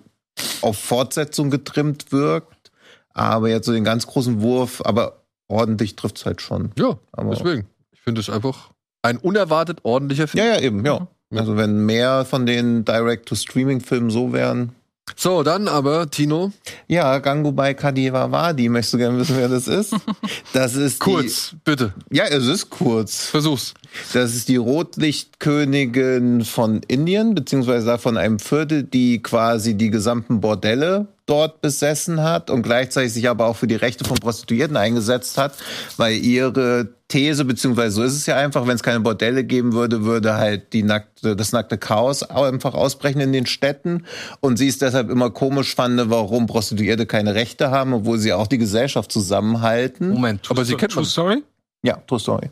[0.62, 2.70] auf Fortsetzung getrimmt wirkt.
[3.12, 6.70] Aber jetzt so den ganz großen Wurf, aber ordentlich trifft es halt schon.
[6.78, 7.66] Ja, Aber deswegen.
[7.92, 8.70] Ich finde es einfach
[9.02, 10.44] ein unerwartet ordentlicher Film.
[10.44, 11.06] ja, ja, eben, ja.
[11.32, 14.72] Also wenn mehr von den Direct-to-Streaming-Filmen so wären.
[15.16, 16.52] So, dann aber, Tino,
[16.86, 19.94] Ja, Gangubai Kadivawadi, möchtest du gerne wissen, wer das ist?
[20.52, 23.26] Das ist kurz, bitte, Die, ja, es ist kurz.
[23.26, 23.74] versuch's.
[24.12, 31.08] Das ist die Rotlichtkönigin von Indien, beziehungsweise von einem Viertel, die quasi die gesamten Bordelle
[31.30, 35.54] dort besessen hat und gleichzeitig sich aber auch für die Rechte von Prostituierten eingesetzt hat,
[35.96, 40.04] weil ihre These, beziehungsweise so ist es ja einfach, wenn es keine Bordelle geben würde,
[40.04, 44.06] würde halt die nackte, das nackte Chaos einfach ausbrechen in den Städten.
[44.40, 48.48] Und sie ist deshalb immer komisch fand, warum Prostituierte keine Rechte haben, obwohl sie auch
[48.48, 50.10] die Gesellschaft zusammenhalten.
[50.10, 51.04] Moment, Aber sie kennt True.
[51.04, 51.42] Story?
[51.82, 52.50] Ja, True Story.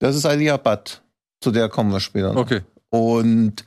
[0.00, 1.00] Das ist Alia Bhatt.
[1.40, 2.32] Zu der kommen wir später.
[2.32, 2.42] noch.
[2.42, 2.60] Okay.
[2.90, 3.64] Und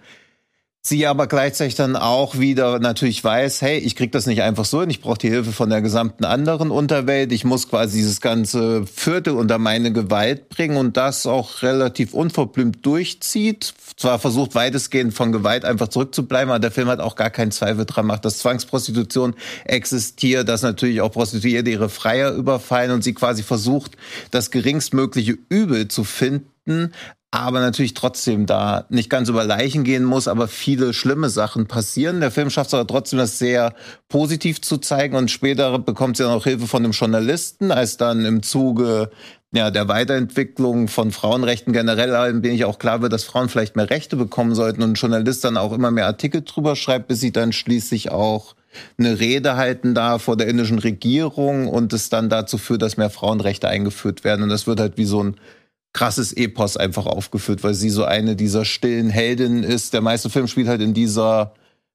[0.81, 4.79] sie aber gleichzeitig dann auch wieder natürlich weiß, hey, ich krieg das nicht einfach so
[4.79, 8.85] hin, ich brauche die Hilfe von der gesamten anderen Unterwelt, ich muss quasi dieses ganze
[8.85, 13.73] Viertel unter meine Gewalt bringen und das auch relativ unverblümt durchzieht.
[13.97, 17.85] Zwar versucht weitestgehend von Gewalt einfach zurückzubleiben, aber der Film hat auch gar keinen Zweifel
[17.85, 19.35] dran macht, dass Zwangsprostitution
[19.65, 23.97] existiert, dass natürlich auch Prostituierte ihre Freier überfallen und sie quasi versucht,
[24.31, 26.93] das geringstmögliche Übel zu finden,
[27.31, 32.21] aber natürlich trotzdem da nicht ganz über Leichen gehen muss, aber viele schlimme Sachen passieren.
[32.21, 33.75] Der Film schafft es aber trotzdem, das sehr
[34.07, 38.25] positiv zu zeigen und später bekommt sie dann auch Hilfe von einem Journalisten, als dann
[38.25, 39.11] im Zuge
[39.51, 43.75] ja, der Weiterentwicklung von Frauenrechten generell, in denen ich auch klar wird, dass Frauen vielleicht
[43.75, 47.19] mehr Rechte bekommen sollten und ein Journalist dann auch immer mehr Artikel drüber schreibt, bis
[47.19, 48.55] sie dann schließlich auch
[48.97, 53.09] eine Rede halten da vor der indischen Regierung und es dann dazu führt, dass mehr
[53.09, 54.43] Frauenrechte eingeführt werden.
[54.43, 55.37] Und das wird halt wie so ein
[55.93, 59.93] krasses Epos einfach aufgeführt, weil sie so eine dieser stillen Heldinnen ist.
[59.93, 61.53] Der meiste Film spielt halt in dieser,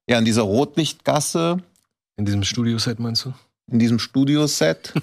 [0.09, 1.57] ja, in dieser Rotlichtgasse.
[2.17, 3.33] In diesem Studioset meinst du?
[3.71, 4.93] In diesem Studioset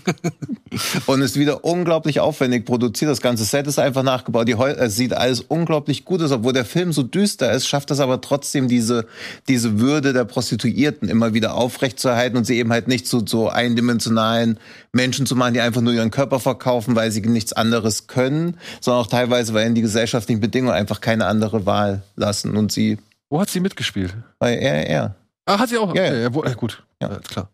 [1.07, 3.11] und ist wieder unglaublich aufwendig produziert.
[3.11, 4.47] Das ganze Set ist einfach nachgebaut.
[4.47, 7.99] Die es sieht alles unglaublich gut aus, obwohl der Film so düster ist, schafft das
[7.99, 9.07] aber trotzdem diese
[9.49, 14.61] diese Würde der Prostituierten immer wieder aufrechtzuerhalten und sie eben halt nicht zu so eindimensionalen
[14.93, 19.03] Menschen zu machen, die einfach nur ihren Körper verkaufen, weil sie nichts anderes können, sondern
[19.03, 22.99] auch teilweise, weil ihnen die gesellschaftlichen Bedingungen einfach keine andere Wahl lassen und sie.
[23.29, 24.15] Wo hat sie mitgespielt?
[24.39, 25.17] Bei RR.
[25.47, 25.93] Ah, hat sie auch?
[25.95, 26.13] Ja, ja.
[26.15, 26.85] ja, ja gut.
[27.01, 27.51] Ja, klar.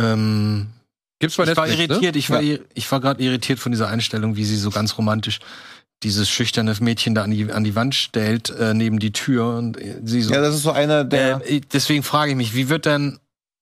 [0.00, 0.68] Ähm,
[1.18, 1.74] Gibt's bei ich war ne?
[1.74, 5.40] irritiert, ich war, ich war gerade irritiert von dieser Einstellung, wie sie so ganz romantisch
[6.02, 9.80] dieses schüchterne Mädchen da an die, an die Wand stellt, äh, neben die Tür und
[9.80, 10.34] äh, sie so.
[10.34, 11.40] Ja, das ist so einer der.
[11.48, 13.18] äh, deswegen frage ich mich, wie wird denn,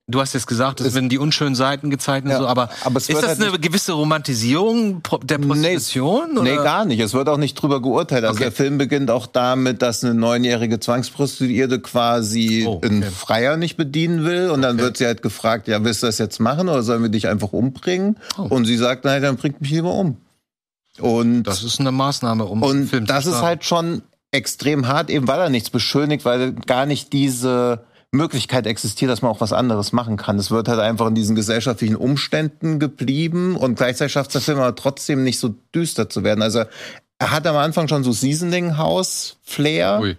[0.08, 2.98] du hast jetzt gesagt, es werden die unschönen Seiten gezeigt und Ja, so, aber, aber
[2.98, 6.34] ist das halt eine gewisse Romantisierung der Prostitution?
[6.42, 6.64] Nee, oder?
[6.64, 7.00] gar nicht.
[7.00, 8.24] Es wird auch nicht drüber geurteilt.
[8.24, 8.44] Also Okay.
[8.44, 12.88] der Film beginnt auch damit, dass eine neunjährige Zwangsprostituierte quasi Oh, okay.
[12.88, 14.50] einen Freier nicht bedienen will.
[14.50, 14.82] Und dann Okay.
[14.84, 17.52] wird sie halt gefragt, ja, willst du das jetzt machen oder sollen wir dich einfach
[17.52, 18.18] umbringen?
[18.36, 18.42] Oh.
[18.42, 20.16] Und sie sagt, nein, dann bringt mich lieber um.
[20.98, 25.10] Und, Das ist eine Maßnahme, um und Film das zu ist halt schon extrem hart,
[25.10, 29.54] eben weil er nichts beschönigt, weil gar nicht diese Möglichkeit existiert, dass man auch was
[29.54, 30.38] anderes machen kann.
[30.38, 34.76] Es wird halt einfach in diesen gesellschaftlichen Umständen geblieben und gleichzeitig schafft der Film aber
[34.76, 36.42] trotzdem nicht so düster zu werden.
[36.42, 36.64] Also
[37.18, 40.16] er hat am Anfang schon so Seasoning House Flair Ui.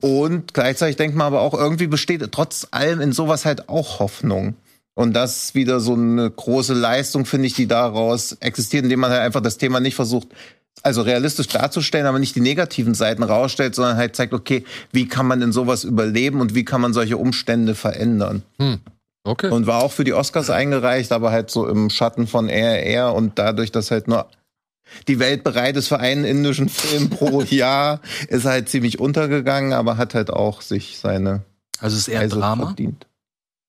[0.00, 4.54] und gleichzeitig denkt man aber auch irgendwie besteht trotz allem in sowas halt auch Hoffnung.
[4.94, 9.10] Und das ist wieder so eine große Leistung, finde ich, die daraus existiert, indem man
[9.10, 10.28] halt einfach das Thema nicht versucht,
[10.82, 15.26] also realistisch darzustellen, aber nicht die negativen Seiten rausstellt, sondern halt zeigt, okay, wie kann
[15.26, 18.42] man in sowas überleben und wie kann man solche Umstände verändern.
[19.24, 19.50] Okay.
[19.50, 23.38] Und war auch für die Oscars eingereicht, aber halt so im Schatten von RR und
[23.38, 24.26] dadurch, dass halt nur
[25.06, 29.72] die Welt bereit ist für einen indischen Film pro Jahr, ist er halt ziemlich untergegangen,
[29.74, 31.42] aber hat halt auch sich seine
[31.78, 32.66] Also ist es eher Preise Drama?
[32.66, 33.06] verdient.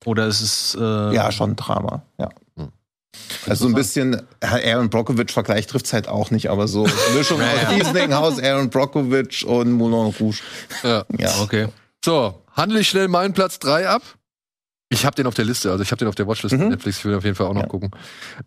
[0.06, 2.30] Oder ist es äh, Ja, schon Drama, ja.
[3.48, 7.70] Also so ein bisschen, Aaron Brockovich-Vergleich trifft's halt auch nicht, aber so Mischung aus ja.
[7.70, 10.42] Riesling Haus, Aaron Brockovich und Moulin Rouge.
[10.84, 11.04] ja.
[11.18, 11.34] Ja.
[11.42, 11.68] Okay.
[12.04, 14.02] So, handle ich schnell meinen Platz 3 ab.
[14.94, 16.60] Ich habe den auf der Liste, also ich habe den auf der Watchlist Mhm.
[16.60, 17.68] von Netflix, ich will auf jeden Fall auch noch Ja.
[17.70, 17.92] gucken.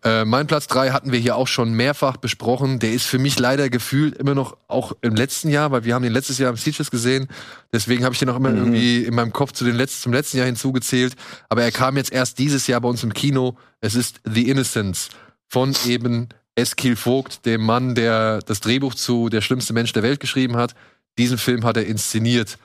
[0.03, 2.77] Äh, mein Platz 3 hatten wir hier auch schon mehrfach besprochen.
[2.77, 6.03] Der ist für mich leider gefühlt immer noch auch im letzten Jahr, weil wir haben
[6.03, 7.27] den letztes Jahr im Sieges gesehen.
[7.73, 8.57] Deswegen habe ich den auch immer Mhm.
[8.57, 11.15] irgendwie in meinem Kopf zu den letzten, zum letzten Jahr hinzugezählt.
[11.49, 13.57] Aber er kam jetzt erst dieses Jahr bei uns im Kino.
[13.81, 15.09] Es ist The Innocence
[15.49, 20.19] von eben Eskil Vogt, dem Mann, der das Drehbuch zu Der schlimmste Mensch der Welt
[20.19, 20.75] geschrieben hat.
[21.17, 22.59] Diesen Film hat er inszeniert.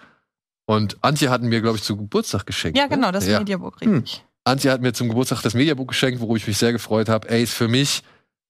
[0.70, 2.78] Und Antje hatten mir, glaube ich, zu Geburtstag geschenkt.
[2.78, 2.90] Ja, ne?
[2.90, 3.40] genau, das ja.
[3.40, 3.94] Mediabook, Hm.
[3.98, 4.24] richtig.
[4.44, 7.28] Antje hat mir zum Geburtstag das Mediabook geschenkt, worüber ich mich sehr gefreut habe.
[7.28, 8.02] Ey, ist für mich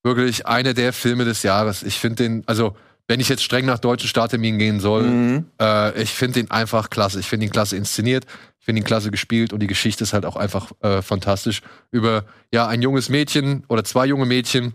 [0.02, 1.82] wirklich einer der Filme des Jahres.
[1.82, 2.76] Ich finde den, also
[3.09, 5.47] wenn ich jetzt streng nach deutschen Startterminen gehen soll, Mhm.
[5.60, 7.18] äh, ich finde ihn einfach klasse.
[7.20, 8.24] Ich finde ihn klasse inszeniert,
[8.59, 11.62] ich finde ihn klasse gespielt und die Geschichte ist halt auch einfach äh, fantastisch.
[11.90, 14.74] Über ja ein junges Mädchen oder zwei junge Mädchen,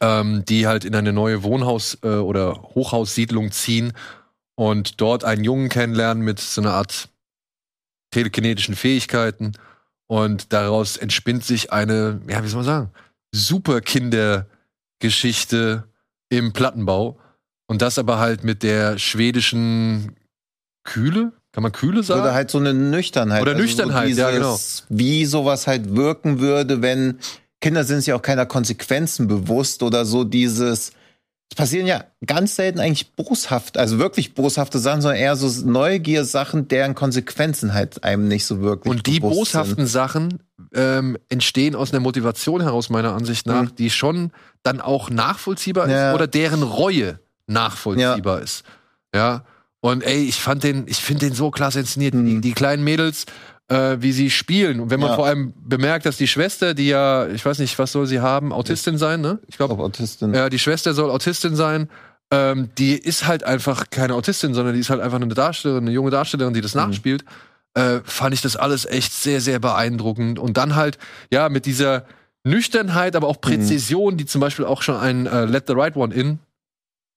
[0.00, 3.92] ähm, die halt in eine neue Wohnhaus- äh, oder Hochhaussiedlung ziehen
[4.56, 7.08] und dort einen Jungen kennenlernen mit so einer Art
[8.10, 9.52] telekinetischen Fähigkeiten.
[10.08, 12.90] Und daraus entspinnt sich eine, ja, wie soll man sagen,
[13.32, 15.84] super Kindergeschichte
[16.28, 17.18] im Plattenbau.
[17.68, 20.16] Und das aber halt mit der schwedischen
[20.84, 21.32] Kühle?
[21.52, 22.20] Kann man Kühle sagen?
[22.20, 23.42] Oder halt so eine Nüchternheit.
[23.42, 24.58] Oder Nüchternheit, ja, genau.
[24.88, 27.18] Wie sowas halt wirken würde, wenn
[27.60, 30.92] Kinder sind sich auch keiner Konsequenzen bewusst oder so dieses.
[31.50, 36.68] Es passieren ja ganz selten eigentlich boshaft, also wirklich boshafte Sachen, sondern eher so Neugier-Sachen,
[36.68, 40.42] deren Konsequenzen halt einem nicht so wirklich Und die boshaften Sachen
[40.74, 44.32] ähm, entstehen aus einer Motivation heraus, meiner Ansicht nach, die schon
[44.64, 46.10] dann auch nachvollziehbar Ja.
[46.10, 48.64] ist oder deren Reue nachvollziehbar ist.
[49.14, 49.44] Ja.
[49.80, 52.14] Und ey, ich fand den, ich finde den so klasse inszeniert.
[52.14, 52.40] Die, Mhm.
[52.40, 53.26] die kleinen Mädels,
[53.68, 54.80] äh, wie sie spielen.
[54.80, 55.16] Und wenn man Ja.
[55.16, 58.52] vor allem bemerkt, dass die Schwester, die ja, ich weiß nicht, was soll sie haben,
[58.52, 59.38] Autistin sein, ne?
[59.48, 60.32] Ich glaube, Ob Autistin.
[60.34, 61.88] ja, die Schwester soll Autistin sein.
[62.30, 65.92] Ähm, die ist halt einfach keine Autistin, sondern die ist halt einfach eine Darstellerin, eine
[65.92, 66.80] junge Darstellerin, die das Mhm.
[66.82, 67.24] nachspielt.
[67.74, 70.38] Äh, fand ich das alles echt sehr, sehr beeindruckend.
[70.38, 70.98] Und dann halt,
[71.30, 72.04] ja, mit dieser
[72.44, 76.14] Nüchternheit, aber auch Präzision, die zum Beispiel auch schon ein äh, Let the Right One
[76.14, 76.38] In,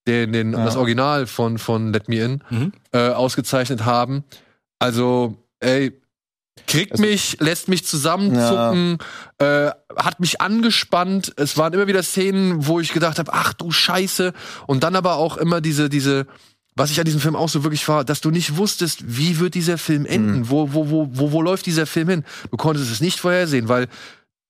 [0.07, 0.65] den, den, Ja.
[0.65, 2.71] das Original von, von Let Me In Mhm.
[2.91, 4.23] äh, ausgezeichnet haben.
[4.79, 5.93] Also, ey,
[6.67, 8.97] kriegt Also- mich, lässt mich zusammenzucken,
[9.37, 11.33] äh, hat mich angespannt.
[11.37, 14.33] Es waren immer wieder Szenen, wo ich gedacht habe, ach du Scheiße.
[14.67, 16.27] Und dann aber auch immer diese, diese,
[16.75, 19.55] was ich an diesem Film auch so wirklich war, dass du nicht wusstest, wie wird
[19.55, 20.49] dieser Film enden?
[20.49, 22.23] Wo, wo, wo, wo, wo läuft dieser Film hin?
[22.51, 23.87] Du konntest es nicht vorhersehen, weil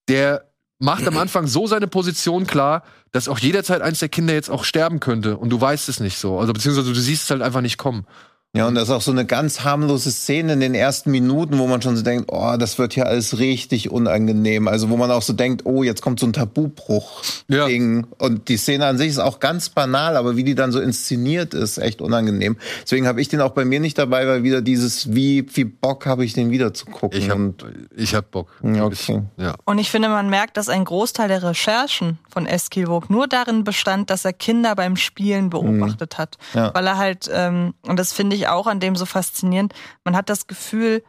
[0.07, 0.45] der
[0.79, 4.63] macht am Anfang so seine Position klar, dass auch jederzeit eins der Kinder jetzt auch
[4.63, 6.39] sterben könnte und du weißt es nicht so.
[6.39, 8.05] Also beziehungsweise du siehst es halt einfach nicht kommen.
[8.55, 11.67] Ja, und das ist auch so eine ganz harmlose Szene in den ersten Minuten, wo
[11.67, 14.67] man schon so denkt, oh, das wird hier alles richtig unangenehm.
[14.67, 18.07] Also wo man auch so denkt, oh, jetzt kommt so ein Tabubruch-Ding.
[18.17, 21.53] Und die Szene an sich ist auch ganz banal, aber wie die dann so inszeniert
[21.53, 22.57] ist, echt unangenehm.
[22.81, 26.07] Deswegen habe ich den auch bei mir nicht dabei, weil wieder dieses, wie viel Bock
[26.07, 27.19] habe ich den wieder zu gucken.
[27.19, 27.63] Ich hab, und,
[27.95, 28.49] ich hab Bock.
[28.63, 29.21] Ja, okay.
[29.37, 29.53] Ja.
[29.65, 34.09] Und ich finde, man merkt, dass ein Großteil der Recherchen von Eskilvogt nur darin bestand,
[34.09, 36.39] dass er Kinder beim Spielen beobachtet hat.
[36.55, 36.73] Ja.
[36.73, 40.29] Weil er halt, ähm, und das finde ich auch an dem so faszinierend, man hat
[40.29, 41.03] das Gefühl,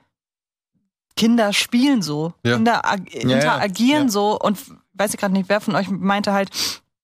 [1.16, 2.32] Kinder spielen so.
[2.44, 2.56] Ja.
[2.56, 2.94] Kinder ja.
[3.12, 4.10] interagieren Ja.
[4.10, 4.58] so und
[4.94, 6.50] weiß ich gerade nicht, wer von euch meinte halt,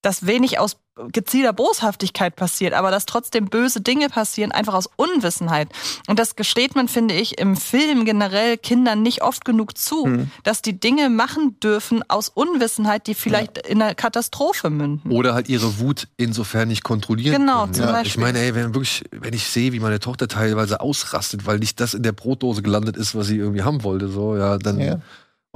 [0.03, 0.77] dass wenig aus
[1.13, 5.69] gezielter Boshaftigkeit passiert, aber dass trotzdem böse Dinge passieren, einfach aus Unwissenheit.
[6.07, 10.31] Und das gesteht man, finde ich, im Film generell Kindern nicht oft genug zu, Hm.
[10.45, 15.11] dass die Dinge machen dürfen aus Unwissenheit, die vielleicht in einer Katastrophe münden.
[15.11, 17.41] Oder halt ihre Wut insofern nicht kontrollieren.
[17.41, 17.75] Genau, können.
[17.75, 17.93] zum ja.
[17.93, 18.09] Beispiel.
[18.09, 21.81] Ich meine, ey, wenn wirklich, wenn ich sehe, wie meine Tochter teilweise ausrastet, weil nicht
[21.81, 24.81] das in der Brotdose gelandet ist, was sie irgendwie haben wollte, so, ja, dann.
[24.81, 25.01] Ja.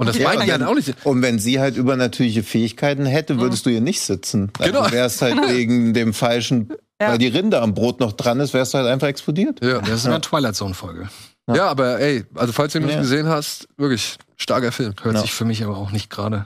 [0.01, 0.93] Und das Ja, meinen die dann auch nicht.
[1.05, 4.51] Und wenn sie halt übernatürliche Fähigkeiten hätte, würdest du hier nicht sitzen.
[4.59, 4.91] Also Genau.
[4.91, 6.69] wärst halt wegen dem falschen,
[7.01, 7.09] Ja.
[7.11, 9.63] weil die Rinde am Brot noch dran ist, wärst du halt einfach explodiert.
[9.63, 9.79] Ja.
[9.79, 11.07] Das ist eine Twilight Zone Folge.
[11.53, 14.93] ja, aber ey, also falls du ihn nicht gesehen hast, wirklich starker Film.
[15.01, 15.21] Hört Ja.
[15.21, 16.45] sich für mich aber auch nicht gerade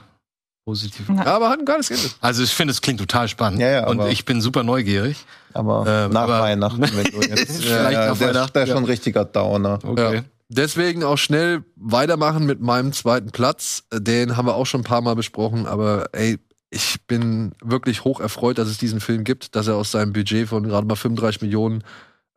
[0.66, 1.16] positiv an.
[1.18, 1.24] Ja.
[1.26, 2.02] Aber hat ein geiles Ende.
[2.20, 3.60] Also ich finde, es klingt total spannend.
[3.60, 5.16] Ja, ja, und ich bin super neugierig.
[5.54, 7.62] Aber Ähm, nach aber- Weihnachten, wenn du jetzt.
[7.62, 8.74] Vielleicht ja, nach der, Weihnachten, der ist ja.
[8.74, 9.78] schon ein richtiger Downer.
[9.82, 10.22] Okay.
[10.48, 13.84] Deswegen auch schnell weitermachen mit meinem zweiten Platz.
[13.92, 16.38] Den haben wir auch schon ein paar Mal besprochen, aber ey,
[16.70, 20.48] ich bin wirklich hoch erfreut, dass es diesen Film gibt, dass er aus seinem Budget
[20.48, 21.82] von gerade mal 35 Millionen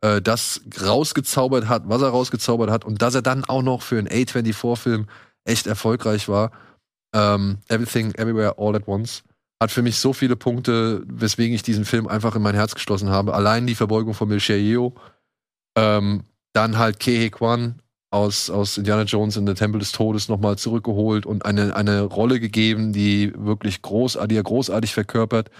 [0.00, 3.98] äh, das rausgezaubert hat, was er rausgezaubert hat und dass er dann auch noch für
[3.98, 5.06] einen A24-Film
[5.44, 6.52] echt erfolgreich war.
[7.14, 9.22] Ähm, Everything, Everywhere, All at Once.
[9.60, 13.10] Hat für mich so viele Punkte, weswegen ich diesen Film einfach in mein Herz geschlossen
[13.10, 13.34] habe.
[13.34, 14.94] Allein die Verbeugung von Michelle Yeoh.
[15.76, 17.80] Ähm, dann halt Kehe Kwan
[18.10, 22.40] aus, aus Indiana Jones in der Tempel des Todes nochmal zurückgeholt und eine, eine Rolle
[22.40, 25.50] gegeben, die wirklich großartig, er großartig verkörpert.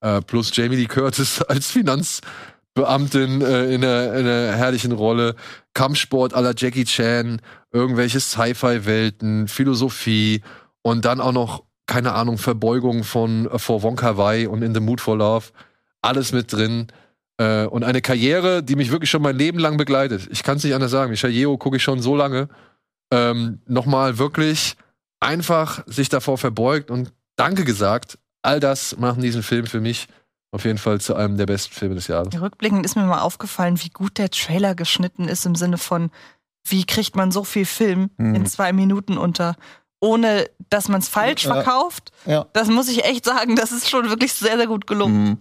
[0.00, 5.36] Äh, plus Jamie Lee Curtis als Finanzbeamtin äh, in, einer, in einer herrlichen Rolle.
[5.74, 10.40] Kampfsport la Jackie Chan, irgendwelche Sci-Fi-Welten, Philosophie
[10.82, 14.80] und dann auch noch, keine Ahnung, Verbeugung von äh, vor Wonka Wai und In the
[14.80, 15.48] Mood for Love.
[16.00, 16.86] Alles mit drin.
[17.40, 20.28] Äh, und eine Karriere, die mich wirklich schon mein Leben lang begleitet.
[20.30, 21.10] Ich kann es nicht anders sagen.
[21.10, 22.48] Michel Yeoh gucke ich schon so lange.
[23.12, 24.76] Ähm, Nochmal wirklich
[25.20, 28.18] einfach sich davor verbeugt und Danke gesagt.
[28.42, 30.06] All das machen diesen Film für mich
[30.52, 32.38] auf jeden Fall zu einem der besten Filme des Jahres.
[32.38, 36.10] Rückblickend ist mir mal aufgefallen, wie gut der Trailer geschnitten ist im Sinne von,
[36.68, 38.34] wie kriegt man so viel Film Mhm.
[38.34, 39.56] in zwei Minuten unter,
[40.00, 41.54] ohne dass man es falsch Ja.
[41.54, 42.10] verkauft.
[42.26, 42.46] Ja.
[42.52, 45.24] Das muss ich echt sagen, das ist schon wirklich sehr, sehr gut gelungen.
[45.24, 45.38] Mhm.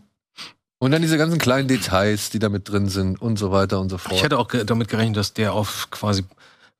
[0.79, 3.89] Und dann diese ganzen kleinen Details, die da mit drin sind und so weiter und
[3.89, 4.15] so fort.
[4.15, 6.23] Ich hätte auch damit gerechnet, dass der auf quasi,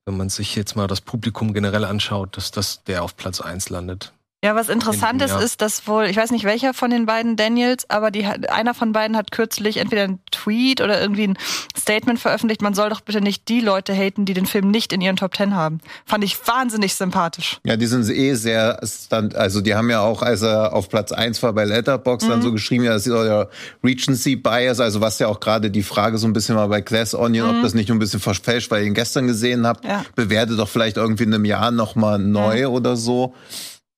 [0.06, 3.70] wenn man sich jetzt mal das Publikum generell anschaut, dass das der auf Platz 1
[3.70, 4.14] landet.
[4.42, 7.90] Ja, was interessant ist, ist, dass wohl, ich weiß nicht welcher von den beiden Daniels,
[7.90, 11.38] aber die, einer von beiden hat kürzlich entweder einen Tweet oder irgendwie ein
[11.78, 15.02] Statement veröffentlicht, man soll doch bitte nicht die Leute haten, die den Film nicht in
[15.02, 15.80] ihren Top Ten haben.
[16.06, 17.58] Fand ich wahnsinnig sympathisch.
[17.66, 21.12] Ja, die sind eh sehr stand, also die haben ja auch, als er auf Platz
[21.12, 23.48] eins war bei Letterbox dann so geschrieben, ja, das ist ja
[23.84, 27.14] Regency Bias, also was ja auch gerade die Frage so ein bisschen mal bei Glass
[27.14, 30.06] Onion, ob das nicht nur ein bisschen verfälscht, weil ihr ihn gestern gesehen habt, Ja.
[30.16, 33.34] bewerte doch vielleicht irgendwie in einem Jahr nochmal neu oder so.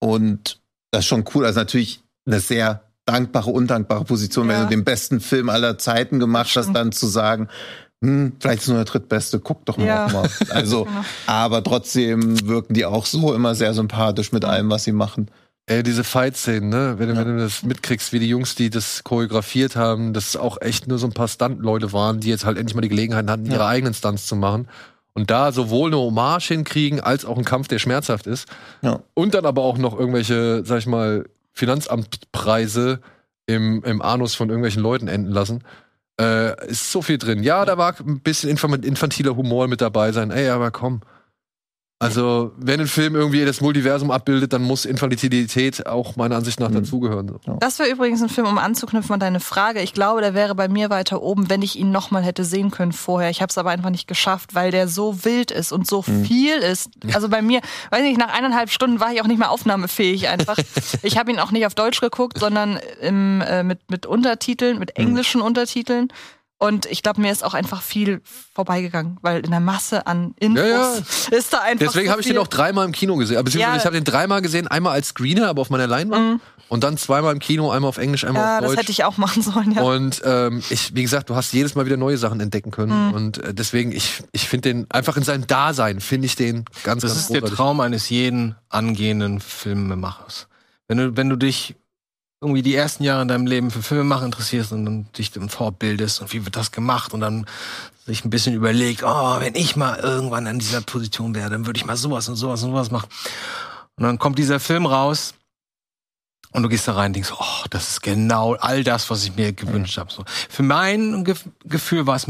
[0.01, 0.59] Und
[0.91, 1.45] das ist schon cool.
[1.45, 4.63] Also natürlich eine sehr dankbare, undankbare Position, wenn Ja.
[4.63, 7.47] du den besten Film aller Zeiten gemacht hast, dann zu sagen,
[8.03, 9.85] hm, vielleicht ist nur der drittbeste, guck doch mal.
[9.85, 10.07] Ja.
[10.11, 10.29] mal.
[10.49, 11.05] Also, Genau.
[11.27, 15.29] aber trotzdem wirken die auch so immer sehr sympathisch mit allem, was sie machen.
[15.67, 16.95] Ey, diese Fight-Szenen, ne?
[16.97, 20.35] Wenn, du- wenn du das mitkriegst, wie die Jungs, die das choreografiert haben, dass es
[20.35, 23.29] auch echt nur so ein paar Stunt-Leute waren, die jetzt halt endlich mal die Gelegenheit
[23.29, 24.67] hatten, ihre eigenen Stunts zu machen.
[25.13, 28.47] Und da sowohl eine Hommage hinkriegen, als auch einen Kampf, der schmerzhaft ist.
[28.81, 29.01] Ja.
[29.13, 33.01] Und dann aber auch noch irgendwelche, sag ich mal, Finanzamtpreise
[33.45, 35.63] im, im Anus von irgendwelchen Leuten enden lassen.
[36.19, 37.43] Äh, ist so viel drin.
[37.43, 40.31] Ja, da war ein bisschen infantiler Humor mit dabei sein.
[40.31, 41.01] Ey, aber komm.
[42.01, 46.71] Also, wenn ein Film irgendwie das Multiversum abbildet, dann muss Infantilität auch meiner Ansicht nach
[46.71, 47.31] dazugehören.
[47.45, 47.57] So.
[47.59, 49.81] Das wäre übrigens ein Film, um anzuknüpfen an deine Frage.
[49.81, 52.91] Ich glaube, der wäre bei mir weiter oben, wenn ich ihn nochmal hätte sehen können
[52.91, 53.29] vorher.
[53.29, 56.57] Ich habe es aber einfach nicht geschafft, weil der so wild ist und so viel
[56.57, 56.89] ist.
[57.13, 57.61] Also bei mir,
[57.91, 60.57] weiß nicht, nach eineinhalb Stunden war ich auch nicht mehr aufnahmefähig einfach.
[61.03, 64.97] ich habe ihn auch nicht auf Deutsch geguckt, sondern im, äh, mit, mit Untertiteln, mit
[64.97, 66.07] englischen Untertiteln.
[66.61, 68.21] Und ich glaube, mir ist auch einfach viel
[68.53, 70.93] vorbeigegangen, weil in der Masse an Infos Ja,
[71.35, 71.87] ist da einfach.
[71.87, 73.43] Deswegen so habe ich den auch dreimal im Kino gesehen.
[73.43, 73.77] Beziehungsweise Ja.
[73.77, 76.39] ich habe den dreimal gesehen, einmal als Screener, aber auf meiner Leinwand.
[76.67, 78.79] Und dann zweimal im Kino, einmal auf Englisch, einmal Ja, auf das Deutsch.
[78.81, 79.81] hätte ich auch machen sollen, ja.
[79.81, 83.11] Und ähm, ich, wie gesagt, du hast jedes Mal wieder neue Sachen entdecken können.
[83.11, 87.01] Und äh, deswegen, ich, ich finde den einfach in seinem Dasein, finde ich den ganz,
[87.01, 87.57] Das ganz ist der großartig.
[87.57, 90.47] Traum eines jeden angehenden Filmemachers.
[90.87, 91.75] Wenn du, wenn du dich
[92.41, 96.21] irgendwie die ersten Jahre in deinem Leben für Filmemacher interessierst und dann dich dann vorbildest
[96.21, 97.45] und wie wird das gemacht und dann
[98.07, 101.77] sich ein bisschen überlegt, oh, wenn ich mal irgendwann an dieser Position wäre, dann würde
[101.77, 103.07] ich mal sowas und sowas und sowas machen.
[103.95, 105.35] Und dann kommt dieser Film raus
[106.51, 109.35] und du gehst da rein und denkst, oh, das ist genau all das, was ich
[109.35, 110.11] mir gewünscht habe.
[110.11, 110.23] So.
[110.49, 112.25] Für mein Gef Gefühl war es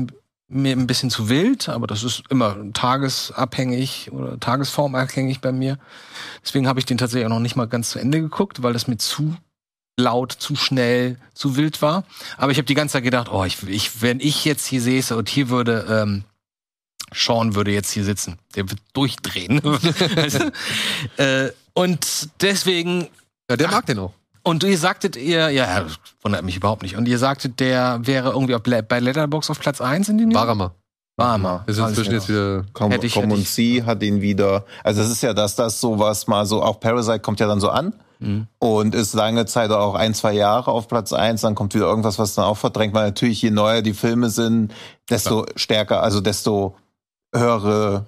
[0.50, 5.80] mir ein bisschen zu wild, aber das ist immer tagesabhängig oder tagesformabhängig bei mir.
[6.44, 8.88] Deswegen habe ich den tatsächlich auch noch nicht mal ganz zu Ende geguckt, weil das
[8.88, 9.38] mir zu
[10.00, 12.04] laut, zu schnell, zu wild war.
[12.38, 15.16] Aber ich habe die ganze Zeit gedacht, oh, ich, ich, wenn ich jetzt hier säße
[15.16, 16.24] und hier würde ähm,
[17.14, 19.62] Sean würde jetzt hier sitzen, der wird durchdrehen.
[20.16, 20.40] also,
[21.18, 23.08] äh, und deswegen
[23.50, 24.14] Ja, der mag den auch.
[24.44, 26.96] und ihr sagtet ihr, ja, das wundert mich überhaupt nicht.
[26.96, 30.74] Und ihr sagtet, der wäre irgendwie auf, bei Letterbox auf Platz 1 in den Warmer.
[31.18, 31.64] Warmer.
[31.66, 32.64] Wir sind inzwischen jetzt wieder.
[32.74, 34.66] Komm, Hätte ich- komm hätte und ich- sie hat ihn wieder.
[34.84, 37.70] Also es ist ja das, das sowas mal so, auch Parasite kommt ja dann so
[37.70, 38.48] an Mhm.
[38.60, 42.20] und ist lange Zeit auch ein, zwei Jahre auf Platz eins, dann kommt wieder irgendwas,
[42.20, 44.72] was dann auch verdrängt, weil natürlich je neuer die Filme sind,
[45.10, 46.76] desto stärker, also desto
[47.34, 48.06] höhere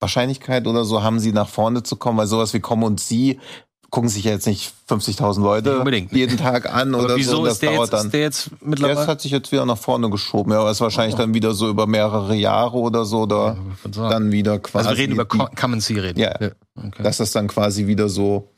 [0.00, 3.40] Wahrscheinlichkeit oder so haben sie nach vorne zu kommen, weil sowas wie Komm und sie
[3.88, 7.18] gucken sich ja jetzt nicht 50.000 Leute Nicht jeden Tag an Aber oder so.
[7.18, 8.06] wieso und das ist der, dauert jetzt, dann.
[8.06, 9.00] ist der jetzt Der mittlerweile?
[9.00, 11.68] ist- hat sich jetzt wieder nach vorne geschoben, ja, aber ist wahrscheinlich dann wieder so
[11.70, 13.56] über mehrere Jahre oder so, oder
[13.90, 14.10] sagen.
[14.10, 14.88] dann wieder quasi.
[14.88, 16.18] also wir reden über Come and See reden.
[16.18, 16.50] ja, Ja.
[16.76, 17.02] Okay.
[17.04, 18.50] dass das dann quasi wieder so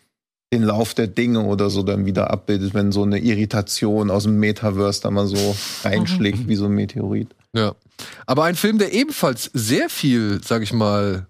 [0.52, 4.38] den Lauf der Dinge oder so dann wieder abbildet, wenn so eine Irritation aus dem
[4.38, 7.34] Metaverse da mal so reinschlägt wie so ein Meteorit.
[7.52, 7.74] Ja.
[8.26, 11.26] Aber ein Film, der ebenfalls sehr viel, sag ich mal,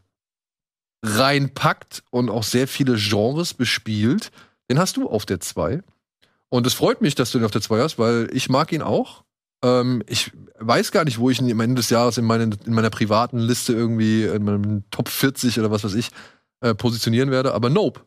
[1.03, 4.31] reinpackt und auch sehr viele Genres bespielt,
[4.70, 5.82] den hast du auf der 2.
[6.51, 8.82] Und es freut mich, dass du den auf der 2 hast, weil ich mag ihn
[8.82, 9.24] auch.
[9.65, 12.74] Ähm, ich weiß gar nicht, wo ich ihn am Ende des Jahres in, meinen, in
[12.74, 16.11] meiner privaten Liste irgendwie, in meinem Top 40 oder was weiß ich,
[16.61, 17.55] äh, positionieren werde.
[17.55, 18.01] Aber Nope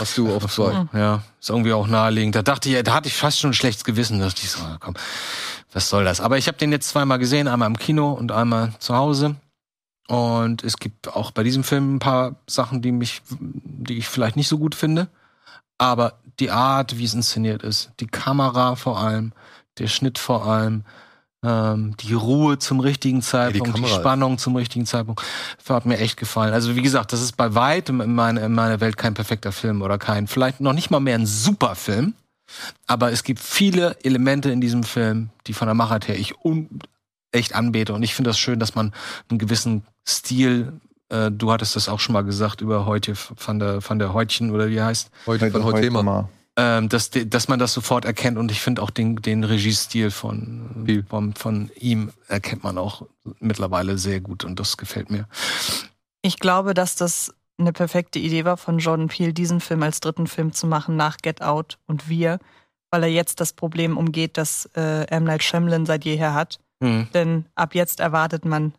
[0.00, 0.88] hast du auf 2.
[0.92, 2.34] Ja, ist irgendwie auch naheliegend.
[2.34, 4.94] Da dachte ich, da hatte ich fast schon ein schlechtes Gewissen, dass ich so, komm,
[5.72, 6.20] was soll das?
[6.20, 9.36] Aber ich habe den jetzt zweimal gesehen, einmal im Kino und einmal zu Hause.
[10.08, 14.36] Und es gibt auch bei diesem Film ein paar Sachen, die mich, die ich vielleicht
[14.36, 15.08] nicht so gut finde.
[15.76, 19.32] Aber die Art, wie es inszeniert ist, die Kamera vor allem,
[19.78, 20.84] der Schnitt vor allem,
[21.44, 25.22] ähm, die Ruhe zum richtigen Zeitpunkt, die, Kamera ist- Spannung zum richtigen Zeitpunkt,
[25.68, 26.52] hat mir echt gefallen.
[26.52, 29.82] Also wie gesagt, das ist bei weitem in meiner, in meiner Welt kein perfekter Film
[29.82, 32.14] oder kein, vielleicht noch nicht mal mehr ein super Film.
[32.86, 36.80] Aber es gibt viele Elemente in diesem Film, die von der Machart her ich un
[37.30, 37.92] echt anbete.
[37.92, 38.92] Und ich finde das schön, dass man
[39.28, 40.72] einen gewissen Stil,
[41.10, 44.50] äh, du hattest das auch schon mal gesagt über heute von der, von der Heutchen
[44.50, 46.02] oder wie heißt, Heute von heute Thema.
[46.02, 46.28] mal.
[46.58, 48.36] Ähm, dass, dass man das sofort erkennt.
[48.36, 53.06] Und ich finde auch den, den Regiestil von, von, von ihm erkennt man auch
[53.38, 54.44] mittlerweile sehr gut.
[54.44, 55.28] Und das gefällt mir.
[56.20, 60.26] Ich glaube, dass das eine perfekte Idee war von Jordan Peele, diesen Film als dritten
[60.26, 62.40] Film zu machen nach Get Out und Wir,
[62.90, 65.24] weil er jetzt das Problem umgeht, das äh, M.
[65.24, 66.58] Night Shyamalan seit jeher hat.
[66.82, 67.06] Hm.
[67.14, 68.74] Denn ab jetzt erwartet man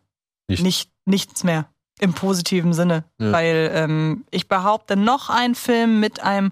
[0.49, 0.63] Nicht.
[0.63, 1.69] nicht, nichts mehr
[2.01, 3.05] im positiven Sinne.
[3.19, 3.31] Ja.
[3.31, 6.51] Weil ähm, ich behaupte, noch ein Film mit einem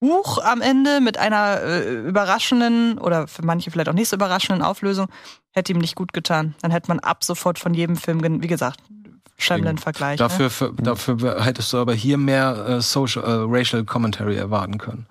[0.00, 4.62] Buch am Ende, mit einer äh, überraschenden oder für manche vielleicht auch nicht so überraschenden
[4.64, 5.08] Auflösung,
[5.52, 6.54] hätte ihm nicht gut getan.
[6.60, 8.80] Dann hätte man ab sofort von jedem Film, wie gesagt,
[9.38, 10.18] Shyamalan-Vergleich.
[10.18, 10.24] Ne?
[10.28, 15.06] Dafür, für, dafür hättest du aber hier mehr äh, Social, äh, Racial Commentary erwarten können.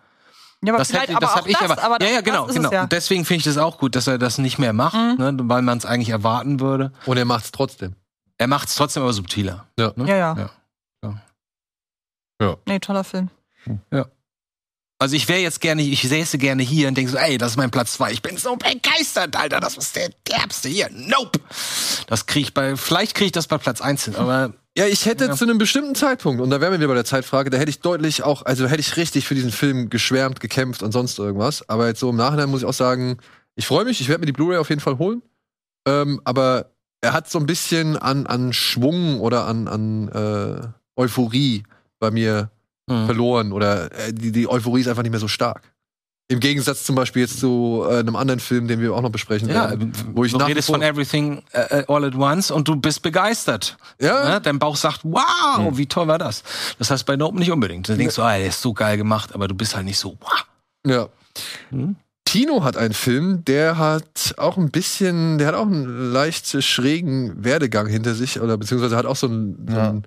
[0.64, 1.84] Ja, aber Das, hätte, das aber hab auch ich das, aber.
[1.84, 2.72] aber ja, ja, das genau, es genau.
[2.72, 2.84] Ja.
[2.84, 5.16] Und deswegen finde ich das auch gut, dass er das nicht mehr macht, Mhm.
[5.18, 6.92] ne, weil man es eigentlich erwarten würde.
[7.06, 7.96] Und er macht's trotzdem.
[8.38, 9.66] Er macht es trotzdem aber subtiler.
[9.80, 9.94] Ja.
[9.96, 10.08] Ne?
[10.10, 10.36] Ja, ja.
[10.38, 10.50] Ja,
[12.40, 12.58] klar.
[12.66, 13.30] Nee, toller Film.
[14.98, 17.58] Also ich wäre jetzt gerne, ich säße gerne hier und denke so, ey, das ist
[17.58, 18.12] mein Platz zwei.
[18.14, 20.88] Ich bin so begeistert, Alter, das ist der derbste hier.
[20.92, 21.40] Nope.
[22.08, 25.06] Das kriege ich bei, vielleicht kriege ich das bei Platz eins hin, aber Ja, ich
[25.06, 25.36] hätte Ja.
[25.36, 27.80] zu einem bestimmten Zeitpunkt, und da wären wir wieder bei der Zeitfrage, da hätte ich
[27.82, 31.68] deutlich auch, also hätte ich richtig für diesen Film geschwärmt, gekämpft und sonst irgendwas.
[31.70, 33.18] Aber jetzt so im Nachhinein muss ich auch sagen,
[33.56, 35.22] ich freue mich, ich werde mir die Blu-ray auf jeden Fall holen.
[35.88, 40.68] Ähm, aber er hat so ein bisschen an, an Schwung oder an, an äh,
[41.00, 41.64] Euphorie
[42.00, 42.50] bei mir
[42.88, 43.06] Mhm.
[43.08, 45.62] verloren oder äh, die, die Euphorie ist einfach nicht mehr so stark.
[46.28, 49.48] Im Gegensatz zum Beispiel jetzt zu äh, einem anderen Film, den wir auch noch besprechen
[49.50, 53.04] Ja, werden, wo ich du redest von Everything äh, All at Once und du bist
[53.04, 53.78] begeistert.
[54.02, 54.30] Ja.
[54.34, 54.42] Ne?
[54.42, 56.44] Dein Bauch sagt, wow, wie toll war das?
[56.80, 57.90] Das heißt bei Nope nicht unbedingt.
[57.90, 60.18] Dann denkst du, ah, der ist so geil gemacht, aber du bist halt nicht so,
[60.20, 60.46] wow.
[60.88, 61.10] Ja.
[61.70, 61.96] Mhm.
[62.26, 67.44] Tino hat einen Film, der hat auch ein bisschen, der hat auch einen leicht schrägen
[67.44, 69.90] Werdegang hinter sich, oder beziehungsweise hat auch so einen, so Ja.
[69.90, 70.04] einen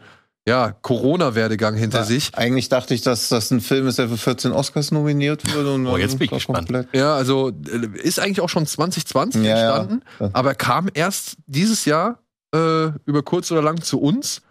[0.49, 2.35] ja, Corona-Werdegang hinter Ja, sich.
[2.35, 5.75] Eigentlich dachte ich, dass das ein Film ist, der für 14 Oscars nominiert wurde.
[5.75, 6.69] Und Oh, jetzt bin ich gespannt.
[6.69, 10.31] komplett- Ja, also äh, ist eigentlich auch schon 2020 Ja, entstanden, Ja.
[10.33, 12.19] aber kam erst dieses Jahr
[12.55, 14.43] äh, über kurz oder lang zu uns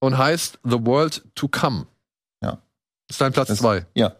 [0.00, 1.86] und heißt The World to Come.
[2.42, 2.58] Ja.
[3.08, 3.86] Ist dein Platz Das- zwei.
[3.94, 4.12] Ja.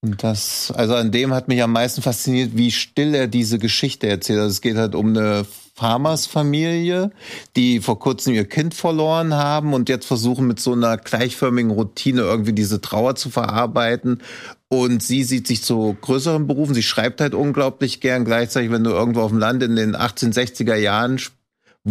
[0.00, 4.06] Und das, also an dem hat mich am meisten fasziniert, wie still er diese Geschichte
[4.06, 4.38] erzählt.
[4.38, 5.44] Also es geht halt um eine
[5.74, 7.10] Farmersfamilie,
[7.56, 12.22] die vor kurzem ihr Kind verloren haben und jetzt versuchen mit so einer gleichförmigen Routine
[12.22, 14.22] irgendwie diese Trauer zu verarbeiten.
[14.68, 16.74] Und sie sieht sich zu größeren Berufen.
[16.74, 18.24] Sie schreibt halt unglaublich gern.
[18.24, 21.18] Gleichzeitig, wenn du irgendwo auf dem Land in den 1860er Jahren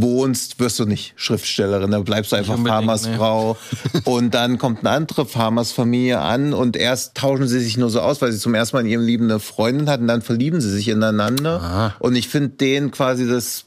[0.01, 1.91] wohnst, wirst du nicht Schriftstellerin.
[1.91, 3.57] Da bleibst du einfach Farmersfrau.
[4.05, 8.21] Und dann kommt eine andere Farmersfamilie an und erst tauschen sie sich nur so aus,
[8.21, 10.87] weil sie zum ersten Mal in ihrem Leben eine Freundin hatten, dann verlieben sie sich
[10.87, 11.61] ineinander.
[11.61, 11.95] Aha.
[11.99, 13.65] Und ich finde den quasi das,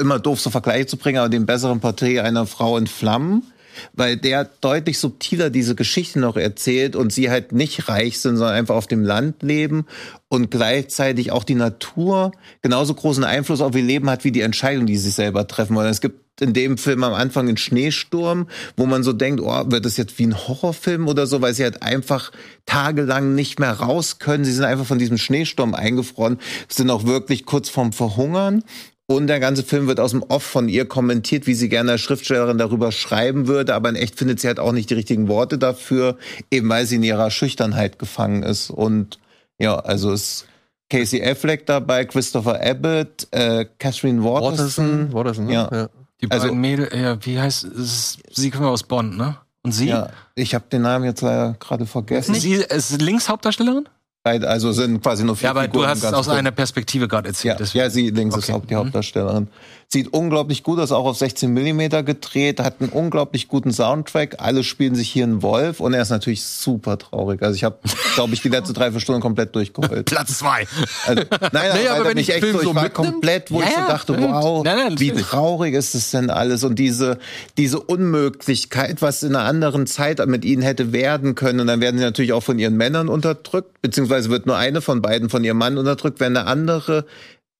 [0.00, 3.44] immer doof so Vergleiche zu bringen, aber den besseren Porträt einer Frau in Flammen.
[3.92, 8.56] Weil der deutlich subtiler diese Geschichte noch erzählt und sie halt nicht reich sind, sondern
[8.56, 9.86] einfach auf dem Land leben
[10.28, 12.32] und gleichzeitig auch die Natur
[12.62, 15.88] genauso großen Einfluss auf ihr Leben hat wie die Entscheidung, die sie selber treffen wollen.
[15.88, 19.84] Es gibt in dem Film am Anfang einen Schneesturm, wo man so denkt, oh, wird
[19.84, 22.32] das jetzt wie ein Horrorfilm oder so, weil sie halt einfach
[22.66, 24.44] tagelang nicht mehr raus können.
[24.44, 26.38] Sie sind einfach von diesem Schneesturm eingefroren,
[26.68, 28.64] sind auch wirklich kurz vorm Verhungern.
[29.06, 32.00] Und der ganze Film wird aus dem Off von ihr kommentiert, wie sie gerne als
[32.00, 35.58] Schriftstellerin darüber schreiben würde, aber in echt findet sie halt auch nicht die richtigen Worte
[35.58, 36.16] dafür,
[36.50, 38.70] eben weil sie in ihrer Schüchternheit gefangen ist.
[38.70, 39.18] Und
[39.58, 40.46] ja, also ist
[40.90, 45.10] Casey Affleck dabei, Christopher Abbott, äh, Catherine Waterston.
[45.10, 45.52] Watterson, Watterson, ne?
[45.52, 45.68] Ja.
[45.70, 45.88] ja.
[46.22, 48.18] Die Also- beiden Mädel, ja, wie heißt es?
[48.32, 49.36] Sie kommen aus Bonn, ne?
[49.62, 49.88] Und sie?
[49.88, 52.34] Ja, ich habe den Namen jetzt leider gerade vergessen.
[52.34, 53.86] Sie ist Linkshauptdarstellerin?
[54.26, 57.28] Also sind quasi nur vier Ja, aber Figuren du hast es aus einer Perspektive gerade
[57.28, 57.60] erzählt.
[57.60, 58.52] Ja, ja, sie links ist Okay.
[58.54, 59.48] Haupt, die Hauptdarstellerin.
[59.94, 64.40] Sieht unglaublich gut aus, auch auf 16 Millimeter gedreht, hat einen unglaublich guten Soundtrack.
[64.40, 67.40] Alle spielen sich hier einen Wolf und er ist natürlich super traurig.
[67.42, 67.78] Also ich habe,
[68.16, 70.06] glaube ich, die letzte drei, vier Stunden komplett durchgeheult.
[70.10, 70.66] Platz zwei.
[71.06, 73.60] Also, nein, Naja, aber er wenn ich echt Film so, ich war mitnimmt- komplett, wo
[73.60, 77.18] Ja, ich so dachte, wow, Nein, nein, wie traurig ist es denn alles und diese
[77.56, 81.98] diese Unmöglichkeit, was in einer anderen Zeit mit ihnen hätte werden können und dann werden
[81.98, 85.58] sie natürlich auch von ihren Männern unterdrückt, beziehungsweise wird nur eine von beiden von ihrem
[85.58, 87.04] Mann unterdrückt, wenn eine andere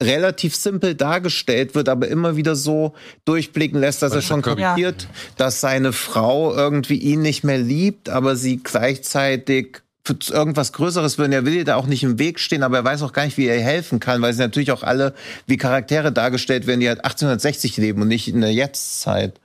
[0.03, 2.95] relativ simpel dargestellt wird, aber immer wieder so
[3.25, 5.07] durchblicken lässt, dass er schon kapiert,
[5.37, 11.27] dass seine Frau irgendwie ihn nicht mehr liebt, aber sie gleichzeitig für irgendwas Größeres will.
[11.27, 13.25] Und er will ihr da auch nicht im Weg stehen, aber er weiß auch gar
[13.25, 15.15] nicht, wie er ihr helfen kann, weil sie natürlich auch alle
[15.47, 19.41] wie Charaktere dargestellt werden, die halt 1860 leben und nicht in der Jetztzeit.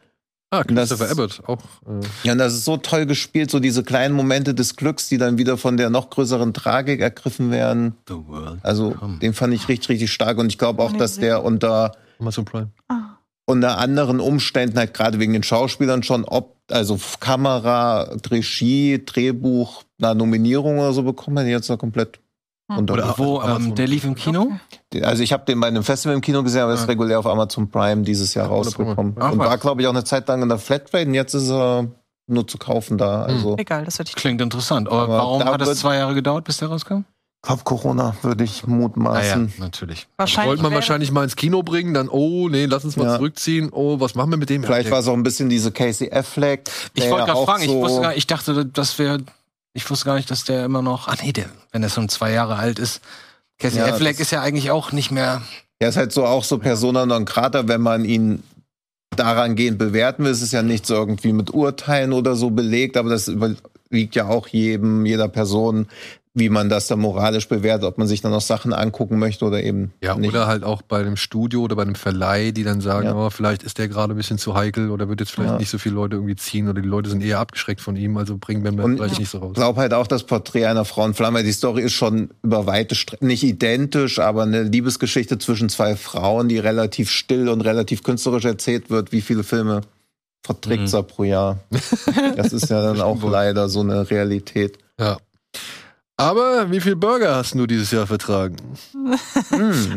[0.52, 1.58] Ah, Das- Christopher Abbott auch.
[1.88, 5.18] Äh, Ja, und das ist so toll gespielt, so diese kleinen Momente des Glücks, die
[5.18, 7.96] dann wieder von der noch größeren Tragik ergriffen werden.
[8.08, 8.60] The World.
[8.64, 10.38] Also, den fand ich richtig, richtig stark.
[10.40, 12.70] Und ich glaube auch, dass der unter Amazon Prime.
[13.46, 20.14] unter anderen Umständen halt gerade wegen den Schauspielern schon ob also Kamera, Regie, Drehbuch, eine
[20.14, 22.20] Nominierung oder so bekommen, hätte ich jetzt da komplett
[22.78, 22.94] unter.
[22.94, 24.52] Oder wo, ähm, der lief im Kino?
[25.02, 26.86] Also ich habe den bei einem Festival im Kino gesehen, aber ist Ah.
[26.86, 29.16] regulär auf Amazon Prime dieses Jahr Ja, rausgekommen.
[29.20, 31.50] Ach, und war, glaube ich, auch eine Zeit lang in der Flatrate und jetzt ist
[31.50, 31.88] er
[32.28, 33.24] nur zu kaufen da.
[33.24, 34.16] Also Egal, das wird ich.
[34.16, 34.88] Klingt interessant.
[34.88, 37.04] Aber, Aber warum hat es zwei Jahre gedauert, bis der rauskam?
[37.42, 39.54] ich glaube, Corona würde ich Ah ja, mutmaßen.
[39.60, 40.08] natürlich.
[40.18, 40.50] Wahrscheinlich.
[40.50, 43.16] Wollte man wahrscheinlich mal ins Kino bringen, dann, oh, nee, lass uns mal Ja.
[43.16, 43.70] zurückziehen.
[43.72, 44.62] Oh, was machen wir mit dem?
[44.64, 46.70] Vielleicht Ja, war es auch ein bisschen diese Casey Affleck.
[46.96, 49.20] Ich wollte gerade fragen, ich so- wusste gar ich dachte, das wäre,
[49.80, 52.32] ich wusste gar nicht, dass der immer noch, ah nee, der, wenn er schon zwei
[52.34, 53.00] Jahre alt ist.
[53.60, 55.42] Casey Ja, Affleck ist ja eigentlich auch nicht mehr,
[55.80, 58.44] Er ist halt so auch so Persona non grata, wenn man ihn
[59.16, 60.32] daran gehend bewerten will.
[60.32, 64.28] Es ist ja nicht so irgendwie mit Urteilen oder so belegt, aber das überliegt ja
[64.28, 65.88] auch jedem, jeder Person,
[66.36, 69.64] wie man das dann moralisch bewertet, ob man sich dann noch Sachen angucken möchte oder
[69.64, 70.30] eben Ja, nicht.
[70.30, 73.16] oder halt auch bei einem Studio oder bei einem Verleih, die dann sagen, Ja.
[73.16, 75.58] oh, vielleicht ist der gerade ein bisschen zu heikel oder wird jetzt vielleicht Ja.
[75.58, 78.38] nicht so viele Leute irgendwie ziehen oder die Leute sind eher abgeschreckt von ihm, also
[78.38, 79.50] bringen wir Und vielleicht nicht so raus.
[79.54, 81.44] Ich glaube halt auch das Porträt einer Frau in Flamme.
[81.44, 86.48] Die Story ist schon über weite Strecken nicht identisch, aber eine Liebesgeschichte zwischen zwei Frauen,
[86.48, 89.12] die relativ still und relativ künstlerisch erzählt wird.
[89.12, 89.82] Wie viele Filme
[90.46, 91.08] verträgt Mhm.
[91.08, 91.60] pro Jahr?
[92.38, 94.78] Das ist ja dann auch leider so eine Realität.
[95.00, 95.18] Ja.
[96.20, 98.58] Aber wie viel Burger hast du dieses Jahr vertragen?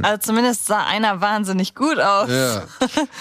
[0.02, 2.28] Also zumindest sah einer wahnsinnig gut aus.
[2.30, 2.62] Ja.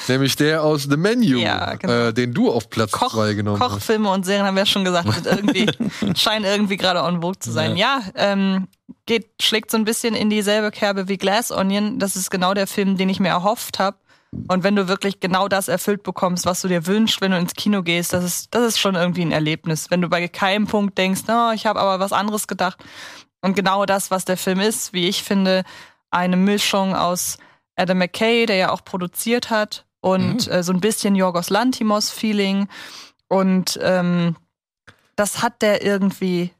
[0.07, 1.93] Nämlich der aus The Menu, Ja, genau.
[2.07, 3.71] äh, den du auf Platz Koch, 2 genommen hast.
[3.71, 5.69] Kochfilme und Serien haben wir ja schon gesagt, irgendwie,
[6.15, 7.75] scheinen irgendwie gerade on vogue zu sein.
[7.75, 8.67] Ja, ähm,
[9.05, 11.99] geht, schlägt so ein bisschen in dieselbe Kerbe wie Glass Onion.
[11.99, 13.97] Das ist genau der Film, den ich mir erhofft habe.
[14.47, 17.53] Und wenn du wirklich genau das erfüllt bekommst, was du dir wünschst, wenn du ins
[17.53, 19.91] Kino gehst, das ist, das ist schon irgendwie ein Erlebnis.
[19.91, 22.83] Wenn du bei keinem Punkt denkst, oh, ich habe aber was anderes gedacht.
[23.41, 25.63] Und genau das, was der Film ist, wie ich finde,
[26.11, 27.37] eine Mischung aus
[27.75, 32.67] Adam McKay, der ja auch produziert hat, und äh, so ein bisschen Yorgos Lantimos-Feeling.
[33.27, 34.35] Und ähm,
[35.15, 36.51] das hat der irgendwie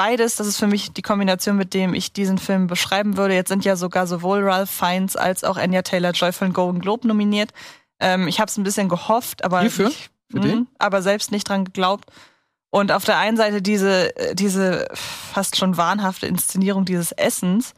[0.00, 0.36] beides.
[0.36, 3.34] Das ist für mich die Kombination, mit dem ich diesen Film beschreiben würde.
[3.34, 7.06] Jetzt sind ja sogar sowohl Ralph Fiennes als auch Anya Taylor-Joy für den Golden Globe
[7.06, 7.50] nominiert.
[8.00, 9.88] Ähm, ich habe es ein bisschen gehofft, aber Hierfür?
[9.88, 10.68] Ich, Für den?
[10.78, 12.08] aber selbst nicht dran geglaubt.
[12.70, 17.74] Und auf der einen Seite diese, äh, diese fast schon wahnhafte Inszenierung dieses Essens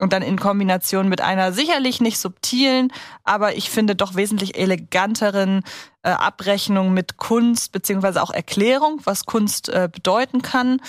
[0.00, 5.62] und dann in Kombination mit einer sicherlich nicht subtilen, aber ich finde doch wesentlich eleganteren
[6.02, 10.80] äh, Abrechnung mit Kunst beziehungsweise auch Erklärung, was Kunst äh, bedeuten kann,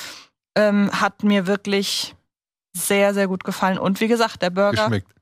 [0.55, 2.15] ähm, hat mir wirklich
[2.75, 3.77] sehr, sehr gut gefallen.
[3.77, 4.83] Und wie gesagt, der Burger.
[4.83, 5.13] Geschmeckt.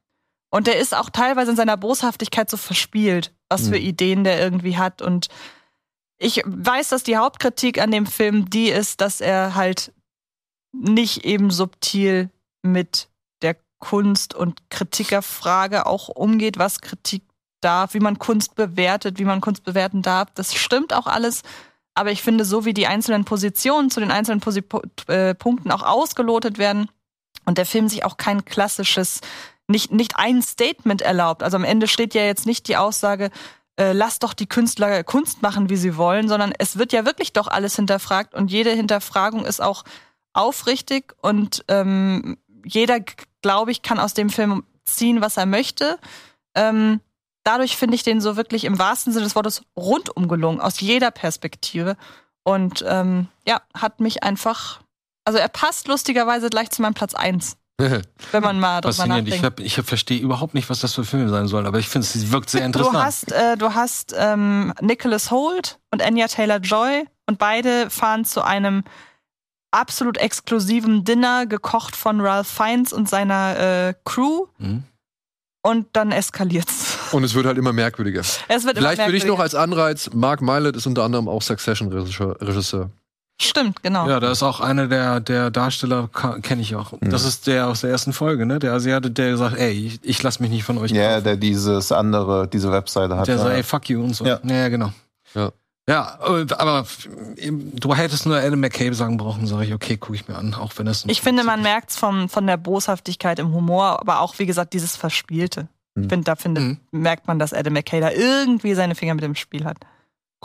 [0.53, 3.85] Und der ist auch teilweise in seiner Boshaftigkeit so verspielt, was für Mhm.
[3.85, 5.01] Ideen der irgendwie hat.
[5.01, 5.27] Und
[6.17, 9.93] ich weiß, dass die Hauptkritik an dem Film die ist, dass er halt
[10.73, 12.29] nicht eben subtil
[12.61, 13.09] mit
[13.41, 17.23] der Kunst- und Kritikerfrage auch umgeht, was Kritik
[17.61, 20.29] darf, wie man Kunst bewertet, wie man Kunst bewerten darf.
[20.33, 21.43] Das stimmt auch alles.
[21.93, 25.71] Aber ich finde, so wie die einzelnen Positionen zu den einzelnen Posi po äh, Punkten
[25.71, 26.89] auch ausgelotet werden
[27.45, 29.19] und der Film sich auch kein klassisches,
[29.67, 31.43] nicht, nicht ein Statement erlaubt.
[31.43, 33.29] Also am Ende steht ja jetzt nicht die Aussage,
[33.77, 37.33] äh, lass doch die Künstler Kunst machen, wie sie wollen, sondern es wird ja wirklich
[37.33, 39.83] doch alles hinterfragt und jede Hinterfragung ist auch
[40.33, 42.99] aufrichtig und ähm, jeder,
[43.41, 45.97] glaube ich, kann aus dem Film ziehen, was er möchte.
[46.55, 47.01] Ähm,
[47.43, 51.11] dadurch finde ich den so wirklich im wahrsten Sinne des Wortes rundum gelungen, aus jeder
[51.11, 51.97] Perspektive.
[52.43, 54.81] Und ähm, ja, hat mich einfach,
[55.25, 59.27] also er passt lustigerweise gleich zu meinem Platz 1, wenn man mal drüber Faszinierend.
[59.27, 59.59] Ich, nachdenkt.
[59.59, 62.07] hab, ich hab, verstehe überhaupt nicht, was das für Filme sein sollen, aber ich finde,
[62.07, 62.95] es wirkt sehr interessant.
[62.95, 68.43] Du hast, äh, du hast ähm, Nicholas Holt und Anya Taylor-Joy und beide fahren zu
[68.43, 68.83] einem
[69.71, 74.47] absolut exklusiven Dinner, gekocht von Ralph Fiennes und seiner äh, Crew.
[74.57, 74.83] Mhm.
[75.63, 76.97] Und dann eskaliert's.
[77.11, 78.21] Und es wird halt immer merkwürdiger.
[78.21, 81.41] Es wird Vielleicht immer würde ich noch als Anreiz, Mark Mylett ist unter anderem auch
[81.41, 82.37] Succession-Regisseur.
[82.41, 82.89] Regisseur.
[83.39, 84.07] Stimmt, genau.
[84.07, 86.09] Ja, da ist auch einer der, der Darsteller,
[86.43, 86.93] kenne ich auch.
[87.01, 88.59] Das ist der aus der ersten Folge, ne?
[88.59, 91.23] Der Asiate, der sagt, ey, ich, ich lass mich nicht von euch Ja, kaufen.
[91.23, 93.27] der dieses andere, diese Webseite hat.
[93.27, 93.55] Der sagt, ja.
[93.57, 94.25] ey, fuck you und so.
[94.25, 94.39] Ja.
[94.43, 94.93] Ja, genau.
[95.33, 95.51] Ja.
[95.91, 96.85] Ja, äh, aber
[97.37, 100.53] ähm, du hättest nur Adam McCabe sagen brauchen, sage ich, okay, gucke ich mir an,
[100.53, 104.39] auch wenn das Ich finde, man merkt's vom, von der Boshaftigkeit im Humor, aber auch,
[104.39, 105.67] wie gesagt, dieses Verspielte.
[105.95, 106.09] Ich Mhm.
[106.09, 106.77] finde, da finde, Mhm.
[106.91, 109.77] merkt man, dass Adam McKay da irgendwie seine Finger mit dem Spiel hat.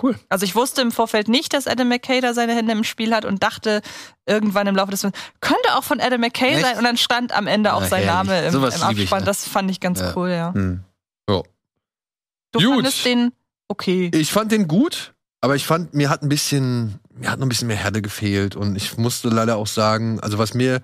[0.03, 0.19] Cool.
[0.29, 3.25] Also ich wusste im Vorfeld nicht, dass Adam McKay da seine Hände im Spiel hat
[3.25, 3.81] und dachte
[4.27, 6.63] irgendwann im Laufe des Films, könnte auch von Adam McKay Echt?
[6.67, 8.15] sein und dann stand am Ende auch Na, sein ehrlich.
[8.15, 9.21] Name im, Sowas im lieb ich, Abspann.
[9.21, 9.25] ne?
[9.27, 10.13] Das fand ich ganz Ja.
[10.17, 10.53] cool, ja.
[10.53, 10.83] Hm.
[12.53, 12.75] Du Gut.
[12.75, 13.33] fandest den
[13.69, 14.11] okay.
[14.15, 17.49] Ich fand den gut, aber ich fand, mir hat ein bisschen, mir hat noch ein
[17.49, 18.57] bisschen mehr Härte gefehlt.
[18.57, 20.81] Und ich musste leider auch sagen, also was mir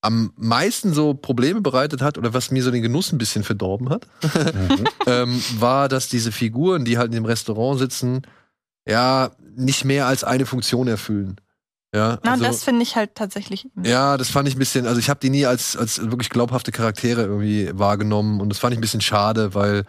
[0.00, 3.88] am meisten so Probleme bereitet hat oder was mir so den Genuss ein bisschen verdorben
[3.88, 4.06] hat,
[5.06, 8.22] ähm, war, dass diese Figuren, die halt in dem Restaurant sitzen,
[8.86, 11.40] ja, nicht mehr als eine Funktion erfüllen.
[11.94, 13.66] Ja, Na, also, das finde ich halt tatsächlich.
[13.82, 16.70] ja, das fand ich ein bisschen, also ich habe die nie als, als wirklich glaubhafte
[16.70, 19.84] Charaktere irgendwie wahrgenommen und das fand ich ein bisschen schade, weil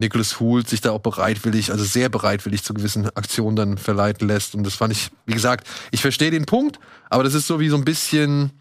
[0.00, 4.54] Nicholas Hoult sich da auch bereitwillig, also sehr bereitwillig zu gewissen Aktionen dann verleiten lässt
[4.54, 6.78] und das fand ich, wie gesagt, ich verstehe den Punkt,
[7.10, 8.52] aber das ist so wie so ein bisschen,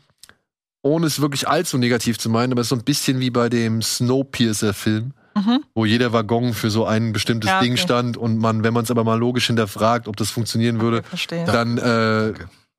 [0.82, 3.50] ohne es wirklich allzu negativ zu meinen, aber es ist so ein bisschen wie bei
[3.50, 5.60] dem Snowpiercer-Film, Mhm.
[5.76, 7.82] wo jeder Waggon für so ein bestimmtes Ja, Ding okay.
[7.84, 11.04] stand und man, wenn man es aber mal logisch hinterfragt, ob das funktionieren würde,
[11.46, 12.34] dann äh,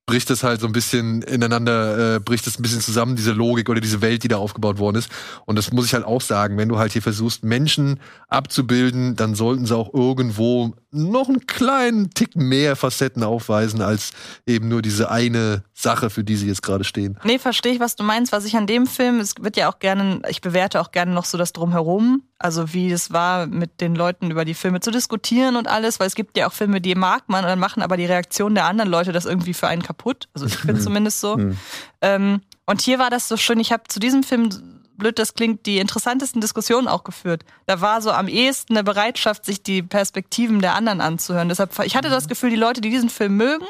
[0.09, 3.68] bricht es halt so ein bisschen ineinander, äh, bricht es ein bisschen zusammen, diese Logik
[3.68, 5.10] oder diese Welt, die da aufgebaut worden ist.
[5.44, 9.35] Und das muss ich halt auch sagen, wenn du halt hier versuchst, Menschen abzubilden, dann
[9.35, 14.12] sollten sie auch irgendwo noch einen kleinen Tick mehr Facetten aufweisen, als
[14.47, 17.18] eben nur diese eine Sache, für die sie jetzt gerade stehen.
[17.24, 18.32] Nee, verstehe ich, was du meinst.
[18.32, 21.26] Was ich an dem Film, es wird ja auch gerne, ich bewerte auch gerne noch
[21.26, 25.56] so das Drumherum, also wie es war, mit den Leuten über die Filme zu diskutieren
[25.56, 27.97] und alles, weil es gibt ja auch Filme, die mag man und dann machen aber
[27.97, 30.28] die Reaktion der anderen Leute das irgendwie für einen kaputt.
[30.35, 31.36] Also ich finde zumindest so.
[31.36, 31.59] Mhm.
[32.01, 34.51] Ähm, und hier war das so schön, ich habe zu diesem Film,
[34.97, 37.44] blöd das klingt, die interessantesten Diskussionen auch geführt.
[37.66, 41.48] Da war so am ehesten eine Bereitschaft, sich die Perspektiven der anderen anzuhören.
[41.48, 43.66] Deshalb, ich hatte das Gefühl, die Leute, die diesen Film mögen,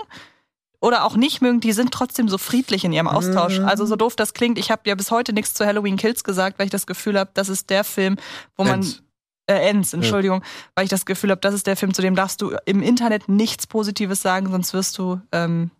[0.80, 3.58] oder auch nicht mögen, die sind trotzdem so friedlich in ihrem Austausch.
[3.58, 3.66] Mhm.
[3.66, 6.58] Also so doof das klingt, ich habe ja bis heute nichts zu Halloween Kills gesagt,
[6.58, 8.16] weil ich das Gefühl habe, das ist der Film,
[8.56, 9.02] wo man Ends.
[9.46, 10.42] äh, Ends, Entschuldigung,
[10.74, 13.28] weil ich das Gefühl habe, das ist der Film, zu dem darfst du im Internet
[13.28, 15.70] nichts Positives sagen, sonst wirst du ähm,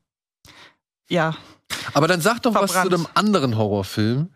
[1.08, 1.36] ja
[1.94, 2.94] Aber dann sag doch was zu Verbrannt.
[2.94, 4.30] einem anderen Horrorfilm,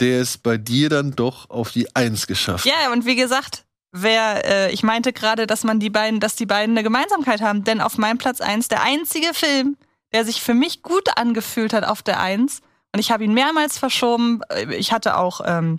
[0.00, 2.72] der es bei dir dann doch auf die Eins geschafft hat.
[2.72, 6.46] Ja, und wie gesagt, wer, äh, ich meinte gerade, dass man die beiden, dass die
[6.46, 9.76] beiden eine Gemeinsamkeit haben, denn auf meinem Platz eins der einzige Film,
[10.12, 12.60] der sich für mich gut angefühlt hat auf der Eins,
[12.94, 14.40] und ich habe ihn mehrmals verschoben.
[14.70, 15.78] Ich hatte auch ähm,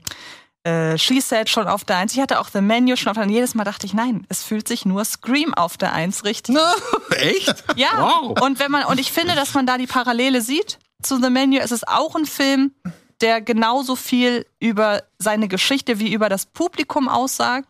[0.63, 3.23] äh, She Said schon auf der Eins, ich hatte auch The Menu schon auf der
[3.23, 3.33] Eins.
[3.33, 6.55] Jedes Mal dachte ich, nein, es fühlt sich nur Scream auf der Eins richtig.
[7.17, 7.63] Echt?
[7.75, 8.39] Ja, Wow.
[8.41, 11.57] und wenn man und ich finde, dass man da die Parallele sieht zu The Menu.
[11.57, 12.73] Es ist auch ein Film,
[13.21, 17.67] der genauso viel über seine Geschichte wie über das Publikum aussagt.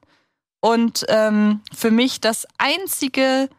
[0.61, 3.49] Und ähm, für mich das einzige,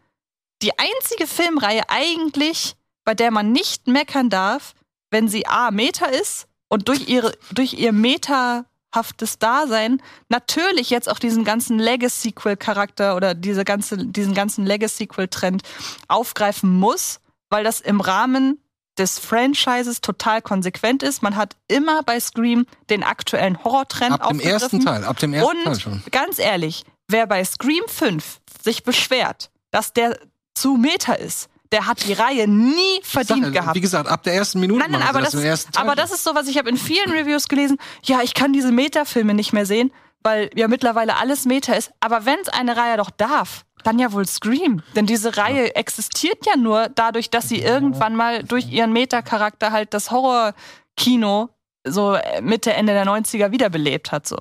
[0.63, 2.75] die einzige Filmreihe eigentlich,
[3.11, 4.73] bei der man nicht meckern darf,
[5.11, 11.19] wenn sie A, Meta ist und durch ihre, durch ihr metahaftes Dasein natürlich jetzt auch
[11.19, 15.63] diesen ganzen Legacy-Sequel-Charakter oder diese ganze, diesen ganzen Legacy-Sequel-Trend
[16.07, 17.19] aufgreifen muss,
[17.49, 18.63] weil das im Rahmen
[18.97, 21.21] des Franchises total konsequent ist.
[21.21, 24.53] Man hat immer bei Scream den aktuellen Horrortrend Ab dem aufgegriffen.
[24.53, 26.03] ersten Teil, ab dem ersten Und Teil schon.
[26.13, 30.17] ganz ehrlich, wer bei Scream 5 sich beschwert, dass der
[30.55, 33.77] zu Meta ist, der hat die Reihe nie verdient Sag, gehabt.
[33.77, 34.81] Wie gesagt, ab der ersten Minute.
[34.81, 37.49] Nein, nein, aber das, Teil aber das ist so, was ich habe in vielen Reviews
[37.49, 37.79] gelesen.
[38.03, 39.93] Ja, ich kann diese Meta-Filme nicht mehr sehen,
[40.23, 41.93] weil ja mittlerweile alles Meta ist.
[42.01, 44.83] Aber wenn es eine Reihe doch darf, dann ja wohl Scream.
[44.97, 49.95] Denn diese Reihe existiert ja nur dadurch, dass sie irgendwann mal durch ihren Meta-Charakter halt
[49.95, 51.51] das Horror-Kino
[51.85, 54.27] so äh, Mitte, Ende der 90er wiederbelebt hat.
[54.27, 54.37] So.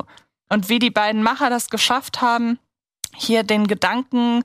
[0.50, 2.60] Und wie die beiden Macher das geschafft haben,
[3.16, 4.44] hier den Gedanken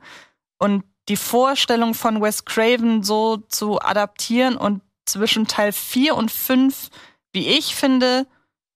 [0.58, 6.88] und die Vorstellung von Wes Craven so zu adaptieren und zwischen Teil 4 und 5,
[7.32, 8.26] wie ich finde,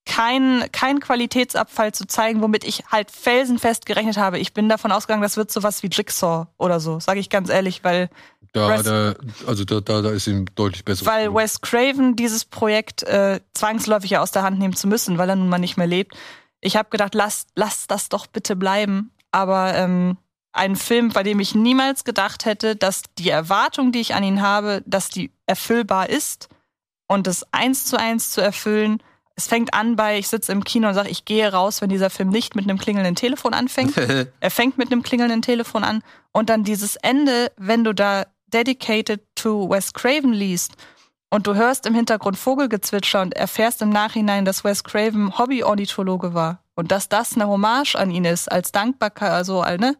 [0.05, 4.39] kein, kein Qualitätsabfall zu zeigen, womit ich halt felsenfest gerechnet habe.
[4.39, 7.85] Ich bin davon ausgegangen, das wird sowas wie Jigsaw oder so, sage ich ganz ehrlich,
[7.85, 8.09] weil
[8.53, 9.15] Da, da,
[9.47, 11.05] also da, da, da ist ihm deutlich besser.
[11.07, 15.29] weil Wes Craven dieses Projekt äh, zwangsläufig ja aus der Hand nehmen zu müssen, weil
[15.29, 16.17] er nun mal nicht mehr lebt.
[16.61, 19.13] Ich habe gedacht, lass, lass das doch bitte bleiben.
[19.31, 20.17] Aber ähm,
[20.53, 24.43] ein Film, bei dem ich niemals gedacht hätte, dass die Erwartung, die ich an ihn
[24.43, 26.49] habe, dass die erfüllbar ist
[27.07, 29.03] und das eins zu eins zu erfüllen.
[29.37, 32.11] Es fängt an bei, ich sitze im Kino und sage, ich gehe raus, wenn dieser
[32.11, 33.97] Film nicht mit einem klingelnden Telefon anfängt.
[34.41, 36.03] Er fängt mit einem klingelnden Telefon an
[36.33, 40.73] und dann dieses Ende, wenn du da Dedicated to Wes Craven liest
[41.31, 46.62] und du hörst im Hintergrund Vogelgezwitscher und erfährst im Nachhinein, dass Wes Craven Hobby-Ornithologe war
[46.75, 49.97] und dass das eine Hommage an ihn ist, als Dankbarkeit, also, ne?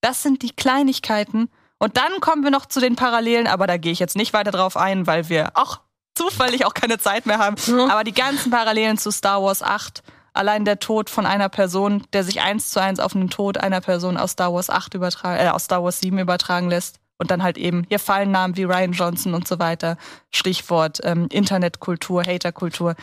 [0.00, 1.50] Das sind die Kleinigkeiten.
[1.78, 4.50] Und dann kommen wir noch zu den Parallelen, aber da gehe ich jetzt nicht weiter
[4.50, 5.80] drauf ein, weil wir auch
[6.14, 7.56] zufällig auch keine Zeit mehr haben.
[7.90, 10.02] Aber die ganzen Parallelen zu Star Wars 8,
[10.32, 13.80] allein der Tod von einer Person, der sich eins zu eins auf den Tod einer
[13.80, 17.00] Person aus Star Wars 8 übertragen, äh, aus Star Wars 7 übertragen lässt.
[17.18, 19.98] Und dann halt eben, hier fallen Namen wie Ryan Johnson und so weiter.
[20.30, 22.94] Stichwort ähm, Internetkultur, Haterkultur.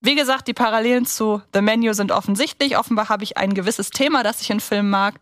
[0.00, 2.76] Wie gesagt, die Parallelen zu The Menu sind offensichtlich.
[2.76, 5.14] Offenbar habe ich ein gewisses Thema, das ich in Filmen mag.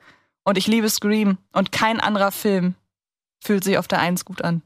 [0.45, 1.39] Und ich liebe Scream.
[1.53, 2.75] Und kein anderer Film
[3.43, 4.63] fühlt sich auf der Eins gut an.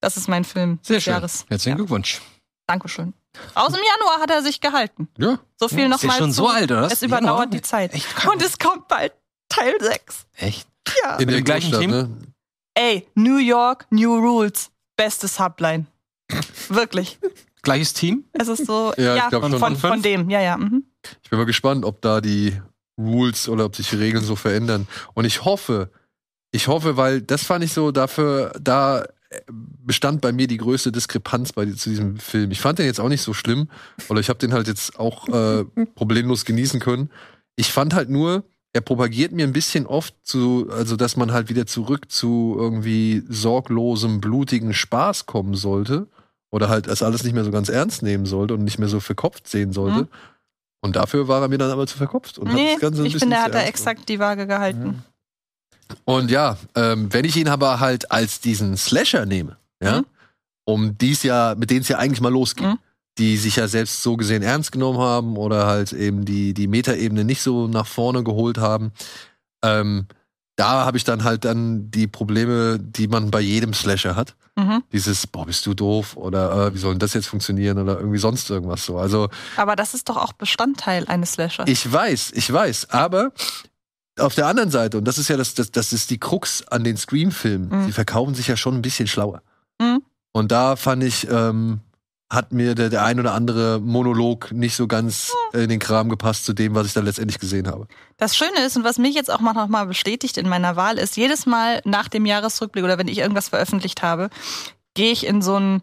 [0.00, 1.12] Das ist mein Film Sehr des schön.
[1.14, 1.46] Jahres.
[1.48, 1.76] Herzlichen Ja.
[1.76, 2.20] Glückwunsch.
[2.66, 3.14] Dankeschön.
[3.54, 5.08] Aus dem Januar hat er sich gehalten.
[5.18, 5.38] Ja.
[5.58, 6.42] So viel Ja, noch ist schon zu.
[6.42, 6.86] so alt, oder?
[6.90, 7.46] Es überdauert Januar?
[7.48, 7.92] die Zeit.
[7.92, 8.06] Echt.
[8.26, 9.12] Und es kommt bald
[9.48, 10.26] Teil 6.
[10.36, 10.68] Echt?
[11.02, 11.16] Ja.
[11.16, 11.90] In den gleichen Themen?
[12.18, 12.18] ne?
[12.74, 14.70] Ey, New York, New Rules.
[14.96, 15.86] Beste Subline.
[16.68, 17.18] Wirklich.
[17.62, 18.24] Gleiches Team?
[18.32, 19.60] Es ist so, Ja, ja, ich glaub von, schon.
[19.60, 20.56] von, Von dem, ja, ja.
[20.56, 20.84] Mhm.
[21.22, 22.60] Ich bin mal gespannt, ob da die
[22.98, 24.86] Rules oder ob sich die Regeln so verändern.
[25.14, 25.90] Und ich hoffe,
[26.52, 29.04] ich hoffe, weil das fand ich so dafür, da
[29.48, 32.50] bestand bei mir die größte Diskrepanz bei zu diesem Film.
[32.50, 33.68] Ich fand den jetzt auch nicht so schlimm,
[34.08, 35.64] oder ich habe den halt jetzt auch äh,
[35.94, 37.10] problemlos genießen können.
[37.56, 41.48] Ich fand halt nur, er propagiert mir ein bisschen oft zu, also dass man halt
[41.48, 46.08] wieder zurück zu irgendwie sorglosem, blutigen Spaß kommen sollte.
[46.50, 49.00] Oder halt das alles nicht mehr so ganz ernst nehmen sollte und nicht mehr so
[49.00, 50.02] verkopft sehen sollte.
[50.02, 50.08] Mhm.
[50.84, 52.36] Und dafür war er mir dann aber zu verkopft.
[52.38, 55.02] Und hat Nee, das Ganze ein ich finde, er hat da exakt die Waage gehalten.
[56.04, 60.06] und ja, ähm, wenn ich ihn aber halt als diesen Slasher nehme, ja, Mhm.
[60.66, 62.78] um dies ja, mit denen es ja eigentlich mal losging, Mhm.
[63.16, 67.24] die sich ja selbst so gesehen ernst genommen haben oder halt eben die, die Metaebene
[67.24, 68.92] nicht so nach vorne geholt haben,
[69.64, 70.06] ähm,
[70.56, 74.36] da habe ich dann halt dann die Probleme, die man bei jedem Slasher hat.
[74.56, 74.84] Mhm.
[74.92, 78.18] Dieses, boah, bist du doof oder äh, wie soll denn das jetzt funktionieren oder irgendwie
[78.18, 78.98] sonst irgendwas so.
[78.98, 81.68] Also Aber das ist doch auch Bestandteil eines Slashers.
[81.68, 83.32] ich weiß, ich weiß, aber
[84.20, 86.84] auf der anderen Seite, und das ist ja das, das, das ist die Krux an
[86.84, 87.86] den Scream-Filmen, Mhm.
[87.86, 89.42] die verkaufen sich ja schon ein bisschen schlauer.
[89.80, 90.02] Mhm.
[90.30, 91.80] Und da fand ich, ähm,
[92.34, 96.44] hat mir der, der ein oder andere Monolog nicht so ganz in den Kram gepasst
[96.44, 97.86] zu dem, was ich dann letztendlich gesehen habe.
[98.16, 100.98] Das Schöne ist und was mich jetzt auch mal noch mal bestätigt in meiner Wahl
[100.98, 104.30] ist, jedes Mal nach dem Jahresrückblick oder wenn ich irgendwas veröffentlicht habe,
[104.94, 105.82] gehe ich in so ein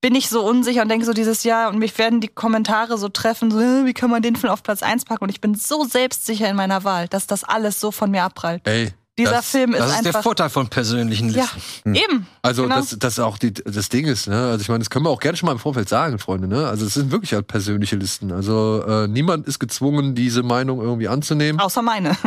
[0.00, 3.08] bin ich so unsicher und denke so dieses Jahr und mich werden die Kommentare so
[3.08, 5.24] treffen, so, äh, wie kann man den Film auf Platz 1 packen?
[5.24, 8.60] Und ich bin so selbstsicher in meiner Wahl, dass das alles so von mir abprallt.
[8.68, 10.12] Ey, Dieser das- Film ist Das ist einfach.
[10.12, 11.94] der Vorteil von persönlichen ja, Listen.
[11.94, 12.26] eben.
[12.42, 12.76] Also Genau.
[12.76, 14.48] das, das auch die, das Ding ist, ne?
[14.50, 16.66] Also ich meine, das können wir auch gerne schon mal im Vorfeld sagen, Freunde, ne?
[16.68, 18.30] Also es sind wirklich halt persönliche Listen.
[18.30, 21.58] Also äh, niemand ist gezwungen, diese Meinung irgendwie anzunehmen.
[21.60, 22.14] Außer meine.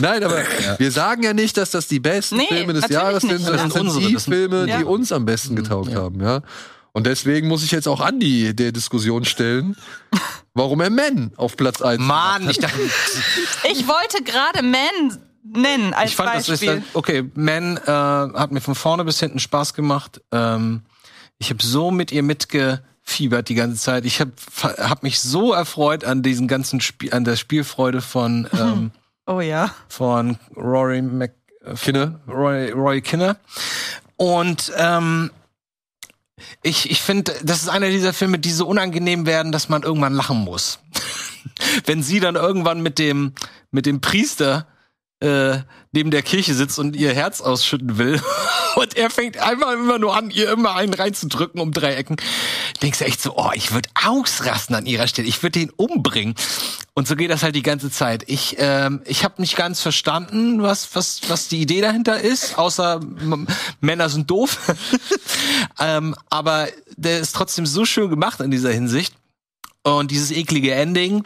[0.00, 0.42] Nein, aber
[0.78, 3.72] wir sagen ja nicht, dass das die besten Nee, Filme des Jahres sind, sondern Das
[3.74, 4.78] sind unsere, die Filme, Ja.
[4.78, 6.40] die uns am besten getaugt haben, ja.
[6.92, 9.76] Und deswegen muss ich jetzt auch Andi der Diskussion stellen,
[10.54, 12.78] warum er Men auf Platz 1 Mann, ich dachte,
[13.70, 16.82] Ich wollte gerade Man nennen als ich fand das ist Beispiel.
[16.94, 17.30] okay.
[17.34, 20.20] Man äh, hat mir von vorne bis hinten Spaß gemacht.
[20.32, 20.82] Ähm,
[21.38, 24.04] ich habe so mit ihr mitgefiebert die ganze Zeit.
[24.04, 28.90] Ich habe hab mich so erfreut an diesen ganzen Spiel, an der Spielfreude von ähm,
[29.26, 29.74] oh ja.
[29.88, 31.32] von Rory Mc
[31.82, 32.20] Kinner.
[32.26, 33.36] Roy, Roy Kinner.
[34.16, 35.30] Und ähm,
[36.62, 40.14] ich, ich finde, das ist einer dieser Filme, die so unangenehm werden, dass man irgendwann
[40.14, 40.78] lachen muss.
[41.86, 43.32] Wenn sie dann irgendwann mit dem,
[43.70, 44.66] mit dem Priester
[45.20, 45.58] äh,
[45.92, 48.20] neben der Kirche sitzt und ihr Herz ausschütten will.
[48.76, 52.16] Und er fängt einfach immer nur an, ihr immer einen reinzudrücken um drei Ecken.
[52.82, 55.26] Denkst du echt so, oh, ich würde ausrasten an ihrer Stelle.
[55.26, 56.36] Ich würde den umbringen.
[56.94, 58.22] Und so geht das halt die ganze Zeit.
[58.28, 63.00] Ich, ähm, ich habe nicht ganz verstanden, was, was, was die Idee dahinter ist, außer
[63.80, 64.58] Männer sind doof.
[65.80, 69.14] ähm, aber der ist trotzdem so schön gemacht in dieser Hinsicht.
[69.82, 71.24] Und dieses eklige Ending,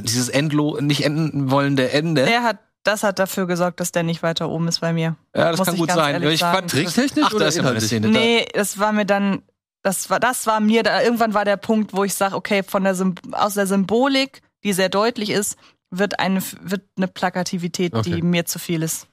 [0.00, 2.24] dieses endlo nicht enden wollende Ende.
[2.24, 5.16] Der hat, das hat dafür gesorgt, dass der nicht weiter oben ist bei mir.
[5.36, 6.22] Ja, das Muss kann ich gut sein.
[6.22, 7.88] Ich fand Tricktechnisch Ach, oder ist immer eine inhaltlich?
[7.88, 8.08] Szene.
[8.08, 9.42] Nee, das war mir dann,
[9.82, 12.84] das war, das war mir da, irgendwann war der Punkt, wo ich sage, okay, von
[12.84, 12.96] der
[13.32, 15.56] aus der Symbolik, die sehr deutlich ist,
[15.90, 18.10] wird eine, wird eine Plakativität, Okay.
[18.16, 19.06] die mir zu viel ist.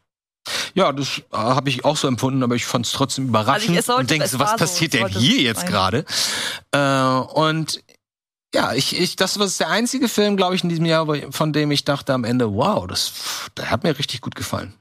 [0.74, 3.74] Ja, das äh, habe ich auch so empfunden, aber ich fand es trotzdem überraschend Also
[3.74, 6.06] ich- es sollte- und denkst, was so, passiert es denn hier so jetzt gerade?
[6.72, 7.82] Äh, und
[8.54, 11.72] ja, ich, ich, das war der einzige Film, glaube ich, in diesem Jahr, von dem
[11.72, 13.14] ich dachte am Ende, wow, das,
[13.58, 14.74] der hat mir richtig gut gefallen.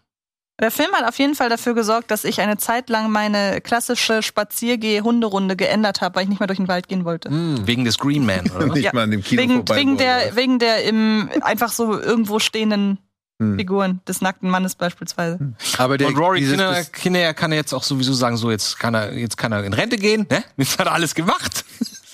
[0.60, 4.22] Der Film hat auf jeden Fall dafür gesorgt, dass ich eine Zeit lang meine klassische
[4.24, 7.30] Spaziergeh-Hunderunde geändert habe, weil ich nicht mehr durch den Wald gehen wollte.
[7.30, 8.66] Wegen des Green Man, oder?
[8.74, 9.98] Nicht Ja, mal an dem Kino Wegen, wegen, wurde.
[10.04, 12.98] der, wegen der im einfach so irgendwo stehenden
[13.40, 13.56] Hm.
[13.56, 15.38] Figuren des nackten Mannes beispielsweise.
[15.76, 19.12] Aber der, Und Rory Kinnear, Kinnear kann jetzt auch sowieso sagen, so jetzt kann er,
[19.16, 20.42] jetzt kann er in Rente gehen, ne?
[20.56, 21.64] Jetzt hat er alles gemacht.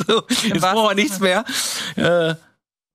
[0.09, 1.45] so, jetzt braucht er nichts mehr.
[1.97, 2.35] Äh,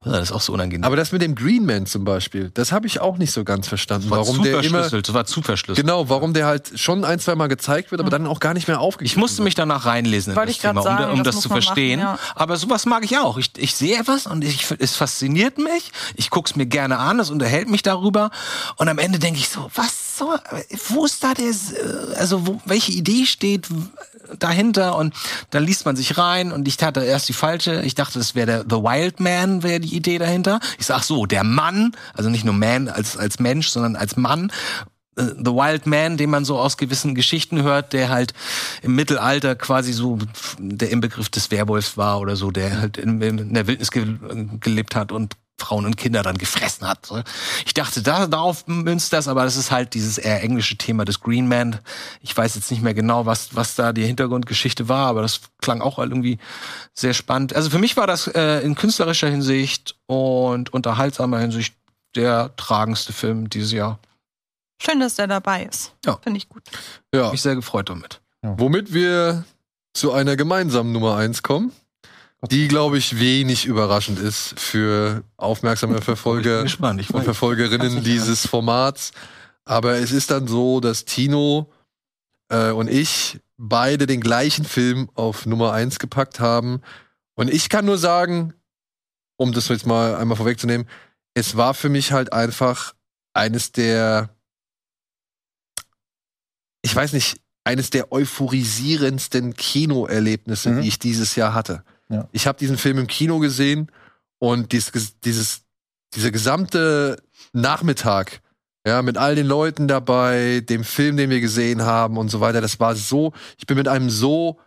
[0.02, 0.86] das ist auch so unangenehm.
[0.86, 3.68] aber das mit dem Green Man zum Beispiel, das habe ich auch nicht so ganz
[3.68, 4.10] verstanden.
[4.10, 5.86] war Warum der immer, verschlüsselt, das war zu verschlüsselt.
[5.86, 8.70] genau, warum der halt schon ein, zwei Mal gezeigt wird, aber dann auch gar nicht
[8.70, 9.44] mehr aufgegriffen Ich musste wird.
[9.46, 12.00] mich danach reinlesen in Wollte das ich Thema, um, sagen, um das das, zu verstehen.
[12.00, 12.34] machen, ja.
[12.36, 13.38] Aber sowas mag ich auch.
[13.38, 15.92] Ich, ich sehe etwas und ich, es fasziniert mich.
[16.16, 18.32] Ich guck's mir gerne an, es unterhält mich darüber.
[18.78, 20.40] Und am Ende denke ich so, was soll,
[20.90, 21.52] wo ist da der,
[22.18, 23.68] also wo, welche Idee steht
[24.38, 24.96] dahinter?
[24.96, 25.14] Und
[25.50, 27.82] dann liest man sich rein und ich hatte erst die falsche.
[27.82, 30.60] Ich dachte, das wäre der The Wild Man, wäre die Idee dahinter.
[30.78, 34.52] Ich sag so, der Mann, also nicht nur Man als, als Mensch, sondern als Mann.
[35.18, 38.34] äh, The Wild Man, den man so aus gewissen Geschichten hört, der halt
[38.84, 40.20] im Mittelalter quasi so
[40.60, 44.06] der Inbegriff des Werwolfs war oder so, der halt in, in der Wildnis ge
[44.60, 47.10] gelebt hat und Frauen und Kinder dann gefressen hat.
[47.66, 51.20] Ich dachte, da, darauf münzt das, aber das ist halt dieses eher englische Thema des
[51.20, 51.80] Green Man.
[52.22, 55.82] Ich weiß jetzt nicht mehr genau, was, was da die Hintergrundgeschichte war, aber das klang
[55.82, 56.40] auch halt irgendwie
[56.94, 57.54] sehr spannend.
[57.56, 61.76] Also für mich war das äh, in künstlerischer Hinsicht und unterhaltsamer Hinsicht
[62.16, 64.00] der tragendste Film dieses Jahr.
[64.82, 65.94] Schön, dass der dabei ist.
[66.06, 66.18] Ja.
[66.24, 66.64] Finde ich gut.
[67.14, 68.22] Ja, Mich sehr gefreut damit.
[68.42, 69.44] womit wir
[69.94, 71.74] zu einer gemeinsamen Nummer eins kommen,
[72.50, 77.02] die, glaube ich, wenig überraschend ist für aufmerksame Verfolger gespannt.
[77.02, 79.12] Ich und Verfolgerinnen dieses Formats.
[79.66, 81.72] Aber es ist dann so, dass Tino
[82.50, 86.82] äh, und ich beide den gleichen Film auf Nummer eins gepackt haben.
[87.36, 88.54] Und ich kann nur sagen,
[89.38, 90.88] um das jetzt mal einmal vorwegzunehmen,
[91.34, 92.96] es war für mich halt einfach
[93.34, 94.30] eines der,
[96.82, 100.82] ich weiß nicht, eines der euphorisierendsten Kinoerlebnisse, Mhm.
[100.82, 101.84] die ich dieses Jahr hatte.
[102.10, 102.28] Ja.
[102.32, 103.92] Ich habe diesen Film im Kino gesehen
[104.40, 105.62] und dieses, dieses,
[106.16, 107.22] dieser gesamte
[107.54, 108.42] Nachmittag,
[108.88, 112.62] ja, mit all den Leuten dabei, dem Film, den wir gesehen haben und so weiter,
[112.62, 114.60] das war so, ich bin mit einem so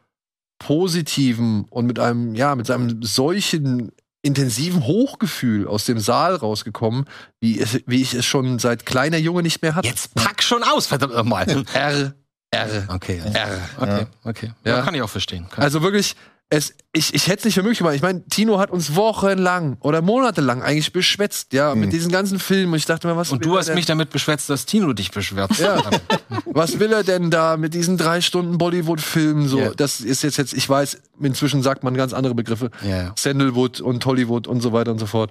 [0.58, 3.90] positiven und mit einem, ja, mit einem solchen
[4.22, 7.06] intensiven Hochgefühl aus dem Saal rausgekommen,
[7.40, 9.88] wie, es, wie ich es schon seit kleiner Junge nicht mehr hatte.
[9.88, 11.48] Jetzt pack schon aus, verdammt nochmal.
[11.74, 12.14] R,
[12.52, 13.60] R, Okay, R.
[13.78, 14.52] okay, okay.
[14.64, 14.76] Ja.
[14.76, 14.82] Ja.
[14.82, 15.48] Kann ich auch verstehen.
[15.50, 16.14] Kann Also wirklich,
[16.54, 17.94] es, ich, ich hätte es nicht für möglich gemacht.
[17.94, 22.74] Ich meine, Tino hat uns wochenlang oder monatelang eigentlich beschwätzt, ja, mit diesen ganzen Filmen.
[22.74, 23.74] Und ich dachte mir, was und du hast denn?
[23.74, 25.56] mich damit beschwätzt, dass Tino dich beschwert.
[25.58, 25.82] Ja.
[26.44, 29.48] Was will er denn da mit diesen drei Stunden Bollywood-Filmen?
[29.48, 29.70] So, Ja.
[29.74, 32.70] das ist jetzt jetzt, ich weiß, inzwischen sagt man ganz andere Begriffe.
[32.86, 33.14] Ja.
[33.18, 35.30] Sandalwood und Hollywood und so weiter und so fort.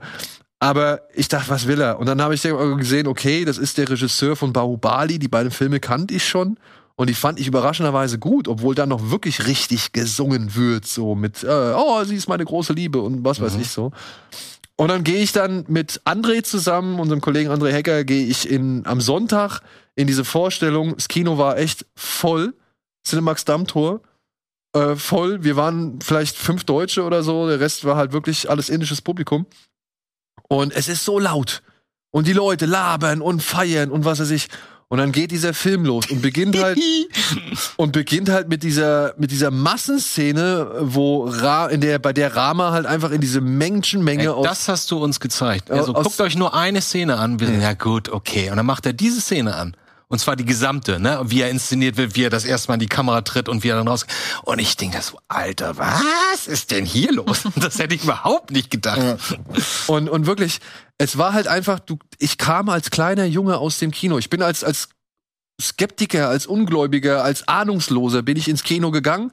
[0.58, 2.00] Aber ich dachte, was will er?
[2.00, 5.20] Und dann habe ich gesehen, okay, das ist der Regisseur von Bahubali.
[5.20, 6.58] Die beiden Filme kannte ich schon.
[7.02, 11.44] Und die fand ich überraschenderweise gut, obwohl da noch wirklich richtig gesungen wird, so mit,
[11.44, 13.92] äh, oh, sie ist meine große Liebe und was weiß ich so.
[14.76, 18.86] Und dann gehe ich dann mit André zusammen, unserem Kollegen André Hecker, gehe ich in,
[18.86, 19.62] am Sonntag
[19.96, 20.94] in diese Vorstellung.
[20.94, 22.54] Das Kino war echt voll.
[23.04, 24.02] Cinemax Dammtor.
[24.74, 25.44] Äh, voll.
[25.44, 27.48] Wir waren vielleicht fünf Deutsche oder so.
[27.48, 29.48] Der Rest war halt wirklich alles indisches Publikum.
[30.50, 31.64] Und es ist so laut.
[32.12, 34.50] Und die Leute labern und feiern und was weiß ich.
[34.92, 36.78] Und dann geht dieser Film los und beginnt halt
[37.78, 42.72] und beginnt halt mit dieser mit dieser Massenszene, wo Ra, in der bei der Rama
[42.72, 45.72] halt einfach in diese Menschenmenge Ey, aus das hast du uns gezeigt.
[45.72, 47.40] Also Aus- guckt euch nur eine Szene an.
[47.40, 48.50] Wir sind, ja gut, okay.
[48.50, 49.78] Und dann macht er diese Szene an.
[50.12, 51.22] Und zwar die gesamte, ne?
[51.24, 53.70] Wie er inszeniert wird, wie er das erste Mal in die Kamera tritt und wie
[53.70, 54.06] er dann raus.
[54.44, 57.44] Und ich denke so, Alter, was ist denn hier los?
[57.56, 59.38] Das hätte ich überhaupt nicht gedacht.
[59.88, 60.60] Und, und wirklich,
[60.98, 64.18] es war halt einfach, du, ich kam als kleiner Junge aus dem Kino.
[64.18, 64.90] Ich bin als, als
[65.62, 69.32] Skeptiker, als Ungläubiger, als Ahnungsloser bin ich ins Kino gegangen.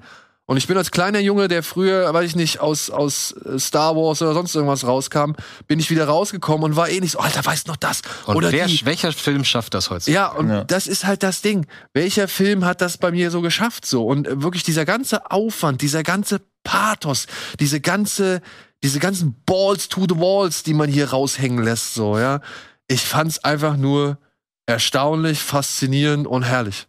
[0.50, 3.94] Und ich bin als kleiner Junge, der früher, weiß ich nicht, aus, aus äh, Star
[3.94, 5.32] Wars oder sonst irgendwas rauskam,
[5.66, 8.00] bin ich wieder rausgekommen und war eh nicht so, Alter, weißt du noch das?
[8.24, 8.80] Und oder wer, die.
[8.86, 10.10] welcher Film schafft das heute?
[10.10, 10.64] Ja, und Ja.
[10.64, 11.66] das ist halt das Ding.
[11.92, 14.06] Welcher Film hat das bei mir so geschafft so?
[14.06, 17.26] Und äh, wirklich dieser ganze Aufwand, dieser ganze Pathos,
[17.60, 18.40] diese ganze,
[18.82, 22.40] diese ganzen Balls to the Walls, die man hier raushängen lässt, so, ja.
[22.86, 24.16] Ich fand's einfach nur
[24.64, 26.86] erstaunlich, faszinierend und herrlich.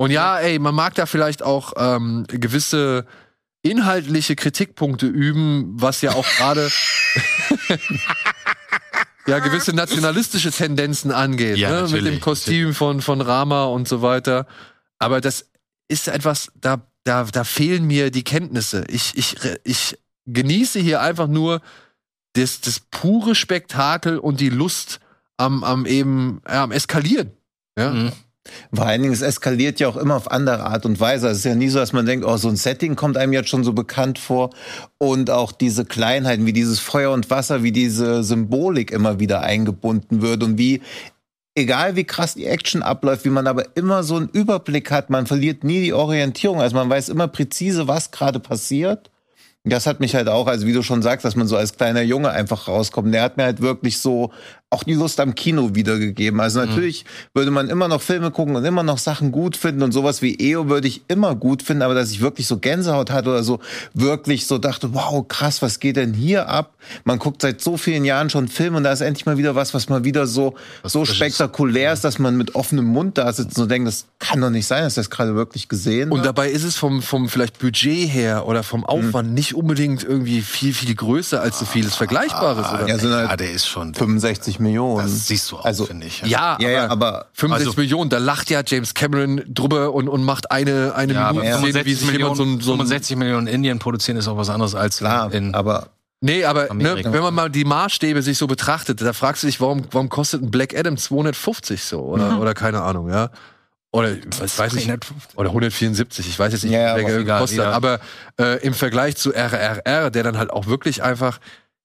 [0.00, 3.04] Und ja, ey, man mag da vielleicht auch ähm, gewisse
[3.60, 6.70] inhaltliche Kritikpunkte üben, was ja auch gerade
[9.26, 11.88] ja gewisse nationalistische Tendenzen angeht, Ja, ne?
[11.90, 14.46] mit dem Kostüm von von Rama und so weiter.
[14.98, 15.50] Aber das
[15.88, 18.86] ist etwas, da da da fehlen mir die Kenntnisse.
[18.88, 21.60] Ich ich ich genieße hier einfach nur
[22.32, 24.98] das das pure Spektakel und die Lust
[25.36, 27.32] am am eben ja, am eskalieren.
[27.76, 27.90] Ja.
[27.90, 28.12] Mhm.
[28.72, 31.28] Vor allen Dingen, es eskaliert ja auch immer auf andere Art und Weise.
[31.28, 33.50] Es ist ja nie so, dass man denkt, oh, so ein Setting kommt einem jetzt
[33.50, 34.50] schon so bekannt vor.
[34.98, 40.22] Und auch diese Kleinheiten, wie dieses Feuer und Wasser, wie diese Symbolik immer wieder eingebunden
[40.22, 40.80] wird und wie,
[41.54, 45.26] egal wie krass die Action abläuft, wie man aber immer so einen Überblick hat, man
[45.26, 46.62] verliert nie die Orientierung.
[46.62, 49.10] Also man weiß immer präzise, was gerade passiert.
[49.64, 52.00] Das hat mich halt auch, also wie du schon sagst, dass man so als kleiner
[52.00, 53.12] Junge einfach rauskommt.
[53.12, 54.32] Der hat mir halt wirklich so
[54.72, 56.40] auch die Lust am Kino wiedergegeben.
[56.40, 59.90] Also natürlich würde man immer noch Filme gucken und immer noch Sachen gut finden und
[59.90, 63.30] sowas wie EO würde ich immer gut finden, aber dass ich wirklich so Gänsehaut hatte
[63.30, 63.58] oder so
[63.94, 66.74] wirklich so dachte, wow, krass, was geht denn hier ab?
[67.02, 69.74] Man guckt seit so vielen Jahren schon Filme und da ist endlich mal wieder was,
[69.74, 73.68] was mal wieder so, so spektakulär ist, dass man mit offenem Mund da sitzt und
[73.70, 76.26] denkt, das kann doch nicht sein, dass das gerade wirklich gesehen Und habe.
[76.28, 80.72] dabei ist es vom, vom vielleicht Budget her oder vom Aufwand nicht unbedingt irgendwie viel,
[80.72, 82.68] viel größer als so vieles Vergleichbares.
[82.72, 82.86] Oder?
[82.86, 83.94] Ja, sind Ja, halt der ist schon.
[83.94, 85.02] 65 Millionen.
[85.04, 86.20] Das siehst du auch, Also, finde ich.
[86.22, 90.22] Ja, Ja, ja, aber 65 also- Millionen, da lacht ja James Cameron drüber und, und
[90.24, 92.72] macht eine, eine Ja, aber Minute Szene, wie 65 sich jemand Millionen, so ein, so
[92.72, 95.54] ein 65 Millionen in Indien produzieren ist auch was anderes als klar, in.
[95.54, 95.88] aber
[96.22, 99.58] Nee, aber ne, wenn man mal die Maßstäbe sich so betrachtet, da fragst du dich,
[99.58, 102.00] warum, warum kostet ein Black Adam 250 so?
[102.00, 103.30] Oder, oder keine Ahnung, ja.
[103.92, 105.38] Oder was weiß ich, 350.
[105.38, 107.66] oder 174, ich weiß jetzt nicht, Ja, ja, wer aber egal, gekostet hat.
[107.66, 107.72] ja.
[107.72, 108.00] Aber
[108.38, 111.38] äh, im Vergleich zu RRR, der dann halt auch wirklich einfach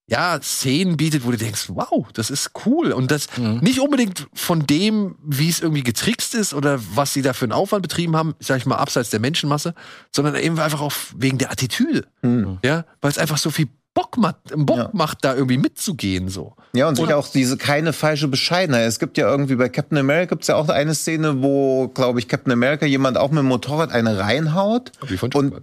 [0.08, 2.92] ja, Szenen bietet, wo du denkst, wow, das ist cool.
[2.92, 3.58] Und das Mhm.
[3.60, 7.52] nicht unbedingt von dem, wie es irgendwie getrickst ist oder was sie da für einen
[7.52, 9.74] Aufwand betrieben haben, sag ich mal, abseits der Menschenmasse,
[10.14, 12.06] sondern eben einfach auch wegen der Attitüde.
[12.22, 12.58] hm.
[12.64, 14.90] Ja, weil es einfach so viel Bock macht, Bock Ja.
[14.92, 16.54] macht, da irgendwie mitzugehen, so.
[16.74, 18.86] Ja, und sicher auch diese keine falsche Bescheidenheit.
[18.86, 22.28] Es gibt ja irgendwie bei Captain America gibt's ja auch eine Szene, wo, glaube ich,
[22.28, 24.92] Captain America jemand auch mit dem Motorrad eine reinhaut.
[25.08, 25.54] Wie von Und,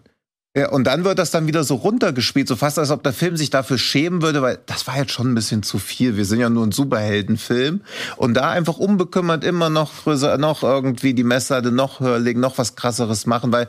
[0.55, 3.37] ja, und dann wird das dann wieder so runtergespielt, so fast als ob der Film
[3.37, 6.15] sich dafür schämen würde, weil das war jetzt schon ein bisschen zu viel.
[6.15, 7.81] Wir sind ja nur ein Superheldenfilm.
[8.17, 12.59] Und da einfach unbekümmert immer noch größer, noch irgendwie die Messlatte noch höher legen, noch
[12.59, 13.67] was krasseres machen, weil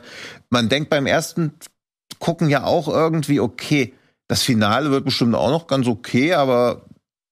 [0.51, 1.53] man denkt beim ersten
[2.19, 3.93] Gucken ja auch irgendwie, okay,
[4.27, 6.85] das Finale wird bestimmt auch noch ganz okay, aber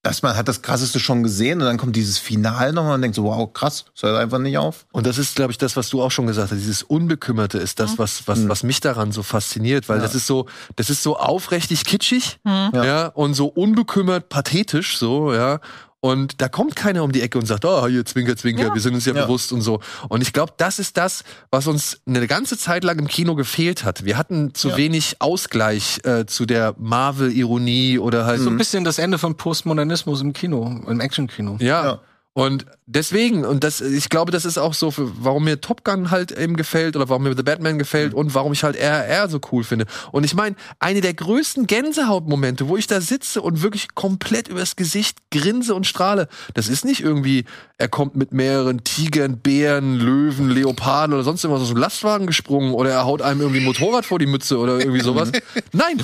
[0.04, 3.16] dass man hat das krasseste schon gesehen und dann kommt dieses Finale nochmal und denkt
[3.16, 4.86] so, wow, krass, das hört einfach nicht auf.
[4.92, 6.58] Und das ist, glaube ich, das, was du auch schon gesagt hast.
[6.60, 10.04] Dieses Unbekümmerte ist das, was, was, was mich daran so fasziniert, weil Ja.
[10.04, 12.72] das ist so, das ist so aufrichtig kitschig, Hm.
[12.74, 13.08] ja.
[13.08, 15.60] und so unbekümmert pathetisch, so, ja.
[16.04, 18.74] Und da kommt keiner um die Ecke und sagt, oh, hier, zwinker, zwinker, Ja.
[18.74, 19.24] wir sind uns ja, Ja.
[19.26, 19.80] bewusst und so.
[20.10, 23.86] Und ich glaube, das ist das, was uns eine ganze Zeit lang im Kino gefehlt
[23.86, 24.04] hat.
[24.04, 24.76] Wir hatten zu Ja.
[24.78, 30.20] wenig Ausgleich äh, zu der Marvel-Ironie oder halt So ein bisschen das Ende von Postmodernismus
[30.20, 31.56] im Kino, im Actionkino.
[31.62, 32.00] Ja.
[32.36, 36.10] Und deswegen, und das, ich glaube, das ist auch so, für, warum mir Top Gun
[36.10, 39.40] halt eben gefällt oder warum mir The Batman gefällt und warum ich halt RR so
[39.52, 39.86] cool finde.
[40.12, 44.76] Und ich meine, eine der größten Gänsehautmomente, wo ich da sitze und wirklich komplett übers
[44.76, 47.46] Gesicht grinse und strahle, das ist nicht irgendwie,
[47.78, 52.74] er kommt mit mehreren Tigern, Bären, Löwen, Leoparden oder sonst irgendwas aus dem Lastwagen gesprungen
[52.74, 55.32] oder er haut einem irgendwie ein Motorrad vor die Mütze oder irgendwie sowas.
[55.72, 56.02] Nein,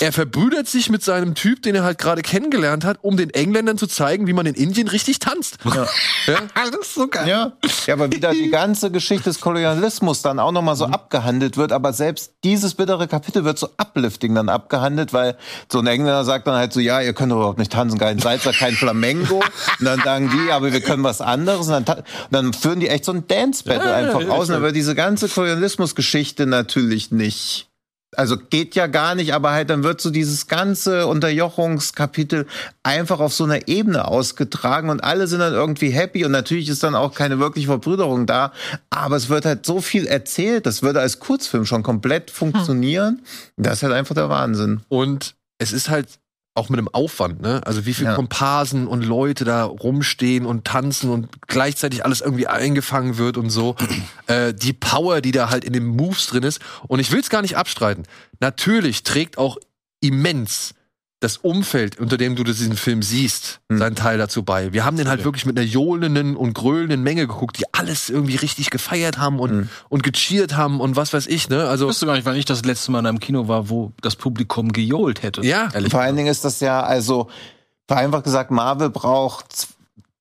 [0.00, 3.78] er verbrüdert sich mit seinem Typ, den er halt gerade kennengelernt hat, um den Engländern
[3.78, 5.58] zu zeigen, wie man in Indien richtig tanzt.
[5.64, 5.86] Ja.
[6.26, 6.38] Ja?
[6.54, 7.28] Alles so geil.
[7.28, 7.52] Ja.
[7.86, 11.72] ja, aber wieder die ganze Geschichte des Kolonialismus dann auch nochmal so abgehandelt wird.
[11.72, 15.36] Aber selbst dieses bittere Kapitel wird so uplifting dann abgehandelt, weil
[15.70, 18.18] so ein Engländer sagt dann halt so, ja, ihr könnt doch überhaupt nicht tanzen, kein
[18.18, 19.36] Salsa, kein Flamengo.
[19.78, 21.68] Und dann sagen die, aber wir können was anderes.
[21.68, 24.48] Und dann, und dann führen die echt so ein Dance-Battle einfach aus.
[24.48, 27.68] Und dann wird diese ganze Kolonialismusgeschichte natürlich nicht
[28.16, 32.46] also geht ja gar nicht, aber halt dann wird so dieses ganze Unterjochungskapitel
[32.82, 36.82] einfach auf so einer Ebene ausgetragen und alle sind dann irgendwie happy und natürlich ist
[36.82, 38.52] dann auch keine wirkliche Verbrüderung da,
[38.90, 43.22] aber es wird halt so viel erzählt, das würde als Kurzfilm schon komplett funktionieren.
[43.56, 44.80] Das ist halt einfach der Wahnsinn.
[44.88, 46.08] Und es ist halt
[46.56, 47.60] auch mit einem Aufwand, ne?
[47.64, 48.14] Also wie viel Ja.
[48.14, 53.76] Komparsen und Leute da rumstehen und tanzen und gleichzeitig alles irgendwie eingefangen wird und so.
[54.26, 56.60] äh, die Power, die da halt in den Moves drin ist.
[56.88, 58.04] Und ich will es gar nicht abstreiten.
[58.40, 59.58] Natürlich trägt auch
[60.00, 60.74] immens
[61.20, 63.78] das Umfeld, unter dem du diesen Film siehst, Hm.
[63.78, 64.72] seinen Teil dazu bei.
[64.74, 68.36] Wir haben den halt wirklich mit einer johlenden und gröhlenden Menge geguckt, die alles irgendwie
[68.36, 69.68] richtig gefeiert haben und, Hm.
[69.88, 71.66] und gecheert haben und was weiß ich, ne?
[71.68, 73.92] Also, Ich wusste gar nicht, wann ich das letzte Mal in einem Kino war, wo
[74.02, 75.40] das Publikum gejohlt hätte.
[75.42, 75.70] Ja.
[75.90, 77.28] Vor allen Dingen ist das ja, also
[77.88, 79.68] vereinfacht gesagt, Marvel braucht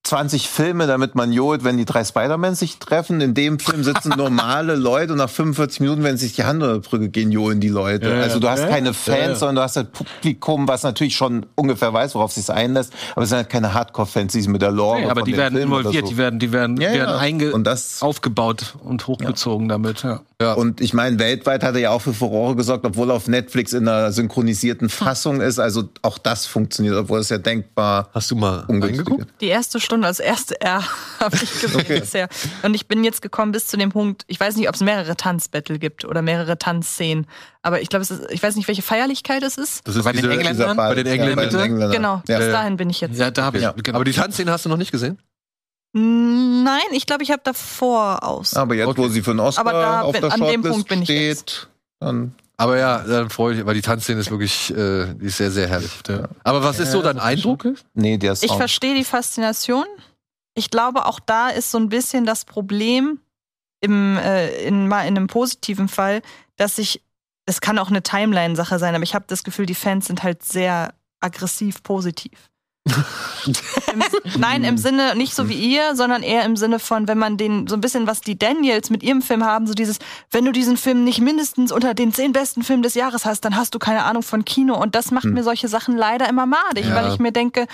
[0.06, 3.22] 20 Filme, damit man johlt, wenn die drei Spider-Mans sich treffen.
[3.22, 6.62] In dem Film sitzen normale Leute und nach 45 Minuten, wenn sie sich die Hand
[6.62, 8.10] unter die Brücke gehen, johlen die Leute.
[8.10, 8.94] Ja, also du hast Ja, keine.
[8.94, 12.56] Fans, Ja, sondern du hast halt Publikum, was natürlich schon ungefähr weiß, worauf es sich
[12.56, 12.94] einlässt.
[13.16, 15.32] Aber es sind halt keine Hardcore-Fans, die sich mit der Lore Nee, aber von die
[15.32, 16.12] dem werden Film oder involviert, so.
[16.12, 20.04] die werden, die werden, Ja, werden Und das- aufgebaut und hochgezogen damit.
[20.04, 20.54] Ja.
[20.54, 23.72] Und ich meine, weltweit hat er ja auch für Furore gesorgt, obwohl er auf Netflix
[23.74, 25.60] in einer synchronisierten Fassung ist.
[25.60, 29.04] Also auch das funktioniert, obwohl es ja denkbar hast du mal ist.
[29.40, 30.84] Die erste Stunde als erste R
[31.20, 32.28] habe ich gesehen bisher.
[32.64, 35.16] Und ich bin jetzt gekommen bis zu dem Punkt, ich weiß nicht, ob es mehrere
[35.16, 37.28] Tanzbattle gibt oder mehrere Tanzszenen.
[37.62, 39.88] Aber ich glaube, es ist, ich weiß nicht, welche Feierlichkeit es ist.
[39.88, 40.54] Das ist Bei den diese- Engländern?
[40.56, 41.92] Dieser Ball- Bei den Engländern, Ja, bei den Engländern.
[41.92, 42.38] Genau, Ja.
[42.40, 43.18] bis dahin bin ich jetzt.
[43.18, 43.64] Ja, da habe ich.
[43.64, 43.72] Ja.
[43.72, 43.96] Genau.
[43.96, 45.18] Aber die Tanzszene hast du noch nicht gesehen?
[45.98, 48.54] Nein, ich glaube, ich habe davor aus.
[48.56, 49.10] Aber jetzt, wo Okay.
[49.10, 51.68] sie für einen Oscar Aber da auf der an dem Shortlist Punkt bin ich steht,
[52.02, 55.38] dann Aber ja, dann freue ich mich, weil die Tanzszene ist wirklich, äh, die ist
[55.38, 55.92] sehr, sehr herrlich.
[56.44, 57.66] Aber was ist so dein Eindruck?
[57.94, 58.58] nee, der Ich Sound.
[58.58, 59.86] verstehe die Faszination.
[60.54, 63.20] Ich glaube, auch da ist so ein bisschen das Problem
[63.82, 66.22] im, äh, in, mal in einem positiven Fall,
[66.56, 67.02] dass ich,
[67.46, 70.44] es kann auch eine Timeline-Sache sein, aber ich habe das Gefühl, die Fans sind halt
[70.44, 72.50] sehr aggressiv positiv.
[72.86, 74.04] Im,
[74.40, 77.68] nein, im Sinne nicht so wie ihr, sondern eher im Sinne von, wenn man den
[77.68, 79.98] so ein bisschen, was die Daniels mit ihrem Film haben, so dieses,
[80.32, 83.56] wenn du diesen Film nicht mindestens unter den zehn besten Filmen des Jahres hast, dann
[83.56, 84.76] hast du keine Ahnung von Kino.
[84.80, 86.96] Und das macht mir solche Sachen leider immer madig, Ja.
[86.96, 87.66] weil ich mir denke,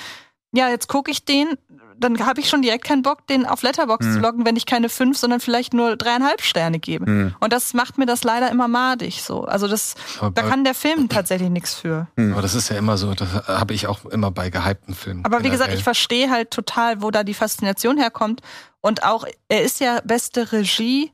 [0.53, 1.57] ja, jetzt gucke ich den,
[1.97, 4.89] dann habe ich schon direkt keinen Bock, den auf Letterbox zu loggen, wenn ich keine
[4.89, 7.05] fünf, sondern vielleicht nur dreieinhalb Sterne gebe.
[7.05, 7.35] Hm.
[7.39, 9.43] Und das macht mir das leider immer madig so.
[9.43, 12.07] Also das, Aber- da kann der Film tatsächlich nichts für.
[12.17, 15.23] Aber das ist ja immer so, das habe ich auch immer bei gehypten Filmen.
[15.25, 18.41] Aber wie gesagt, ich verstehe halt total, wo da die Faszination herkommt.
[18.81, 21.11] Und auch, er ist ja beste Regie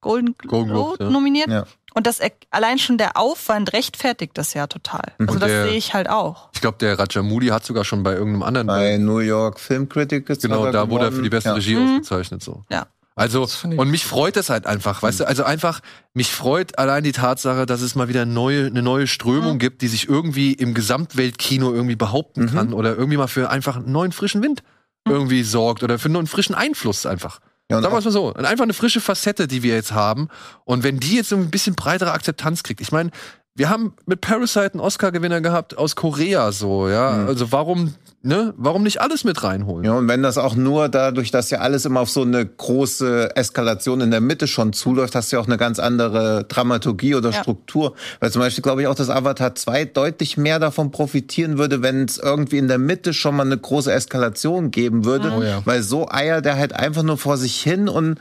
[0.00, 1.10] Golden Golden Globe Globes, ja.
[1.10, 1.48] nominiert.
[1.48, 1.64] Ja.
[1.94, 2.20] Und das
[2.50, 5.12] allein schon der Aufwand rechtfertigt das ja total.
[5.18, 6.48] Also Und das der- sehe ich halt auch.
[6.54, 8.66] Ich glaube, der Rajamouli hat sogar schon bei irgendeinem anderen.
[8.66, 11.54] bei New York Film Critics genau, da wurde er für die beste ja.
[11.54, 11.88] Regie Mhm.
[12.00, 12.42] ausgezeichnet.
[12.42, 12.64] So.
[12.70, 12.86] Ja.
[13.14, 13.46] Also,
[13.76, 15.80] und mich freut das halt einfach, weißt du, also einfach,
[16.14, 19.58] mich freut allein die Tatsache, dass es mal wieder neue, eine neue Strömung Mhm.
[19.58, 22.50] gibt, die sich irgendwie im Gesamtweltkino irgendwie behaupten Mhm.
[22.54, 24.62] kann oder irgendwie mal für einfach einen neuen frischen Wind
[25.04, 25.12] Mhm.
[25.12, 27.40] irgendwie sorgt oder für einen neuen frischen Einfluss einfach.
[27.72, 28.34] Ja, Sagen wir es mal so.
[28.34, 30.28] Einfach eine frische Facette, die wir jetzt haben.
[30.64, 32.80] Und wenn die jetzt so ein bisschen breitere Akzeptanz kriegt.
[32.82, 33.10] Ich meine,
[33.54, 37.12] wir haben mit Parasite einen Oscar-Gewinner gehabt aus Korea so, ja.
[37.12, 37.26] Mhm.
[37.28, 37.92] Also warum,
[38.22, 39.84] ne, warum nicht alles mit reinholen?
[39.84, 43.36] Ja, und wenn das auch nur dadurch, dass ja alles immer auf so eine große
[43.36, 47.30] Eskalation in der Mitte schon zuläuft, hast du ja auch eine ganz andere Dramaturgie oder
[47.30, 47.42] Ja.
[47.42, 47.94] Struktur.
[48.20, 52.06] Weil zum Beispiel glaube ich auch, dass Avatar 2 deutlich mehr davon profitieren würde, wenn
[52.06, 55.30] es irgendwie in der Mitte schon mal eine große Eskalation geben würde.
[55.36, 55.60] Oh ja.
[55.66, 58.18] Weil so eiert er halt einfach nur vor sich hin und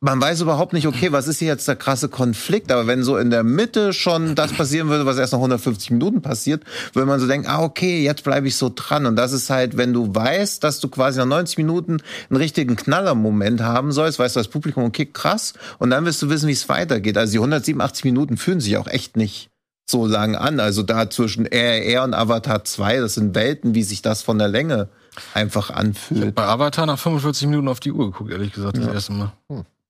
[0.00, 2.70] man weiß überhaupt nicht, okay, was ist hier jetzt der krasse Konflikt?
[2.72, 6.22] Aber wenn so in der Mitte schon das passieren würde, was erst nach 150 Minuten
[6.22, 9.06] passiert, würde man so denken, ah, okay, jetzt bleibe ich so dran.
[9.06, 11.98] Und das ist halt, wenn du weißt, dass du quasi nach 90 Minuten
[12.30, 15.54] einen richtigen Knallermoment haben sollst, weißt du als Publikum, okay, krass.
[15.78, 17.16] Und dann wirst du wissen, wie es weitergeht.
[17.16, 19.50] Also die 187 Minuten fühlen sich auch echt nicht
[19.86, 20.60] so lang an.
[20.60, 24.48] Also da zwischen RRR und Avatar 2, das sind Welten, wie sich das von der
[24.48, 24.88] Länge
[25.34, 26.34] einfach anfühlt.
[26.34, 29.32] Bei Avatar nach 45 Minuten auf die Uhr geguckt, ehrlich gesagt, das erste Mal.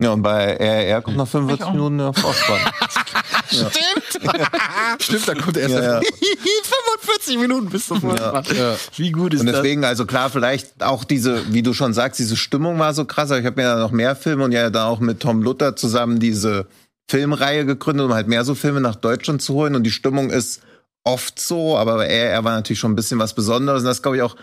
[0.01, 1.73] Ja, und bei RR kommt nach 45 Ich auch.
[1.73, 2.61] Minuten der Vorspann.
[5.01, 6.01] Stimmt, da kommt erst Ja, ja.
[7.01, 8.45] 45 Minuten bis zum Vorspann.
[8.57, 8.77] Ja.
[8.97, 9.57] Wie gut ist Und das?
[9.57, 13.31] deswegen, also klar, vielleicht auch diese, wie du schon sagst, diese Stimmung war so krass,
[13.31, 15.77] aber ich habe mir ja noch mehr Filme und ja da auch mit Tom Luther
[15.77, 16.67] zusammen diese
[17.09, 19.75] Filmreihe gegründet, um halt mehr so Filme nach Deutschland zu holen.
[19.77, 20.63] Und die Stimmung ist
[21.05, 23.83] oft so, aber er, er war natürlich schon ein bisschen was Besonderes.
[23.83, 24.37] Und das glaube ich auch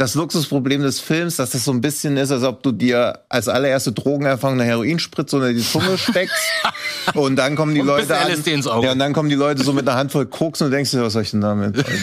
[0.00, 3.48] das Luxusproblem des Films, dass das so ein bisschen ist, als ob du dir als
[3.48, 6.34] allererste Drogenerfahrung eine Heroinspritze unter die Zunge steckst
[7.14, 8.86] und dann kommen die Und Leute an, LSD ins Auge.
[8.86, 11.02] ja, und dann kommen die Leute so mit einer Handvoll Koks und du denkst dir,
[11.02, 11.84] was soll ich denn damit?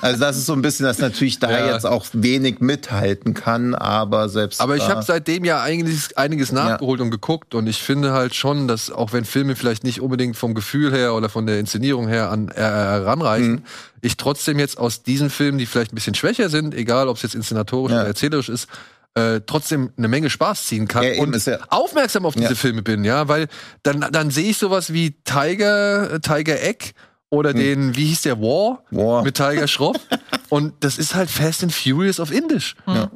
[0.00, 1.72] Also das ist so ein bisschen, dass natürlich da Ja.
[1.74, 7.00] jetzt auch wenig mithalten kann, aber selbst Aber ich habe seitdem ja einiges, einiges nachgeholt
[7.00, 10.54] und geguckt und ich finde halt schon, dass auch wenn Filme vielleicht nicht unbedingt vom
[10.54, 13.62] Gefühl her oder von der Inszenierung her an äh, heranreichen, Mhm.
[14.02, 17.22] Ich trotzdem jetzt aus diesen Filmen, die vielleicht ein bisschen schwächer sind, egal ob es
[17.22, 18.00] jetzt inszenatorisch Ja.
[18.00, 18.68] oder erzählerisch ist,
[19.14, 22.54] äh, trotzdem eine Menge Spaß ziehen kann Ja, und ist ja- aufmerksam auf diese Ja.
[22.54, 23.48] Filme bin, ja, weil
[23.82, 26.92] dann dann sehe ich sowas wie Tiger Tiger Egg
[27.30, 28.98] oder den wie hieß der War, Hm.
[28.98, 29.22] War.
[29.22, 29.96] mit Tiger Schroff
[30.50, 32.74] und das ist halt Fast and Furious auf Indisch.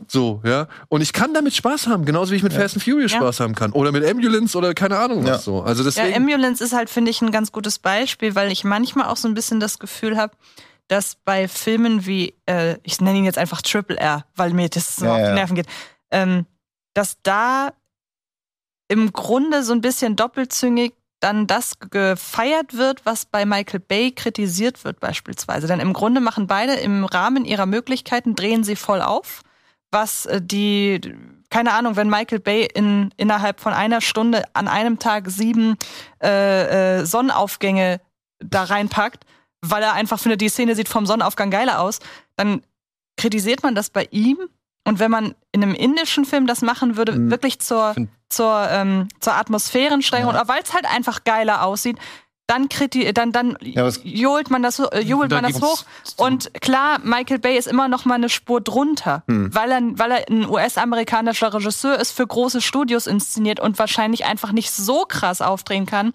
[0.09, 0.69] So, ja.
[0.89, 3.19] Und ich kann damit Spaß haben, genauso wie ich mit Fast and Furious Ja.
[3.19, 3.73] Spaß haben kann.
[3.73, 5.39] Oder mit Ambulance oder keine Ahnung was Ja.
[5.39, 5.63] so.
[5.63, 6.15] Also Ja, deswegen.
[6.17, 9.35] Ambulance ist halt, finde ich, ein ganz gutes Beispiel, weil ich manchmal auch so ein
[9.35, 10.35] bisschen das Gefühl habe,
[10.89, 14.97] dass bei Filmen wie, äh, ich nenne ihn jetzt einfach Triple R, weil mir das
[14.97, 15.35] so Ja, auf die.
[15.35, 15.67] Nerven geht,
[16.11, 16.47] ähm,
[16.95, 17.73] dass da
[18.89, 24.85] im Grunde so ein bisschen doppelzüngig dann das gefeiert wird, was bei Michael Bay kritisiert
[24.85, 25.67] wird beispielsweise.
[25.67, 29.43] Denn im Grunde machen beide im Rahmen ihrer Möglichkeiten, drehen sie voll auf,
[29.91, 31.01] was äh, die,
[31.51, 35.77] keine Ahnung, wenn Michael Bay in, innerhalb von einer Stunde an einem Tag sieben
[36.23, 38.01] äh, äh, Sonnenaufgänge
[38.39, 39.25] da reinpackt,
[39.63, 42.01] weil er einfach findet, die Szene sieht vom Sonnenaufgang geiler aus,
[42.37, 42.63] dann
[43.17, 44.39] kritisiert man das bei ihm.
[44.85, 47.31] Und wenn man in einem indischen Film das machen würde, Mhm.
[47.31, 47.95] wirklich zur,
[48.29, 51.99] zur, ähm, zur Atmosphärensteigerung, oder weil es halt einfach geiler aussieht,
[52.49, 55.85] dann, kriti dann, dann Ja, johlt man das, äh, johlt Da man das hoch.
[56.17, 59.53] Und klar, Michael Bay ist immer noch mal eine Spur drunter, Hm.
[59.53, 64.53] weil, er, weil er ein US-amerikanischer Regisseur ist, für große Studios inszeniert und wahrscheinlich einfach
[64.53, 66.13] nicht so krass aufdrehen kann,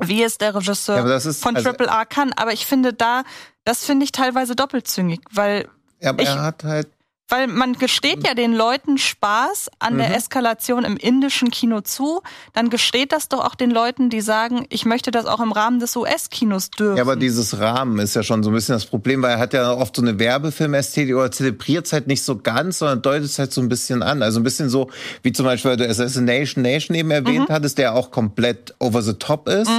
[0.00, 2.32] wie es der Regisseur Ja, ist- von also- Triple R kann.
[2.34, 3.22] Aber ich finde da,
[3.64, 5.68] das finde ich teilweise doppelzüngig, weil
[6.00, 6.88] Ja, aber ich- er hat halt
[7.28, 12.22] weil man gesteht ja den Leuten Spaß an der Eskalation im indischen Kino zu,
[12.52, 15.80] dann gesteht das doch auch den Leuten, die sagen, ich möchte das auch im Rahmen
[15.80, 16.96] des US-Kinos dürfen.
[16.96, 19.52] Ja, aber dieses Rahmen ist ja schon so ein bisschen das Problem, weil er hat
[19.54, 23.38] ja oft so eine Werbefilmästhetik oder zelebriert es halt nicht so ganz, sondern deutet es
[23.38, 24.22] halt so ein bisschen an.
[24.22, 24.90] Also ein bisschen so,
[25.22, 29.14] wie zum Beispiel, weil du Assassination Nation eben erwähnt hattest, der auch komplett over the
[29.14, 29.70] top ist.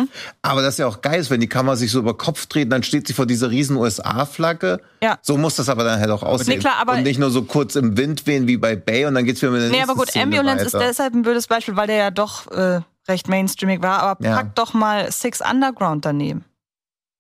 [0.42, 2.72] Aber das ist ja auch geil ist, wenn die Kamera sich so über Kopf dreht,
[2.72, 4.82] dann steht sie vor dieser riesen USA-Flagge.
[5.02, 5.18] Ja.
[5.22, 6.56] So muss das aber dann halt auch aussehen.
[6.56, 9.16] Nee, klar, aber- und nicht nur so kurz im Wind wehen wie bei Bay und
[9.16, 10.88] dann geht's wieder mit der Nee, aber gut, Szene Ambulance ist weiter.
[10.88, 14.00] deshalb ein blödes Beispiel, weil der ja doch äh, recht mainstreamig war.
[14.00, 14.36] Aber Ja.
[14.36, 16.44] pack doch mal Six Underground daneben.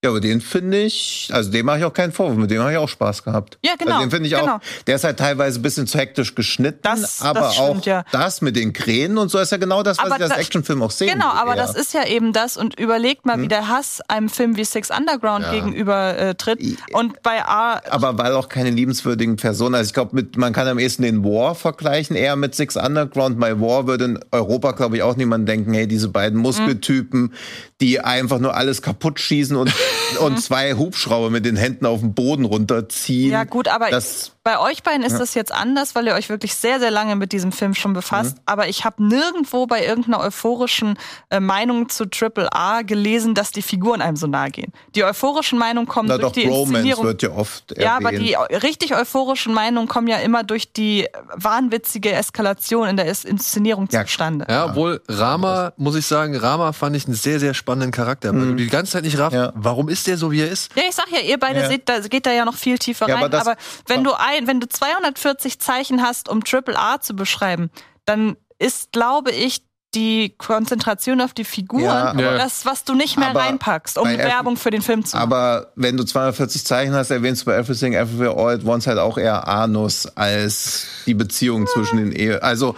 [0.07, 2.71] Ja, aber den finde ich, also dem mache ich auch keinen Vorwurf, mit dem habe
[2.71, 3.57] ich auch Spaß gehabt.
[3.65, 4.55] Ja, genau, Also den finde ich genau.
[4.55, 7.85] auch, der ist halt teilweise ein bisschen zu hektisch geschnitten, Das- aber das stimmt, auch
[7.85, 8.05] ja.
[8.11, 10.81] das mit den Kränen und so ist ja genau das, was Aber ich als Actionfilm
[10.81, 11.65] auch sehen Genau, will, aber eher.
[11.67, 12.55] das ist ja eben das.
[12.57, 16.59] Und überlegt mal, wie der Hass einem Film wie Six Underground gegenüber äh, tritt.
[16.93, 20.79] Und bei A, aber weil auch keine liebenswürdigen Personen, also ich glaube, man kann am
[20.79, 23.39] ehesten den War vergleichen, eher mit Six Underground.
[23.39, 27.34] Bei War würde in Europa, glaube ich, auch niemand denken, hey, diese beiden Muskeltypen,
[27.81, 29.71] die einfach nur alles kaputt schießen und,
[30.22, 33.32] und zwei Hubschrauber mit den Händen auf den Boden runterziehen.
[33.32, 36.56] Ja, gut, aber das, bei euch beiden ist das jetzt anders, weil ihr euch wirklich
[36.56, 38.36] sehr, sehr lange mit diesem Film schon befasst.
[38.38, 38.41] Mhm.
[38.45, 40.98] Aber ich habe nirgendwo bei irgendeiner euphorischen
[41.30, 44.72] äh, Meinung zu Triple A gelesen, dass die Figuren einem so nahe gehen.
[44.95, 47.03] Die euphorischen Meinungen kommen na durch doch, die Bromance Inszenierung.
[47.06, 47.86] wird ja oft erwähnt.
[47.86, 53.07] Ja, aber die richtig euphorischen Meinungen kommen ja immer durch die wahnwitzige Eskalation in der
[53.07, 54.45] Es- Inszenierung Ja, zustande.
[54.49, 58.34] Ja, obwohl Rama, muss ich sagen, Rama fand ich einen sehr, sehr spannenden Charakter.
[58.34, 59.52] Weil du die ganze Zeit nicht raffst, Ja.
[59.56, 60.71] warum warum ist der so, wie er ist?
[60.75, 61.67] Ja, ich sag ja, ihr beide Ja.
[61.67, 63.25] seht, da geht da ja noch viel tiefer Ja, rein.
[63.25, 63.55] aber Aber,
[63.85, 67.69] wenn du ein, wenn du 240 Zeichen hast, um Triple A zu beschreiben,
[68.05, 69.61] dann ist, glaube ich,
[69.93, 71.83] die Konzentration auf die Figuren
[72.19, 75.23] Ja, das, was du nicht mehr reinpackst, um Werbung für den Film zu machen.
[75.31, 78.97] Aber wenn du 240 Zeichen hast, erwähnst du bei Everything Everywhere All at Once halt
[78.99, 82.43] auch eher Anus als die Beziehung zwischen den Ehe.
[82.43, 82.75] Also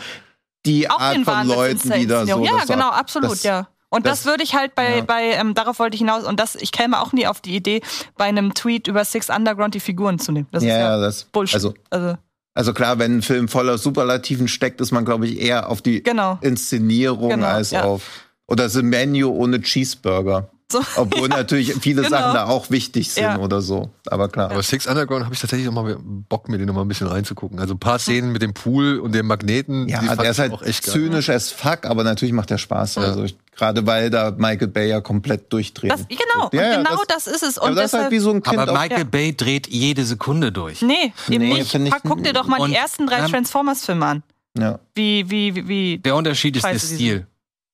[0.65, 2.43] die Auch Art von Leuten, die da so.
[2.45, 3.67] Ja, genau, absolut, das- ja.
[3.89, 5.01] Und das, das- würde ich halt bei, ja.
[5.03, 7.81] bei ähm, darauf wollte ich hinaus, und das, ich käme auch nie auf die Idee,
[8.17, 10.47] bei einem Tweet über Six Underground die Figuren zu nehmen.
[10.51, 11.23] Das Ja, ist ja, das.
[11.25, 11.55] Bullshit.
[11.55, 12.17] Also, also
[12.55, 16.03] also klar, wenn ein Film voller Superlativen steckt, ist man, glaube ich, eher auf die
[16.03, 16.37] genau.
[16.41, 17.83] Inszenierung Genau, als ja.
[17.83, 18.03] auf.
[18.47, 20.49] Oder The Menu ohne Cheeseburger.
[20.71, 20.81] So.
[20.97, 22.09] Obwohl natürlich viele Genau.
[22.17, 23.39] Sachen da auch wichtig sind Ja.
[23.39, 23.89] oder so.
[24.07, 24.51] Aber klar.
[24.51, 27.07] Aber Six Underground habe ich tatsächlich noch mal Bock, mir den noch mal ein bisschen
[27.07, 27.59] reinzugucken.
[27.59, 30.39] Also ein paar Szenen mit dem Pool und dem Magneten, die Ja, fand der ist
[30.39, 30.93] halt auch echt geil.
[30.93, 32.95] zynisch as fuck, aber natürlich macht der Spaß.
[32.95, 33.01] Ja.
[33.01, 35.91] Also ich, gerade weil da Michael Bay ja komplett durchdreht.
[35.91, 37.57] Das, genau, Ja, ja, und genau das- das, ist es.
[37.57, 40.51] aber Und das ist halt wie so ein Kind Aber Michael Bay dreht jede Sekunde
[40.51, 40.81] durch.
[40.83, 41.73] nee, eben Nee, nicht.
[41.73, 43.27] ich- guck dir doch mal die ersten drei Ja.
[43.27, 44.23] Transformers-Filme an.
[44.57, 44.79] ja.
[44.93, 45.97] Wie, wie, wie, wie.
[45.97, 47.27] Der Unterschied ist der die Stil.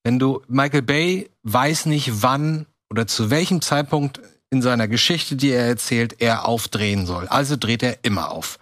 [0.04, 5.50] Wenn du Michael Bay weiß nicht, wann oder zu welchem Zeitpunkt in seiner Geschichte, die
[5.52, 7.28] er erzählt, er aufdrehen soll.
[7.28, 8.60] Also dreht er immer auf.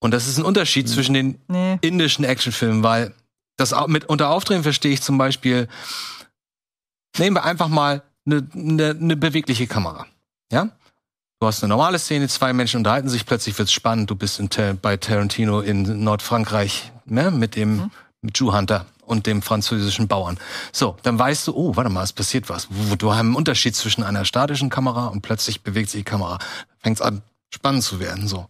[0.00, 0.92] Und das ist ein Unterschied Mhm.
[0.92, 1.78] zwischen den Nee.
[1.82, 3.14] indischen Actionfilmen, weil
[3.56, 5.68] das mit unter Aufdrehen verstehe ich zum Beispiel,
[7.18, 10.06] nehmen wir einfach mal eine ne, ne bewegliche Kamera.
[10.52, 10.68] Ja?
[11.40, 14.48] Du hast eine normale Szene, zwei Menschen unterhalten sich, plötzlich wird's spannend, du bist in
[14.82, 17.90] bei Tarantino in Nordfrankreich ne, mit dem Mhm.
[18.22, 20.38] mit Jew Hunter und dem französischen Bauern.
[20.72, 22.68] So, dann weißt du, oh, warte mal, es passiert was.
[22.96, 26.38] Du hast einen Unterschied zwischen einer statischen Kamera und plötzlich bewegt sich die Kamera.
[26.78, 28.28] Fängt's an, spannend zu werden.
[28.28, 28.46] So.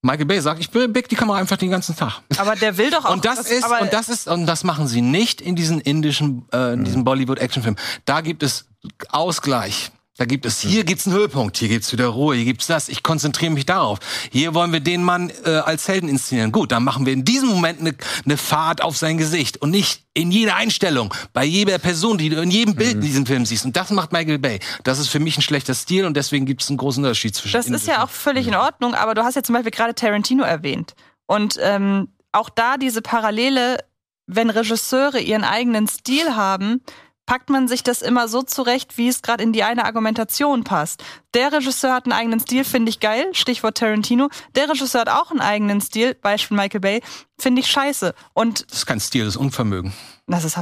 [0.00, 2.22] Michael Bay sagt, ich bewege die Kamera einfach den ganzen Tag.
[2.38, 3.12] Aber der will doch auch.
[3.12, 6.46] Und das ist, aber, und das ist, und das machen sie nicht in diesen indischen,
[6.52, 7.78] äh, in diesen Bollywood-Actionfilmen.
[8.04, 8.66] Da gibt es
[9.10, 9.92] Ausgleich.
[10.18, 12.90] Da gibt es, hier gibt's einen Höhepunkt, hier gibt's wieder Ruhe, hier gibt's das.
[12.90, 13.98] Ich konzentriere mich darauf.
[14.30, 16.52] Hier wollen wir den Mann äh, als Helden inszenieren.
[16.52, 17.94] Gut, dann machen wir in diesem Moment eine
[18.26, 22.42] ne Fahrt auf sein Gesicht und nicht in jeder Einstellung, bei jeder Person, die du
[22.42, 23.64] in jedem Bild in diesem Film siehst.
[23.64, 24.60] Und das macht Michael Bay.
[24.84, 27.68] Das ist für mich ein schlechter Stil und deswegen gibt's einen großen Unterschied zwischen Das
[27.68, 30.92] ist ja auch völlig in Ordnung, aber du hast ja zum Beispiel gerade Tarantino erwähnt.
[31.24, 33.78] Und ähm, auch da diese Parallele,
[34.26, 36.82] wenn Regisseure ihren eigenen Stil haben,
[37.26, 41.02] packt man sich das immer so zurecht, wie es gerade in die eine Argumentation passt.
[41.34, 44.28] Der Regisseur hat einen eigenen Stil, finde ich geil, Stichwort Tarantino.
[44.54, 47.02] Der Regisseur hat auch einen eigenen Stil, Beispiel Michael Bay,
[47.38, 48.14] finde ich scheiße.
[48.34, 49.92] Und Das ist kein Stil, das ist Unvermögen.
[50.26, 50.56] Das ist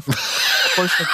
[0.77, 1.07] Bullshit.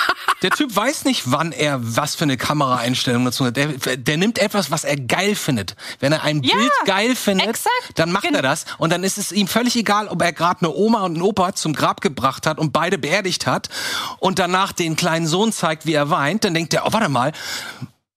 [0.43, 3.56] Der Typ weiß nicht, wann er was für eine Kameraeinstellung dazu hat.
[3.56, 5.77] Der, der nimmt etwas, was er geil findet.
[5.98, 7.93] Wenn er ein Ja, Bild geil findet, exakt.
[7.94, 8.66] dann macht er das.
[8.78, 11.55] Und dann ist es ihm völlig egal, ob er gerade eine Oma und einen Opa
[11.55, 13.70] zum Grab gebracht hat und beide beerdigt hat
[14.18, 16.44] und danach den kleinen Sohn zeigt, wie er weint.
[16.44, 17.32] Dann denkt er, oh, warte mal.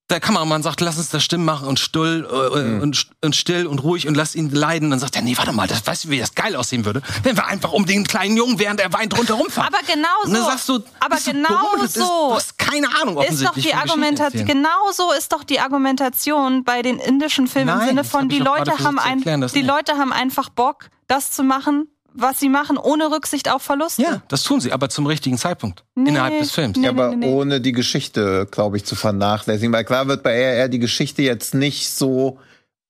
[0.10, 3.80] Der Kameramann sagt, lass uns das Stimmen machen und still, äh, und, und still und
[3.84, 4.90] ruhig und lass ihn leiden.
[4.90, 7.02] Dann sagt er, nee, warte mal, das, weißt du, wie das geil aussehen würde?
[7.24, 9.68] Wenn wir einfach um den kleinen Jungen, während er weint, rundherum fahren.
[9.74, 10.50] Aber genau Und dann so.
[10.50, 11.82] sagst du, Aber du genau dumm?
[11.82, 12.30] Das ist- so.
[12.30, 14.46] Du hast keine Ahnung ist doch offensichtlich die Argumentation.
[14.46, 18.40] Genau so ist doch die Argumentation bei den indischen Filmen Nein, im Sinne von die
[18.40, 19.56] Leute haben ein, die nicht.
[19.66, 24.02] Leute haben einfach Bock, das zu machen, was sie machen, ohne Rücksicht auf Verluste.
[24.02, 25.84] Ja, das tun sie, aber zum richtigen Zeitpunkt.
[25.96, 26.10] Nee.
[26.10, 26.78] Innerhalb des Films.
[26.78, 27.34] Nee, Ja, aber nee, nee.
[27.34, 29.72] ohne die Geschichte, glaube ich, zu vernachlässigen.
[29.74, 32.40] Weil klar wird bei RR die Geschichte jetzt nicht so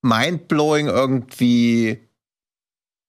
[0.02, 2.00] mindblowing irgendwie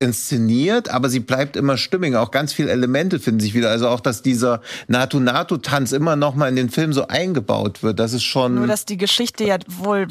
[0.01, 2.17] inszeniert, aber sie bleibt immer stimmig.
[2.17, 3.71] Auch ganz viele Elemente finden sich wieder.
[3.71, 7.99] Also auch, dass dieser Natu-Natu-Tanz immer noch mal in den Film so eingebaut wird.
[7.99, 8.55] Das ist schon.
[8.55, 10.09] Nur, dass die Geschichte ja wohl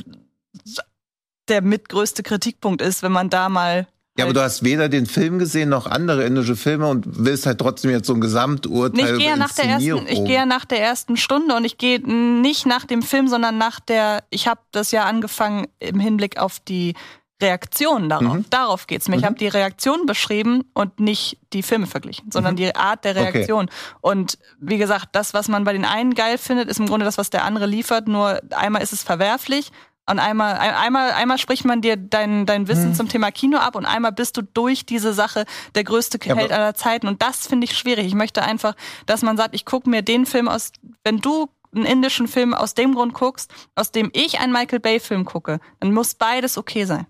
[1.48, 3.88] der mitgrößte Kritikpunkt ist, wenn man da mal.
[4.20, 7.60] Ja, aber du hast weder den Film gesehen noch andere indische Filme und willst halt
[7.60, 11.18] trotzdem jetzt so ein Gesamturteil ich gehe nach der ersten, ich gehe nach der ersten
[11.18, 14.24] Stunde und ich gehe nicht nach dem Film, sondern nach der.
[14.30, 16.94] Ich habe das ja angefangen im Hinblick auf die
[17.42, 18.34] Reaktionen darauf.
[18.34, 18.46] Mhm.
[18.50, 19.16] Darauf geht's mir.
[19.18, 23.20] Ich habe die Reaktion beschrieben und nicht die Filme verglichen, sondern die Art der Mhm.
[23.20, 23.32] Okay.
[23.38, 23.70] Reaktion.
[24.02, 27.18] Und wie gesagt, das, was man bei den einen geil findet, ist im Grunde das,
[27.18, 28.08] was der andere liefert.
[28.08, 29.72] Nur einmal ist es verwerflich.
[30.10, 32.68] Und einmal, ein- einmal, einmal spricht man dir dein, dein.
[32.68, 35.46] Wissen zum Thema Kino ab und einmal bist du durch diese Sache
[35.76, 37.08] der größte Ja, Held aller Zeiten.
[37.08, 38.06] Und das finde ich schwierig.
[38.08, 38.76] Ich möchte einfach,
[39.06, 40.72] dass man sagt, ich gucke mir den Film aus,
[41.04, 45.26] wenn du einen indischen Film aus dem Grund guckst, aus dem ich einen Michael Bay-Film
[45.26, 47.06] gucke, dann muss beides okay sein.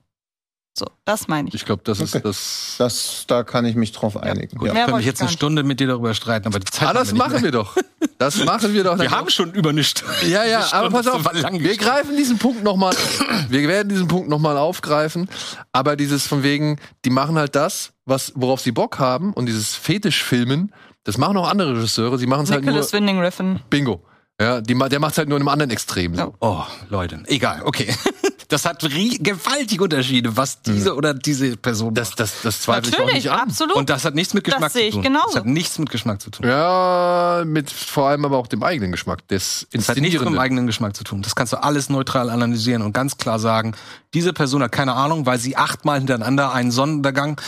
[0.78, 1.56] So, das meine ich.
[1.56, 2.18] Ich glaube, das Okay.
[2.18, 2.76] ist das.
[2.78, 4.58] Das, da kann ich mich drauf einigen.
[4.58, 4.74] Gut, Ja.
[4.74, 5.30] Mehr ich könnte wollte mich ich jetzt eine.
[5.30, 7.42] Stunde mit dir darüber streiten, aber die Zeit Ah, das haben wir nicht machen wir
[7.42, 7.52] mehr.
[7.52, 7.76] doch.
[8.18, 9.00] Das machen wir doch.
[9.00, 10.14] Wir haben schon über eine Stunde.
[10.28, 12.94] Ja, ja, aber pass auf, wir greifen diesen Punkt nochmal,
[13.50, 15.28] wir werden diesen Punkt nochmal aufgreifen,
[15.74, 19.76] aber dieses von wegen, die machen halt das, was, worauf sie Bock haben und dieses
[19.76, 20.72] Fetischfilmen,
[21.04, 23.60] das machen auch andere Regisseure, sie machen es halt nur, Nicholas Winding Refn.
[23.70, 24.04] Bingo.
[24.40, 26.16] Ja, die, der macht halt nur in einem anderen Extrem.
[26.16, 26.34] So.
[26.40, 27.22] Oh, Leute.
[27.28, 27.94] Egal, okay.
[28.50, 33.00] Das hat gewaltige Unterschiede, was diese oder diese Person Das, das, das zweifle ich auch
[33.00, 33.40] Natürlich, nicht an.
[33.42, 33.76] absolut.
[33.76, 35.04] Und das hat nichts mit Das Geschmack sehe zu ich tun.
[35.04, 35.28] genauso.
[35.28, 36.48] Das hat nichts mit Geschmack zu tun.
[36.48, 39.20] Ja, mit vor allem aber auch dem eigenen Geschmack.
[39.28, 41.22] Das Das hat nichts mit dem eigenen Geschmack zu tun.
[41.22, 43.76] Das kannst du alles neutral analysieren und ganz klar sagen,
[44.16, 47.40] diese Person hat keine Ahnung, weil sie achtmal hintereinander einen Sonnenuntergang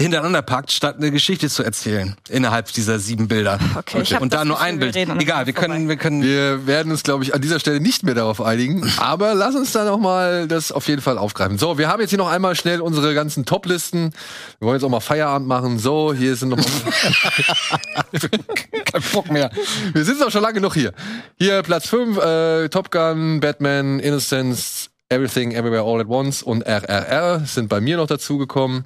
[0.00, 3.58] hintereinander packt, statt eine Geschichte zu erzählen innerhalb dieser sieben Bilder.
[3.76, 4.94] Okay, hab und da nur ein Bild.
[4.94, 5.68] reden Egal, wir vorbei.
[5.68, 6.22] können, wir können.
[6.22, 8.88] Wir werden uns, glaube ich, an dieser Stelle nicht mehr darauf einigen.
[8.98, 11.58] Aber lass uns da noch mal das auf jeden Fall aufgreifen.
[11.58, 14.12] So, wir haben jetzt hier noch einmal schnell unsere ganzen Top-Listen.
[14.60, 15.78] Wir wollen jetzt auch mal Feierabend machen.
[15.80, 16.58] So, hier sind noch
[18.84, 19.50] kein Bock mehr.
[19.92, 20.92] Wir sind auch schon lange genug hier.
[21.38, 27.40] Hier Platz 5, äh, Top Gun, Batman, Innocence, Everything, Everywhere, All at Once und RRR
[27.46, 28.84] sind bei mir noch dazugekommen.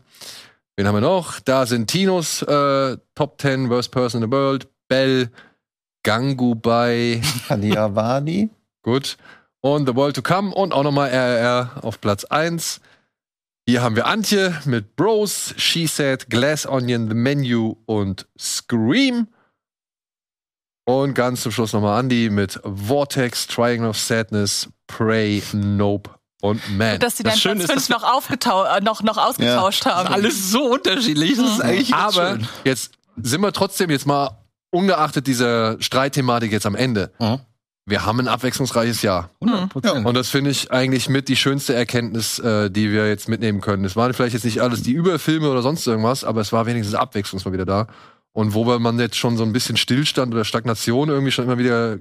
[0.82, 1.38] Wen haben wir noch?
[1.38, 5.30] Da sind Tinos äh, Top 10, Worst Person in the World, Bell,
[6.02, 8.50] Gangubai, Kaliawadi.
[8.82, 9.16] gut.
[9.60, 12.80] Und The World to Come und auch nochmal RRR auf Platz 1.
[13.64, 19.28] Hier haben wir Antje mit Bros, She Said, Glass Onion, The Menu und Scream.
[20.84, 26.10] Und ganz zum Schluss nochmal Andy mit Vortex, Triangle of Sadness, Prey, Nope
[26.42, 26.98] und Man.
[26.98, 30.08] Dass sie Das dann Schöne Platz ist, fünf noch, aufgetau äh, noch, noch ausgetauscht haben.
[30.12, 31.36] Alles so unterschiedlich.
[31.36, 32.48] Das ist eigentlich ganz Aber schön.
[32.64, 34.38] jetzt sind wir trotzdem jetzt mal,
[34.70, 37.38] ungeachtet dieser Streitthematik jetzt am Ende, Mhm.
[37.86, 39.30] wir haben ein abwechslungsreiches Jahr.
[39.40, 40.04] 100%.
[40.04, 43.84] Und das finde ich eigentlich mit die schönste Erkenntnis, äh, die wir jetzt mitnehmen können.
[43.84, 46.94] Es waren vielleicht jetzt nicht alles die Überfilme oder sonst irgendwas, aber es war wenigstens
[46.96, 47.86] Abwechslung mal wieder da.
[48.32, 51.98] Und wo man jetzt schon so ein bisschen Stillstand oder Stagnation irgendwie schon immer wieder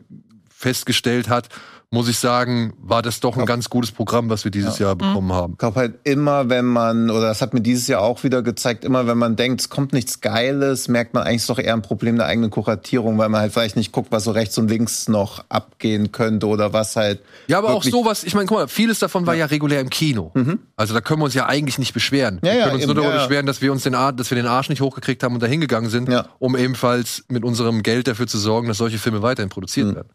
[0.49, 1.49] festgestellt hat,
[1.93, 5.33] muss ich sagen, war das doch ein ganz gutes Programm, was wir dieses Jahr bekommen
[5.33, 5.53] haben.
[5.53, 8.85] Ich glaube halt immer, wenn man, oder das hat mir dieses Jahr auch wieder gezeigt,
[8.85, 12.15] immer wenn man denkt, es kommt nichts Geiles, merkt man eigentlich doch eher ein Problem
[12.15, 15.43] der eigenen Kuratierung, weil man halt vielleicht nicht guckt, was so rechts und links noch
[15.49, 17.19] abgehen könnte oder was halt.
[17.47, 20.31] Ja, aber auch sowas, ich meine, guck mal, vieles davon war ja, regulär im Kino.
[20.77, 22.39] Also da können wir uns ja eigentlich nicht beschweren.
[22.41, 23.27] Ja, wir ja, können uns eben, nur darüber ja, ja.
[23.27, 25.47] beschweren, dass wir uns den Ar dass wir den Arsch nicht hochgekriegt haben und da
[25.47, 26.27] hingegangen sind, Ja.
[26.39, 29.95] um ebenfalls mit unserem Geld dafür zu sorgen, dass solche Filme weiterhin produziert Mhm.
[29.95, 30.09] werden.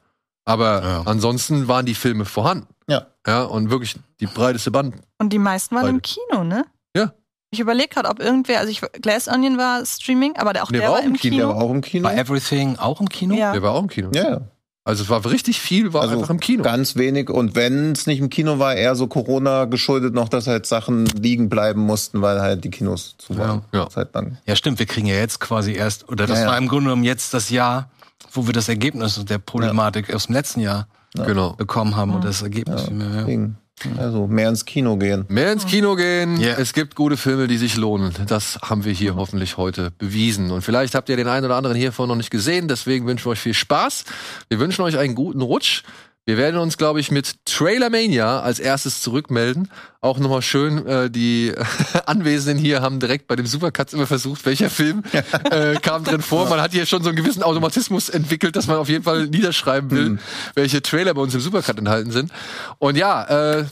[0.47, 1.03] Aber Ja.
[1.05, 2.69] ansonsten waren die Filme vorhanden.
[2.89, 3.07] Ja.
[3.27, 4.95] Ja, und wirklich die breiteste Band.
[5.19, 6.09] Und die meisten waren im Beide.
[6.31, 6.65] Kino, ne?
[6.97, 7.13] Ja.
[7.51, 10.79] Ich überlege gerade, ob irgendwer, also ich, Glass Onion war Streaming, aber der, auch Nee,
[10.79, 11.37] der war auch im im Kino.
[11.37, 11.47] Kino.
[11.49, 12.05] Der war auch im Kino.
[12.05, 13.35] War Everything auch im Kino?
[13.35, 13.53] Ja.
[13.53, 14.11] Der war auch im Kino.
[14.15, 14.41] Ja, ja.
[14.85, 16.63] Also es war richtig viel, war Also einfach im Kino.
[16.63, 17.29] Ganz wenig.
[17.29, 21.07] Und wenn es nicht im Kino war, eher so Corona geschuldet noch, dass halt Sachen
[21.07, 23.63] liegen bleiben mussten, weil halt die Kinos zu waren.
[23.73, 23.89] Ja, ja.
[23.89, 24.39] Zeit lang.
[24.47, 24.79] Ja, stimmt.
[24.79, 26.51] Wir kriegen ja jetzt quasi erst, oder das Ja, ja.
[26.53, 27.91] war im Grunde genommen jetzt das Jahr,
[28.37, 31.53] wo wir das Ergebnis der Problematik aus dem letzten Jahr Genau.
[31.55, 32.89] bekommen haben und das Ergebnis.
[32.91, 32.93] Ja.
[33.05, 33.21] Ja.
[33.21, 33.57] Deswegen,
[33.99, 35.25] Also mehr ins Kino gehen.
[35.29, 36.39] Mehr ins Kino gehen.
[36.41, 36.55] Ja.
[36.55, 38.13] Es gibt gute Filme, die sich lohnen.
[38.27, 40.51] Das haben wir hier hoffentlich heute bewiesen.
[40.51, 42.69] Und vielleicht habt ihr den einen oder anderen hiervon noch nicht gesehen.
[42.69, 44.05] Deswegen wünschen wir euch viel Spaß.
[44.49, 45.83] Wir wünschen euch einen guten Rutsch.
[46.27, 49.71] Wir werden uns, glaube ich, mit Trailer Mania als erstes zurückmelden.
[50.01, 51.55] Auch nochmal schön, äh, die
[52.07, 55.05] Anwesenden hier haben direkt bei dem Supercuts immer versucht, welcher Film
[55.53, 56.49] äh, kam drin vor.
[56.49, 59.89] Man hat hier schon so einen gewissen Automatismus entwickelt, dass man auf jeden Fall niederschreiben
[59.93, 60.19] will,
[60.57, 62.33] welche Trailer bei uns im Supercut enthalten sind.
[62.79, 63.67] Und ja, äh,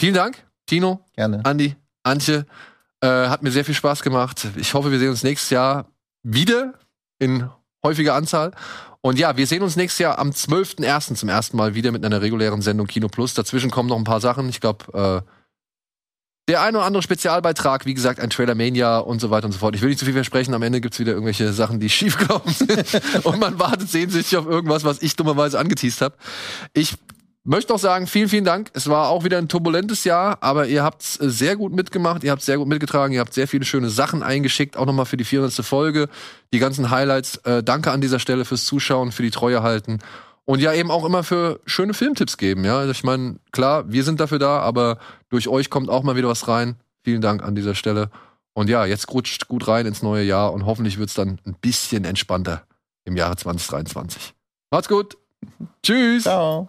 [0.00, 0.36] vielen Dank,
[0.66, 1.40] Tino, Gerne.
[1.44, 2.46] Andi, Antje.
[3.00, 4.48] Äh, hat mir sehr viel Spaß gemacht.
[4.56, 5.86] Ich hoffe, wir sehen uns nächstes Jahr
[6.24, 6.74] wieder
[7.20, 7.48] in
[7.84, 8.50] häufiger Anzahl.
[9.04, 11.16] Und ja, wir sehen uns nächstes Jahr am 12.01.
[11.16, 13.34] zum ersten Mal wieder mit einer regulären Sendung Kino Plus.
[13.34, 14.48] Dazwischen kommen noch ein paar Sachen.
[14.48, 15.30] Ich glaube, äh,
[16.48, 19.58] der ein oder andere Spezialbeitrag, wie gesagt, ein Trailer Mania und so weiter und so
[19.58, 19.74] fort.
[19.74, 23.26] Ich will nicht zu viel versprechen, am Ende gibt's wieder irgendwelche Sachen, die schiefgelaufen sind.
[23.26, 26.16] und man wartet sehnsüchtig auf irgendwas, was ich dummerweise angeteased habe.
[26.72, 26.94] Ich
[27.44, 28.70] möchte noch sagen, vielen, vielen Dank.
[28.72, 32.30] Es war auch wieder ein turbulentes Jahr, aber ihr habt's äh, sehr gut mitgemacht, ihr
[32.30, 35.24] habt sehr gut mitgetragen, ihr habt sehr viele schöne Sachen eingeschickt, auch nochmal für die
[35.24, 35.64] 400.
[35.64, 36.08] Folge,
[36.52, 37.36] die ganzen Highlights.
[37.38, 39.98] Äh, danke an dieser Stelle fürs Zuschauen, für die Treue halten
[40.44, 42.64] und ja eben auch immer für schöne Filmtipps geben.
[42.64, 44.98] Ja, ich meine, klar, wir sind dafür da, aber
[45.28, 46.76] durch euch kommt auch mal wieder was rein.
[47.02, 48.10] Vielen Dank an dieser Stelle.
[48.52, 52.04] Und ja, jetzt rutscht gut rein ins neue Jahr und hoffentlich wird's dann ein bisschen
[52.04, 52.62] entspannter
[53.04, 54.34] im Jahre 2023.
[54.70, 55.16] Macht's gut.
[55.82, 56.22] Tschüss.
[56.22, 56.68] Ciao.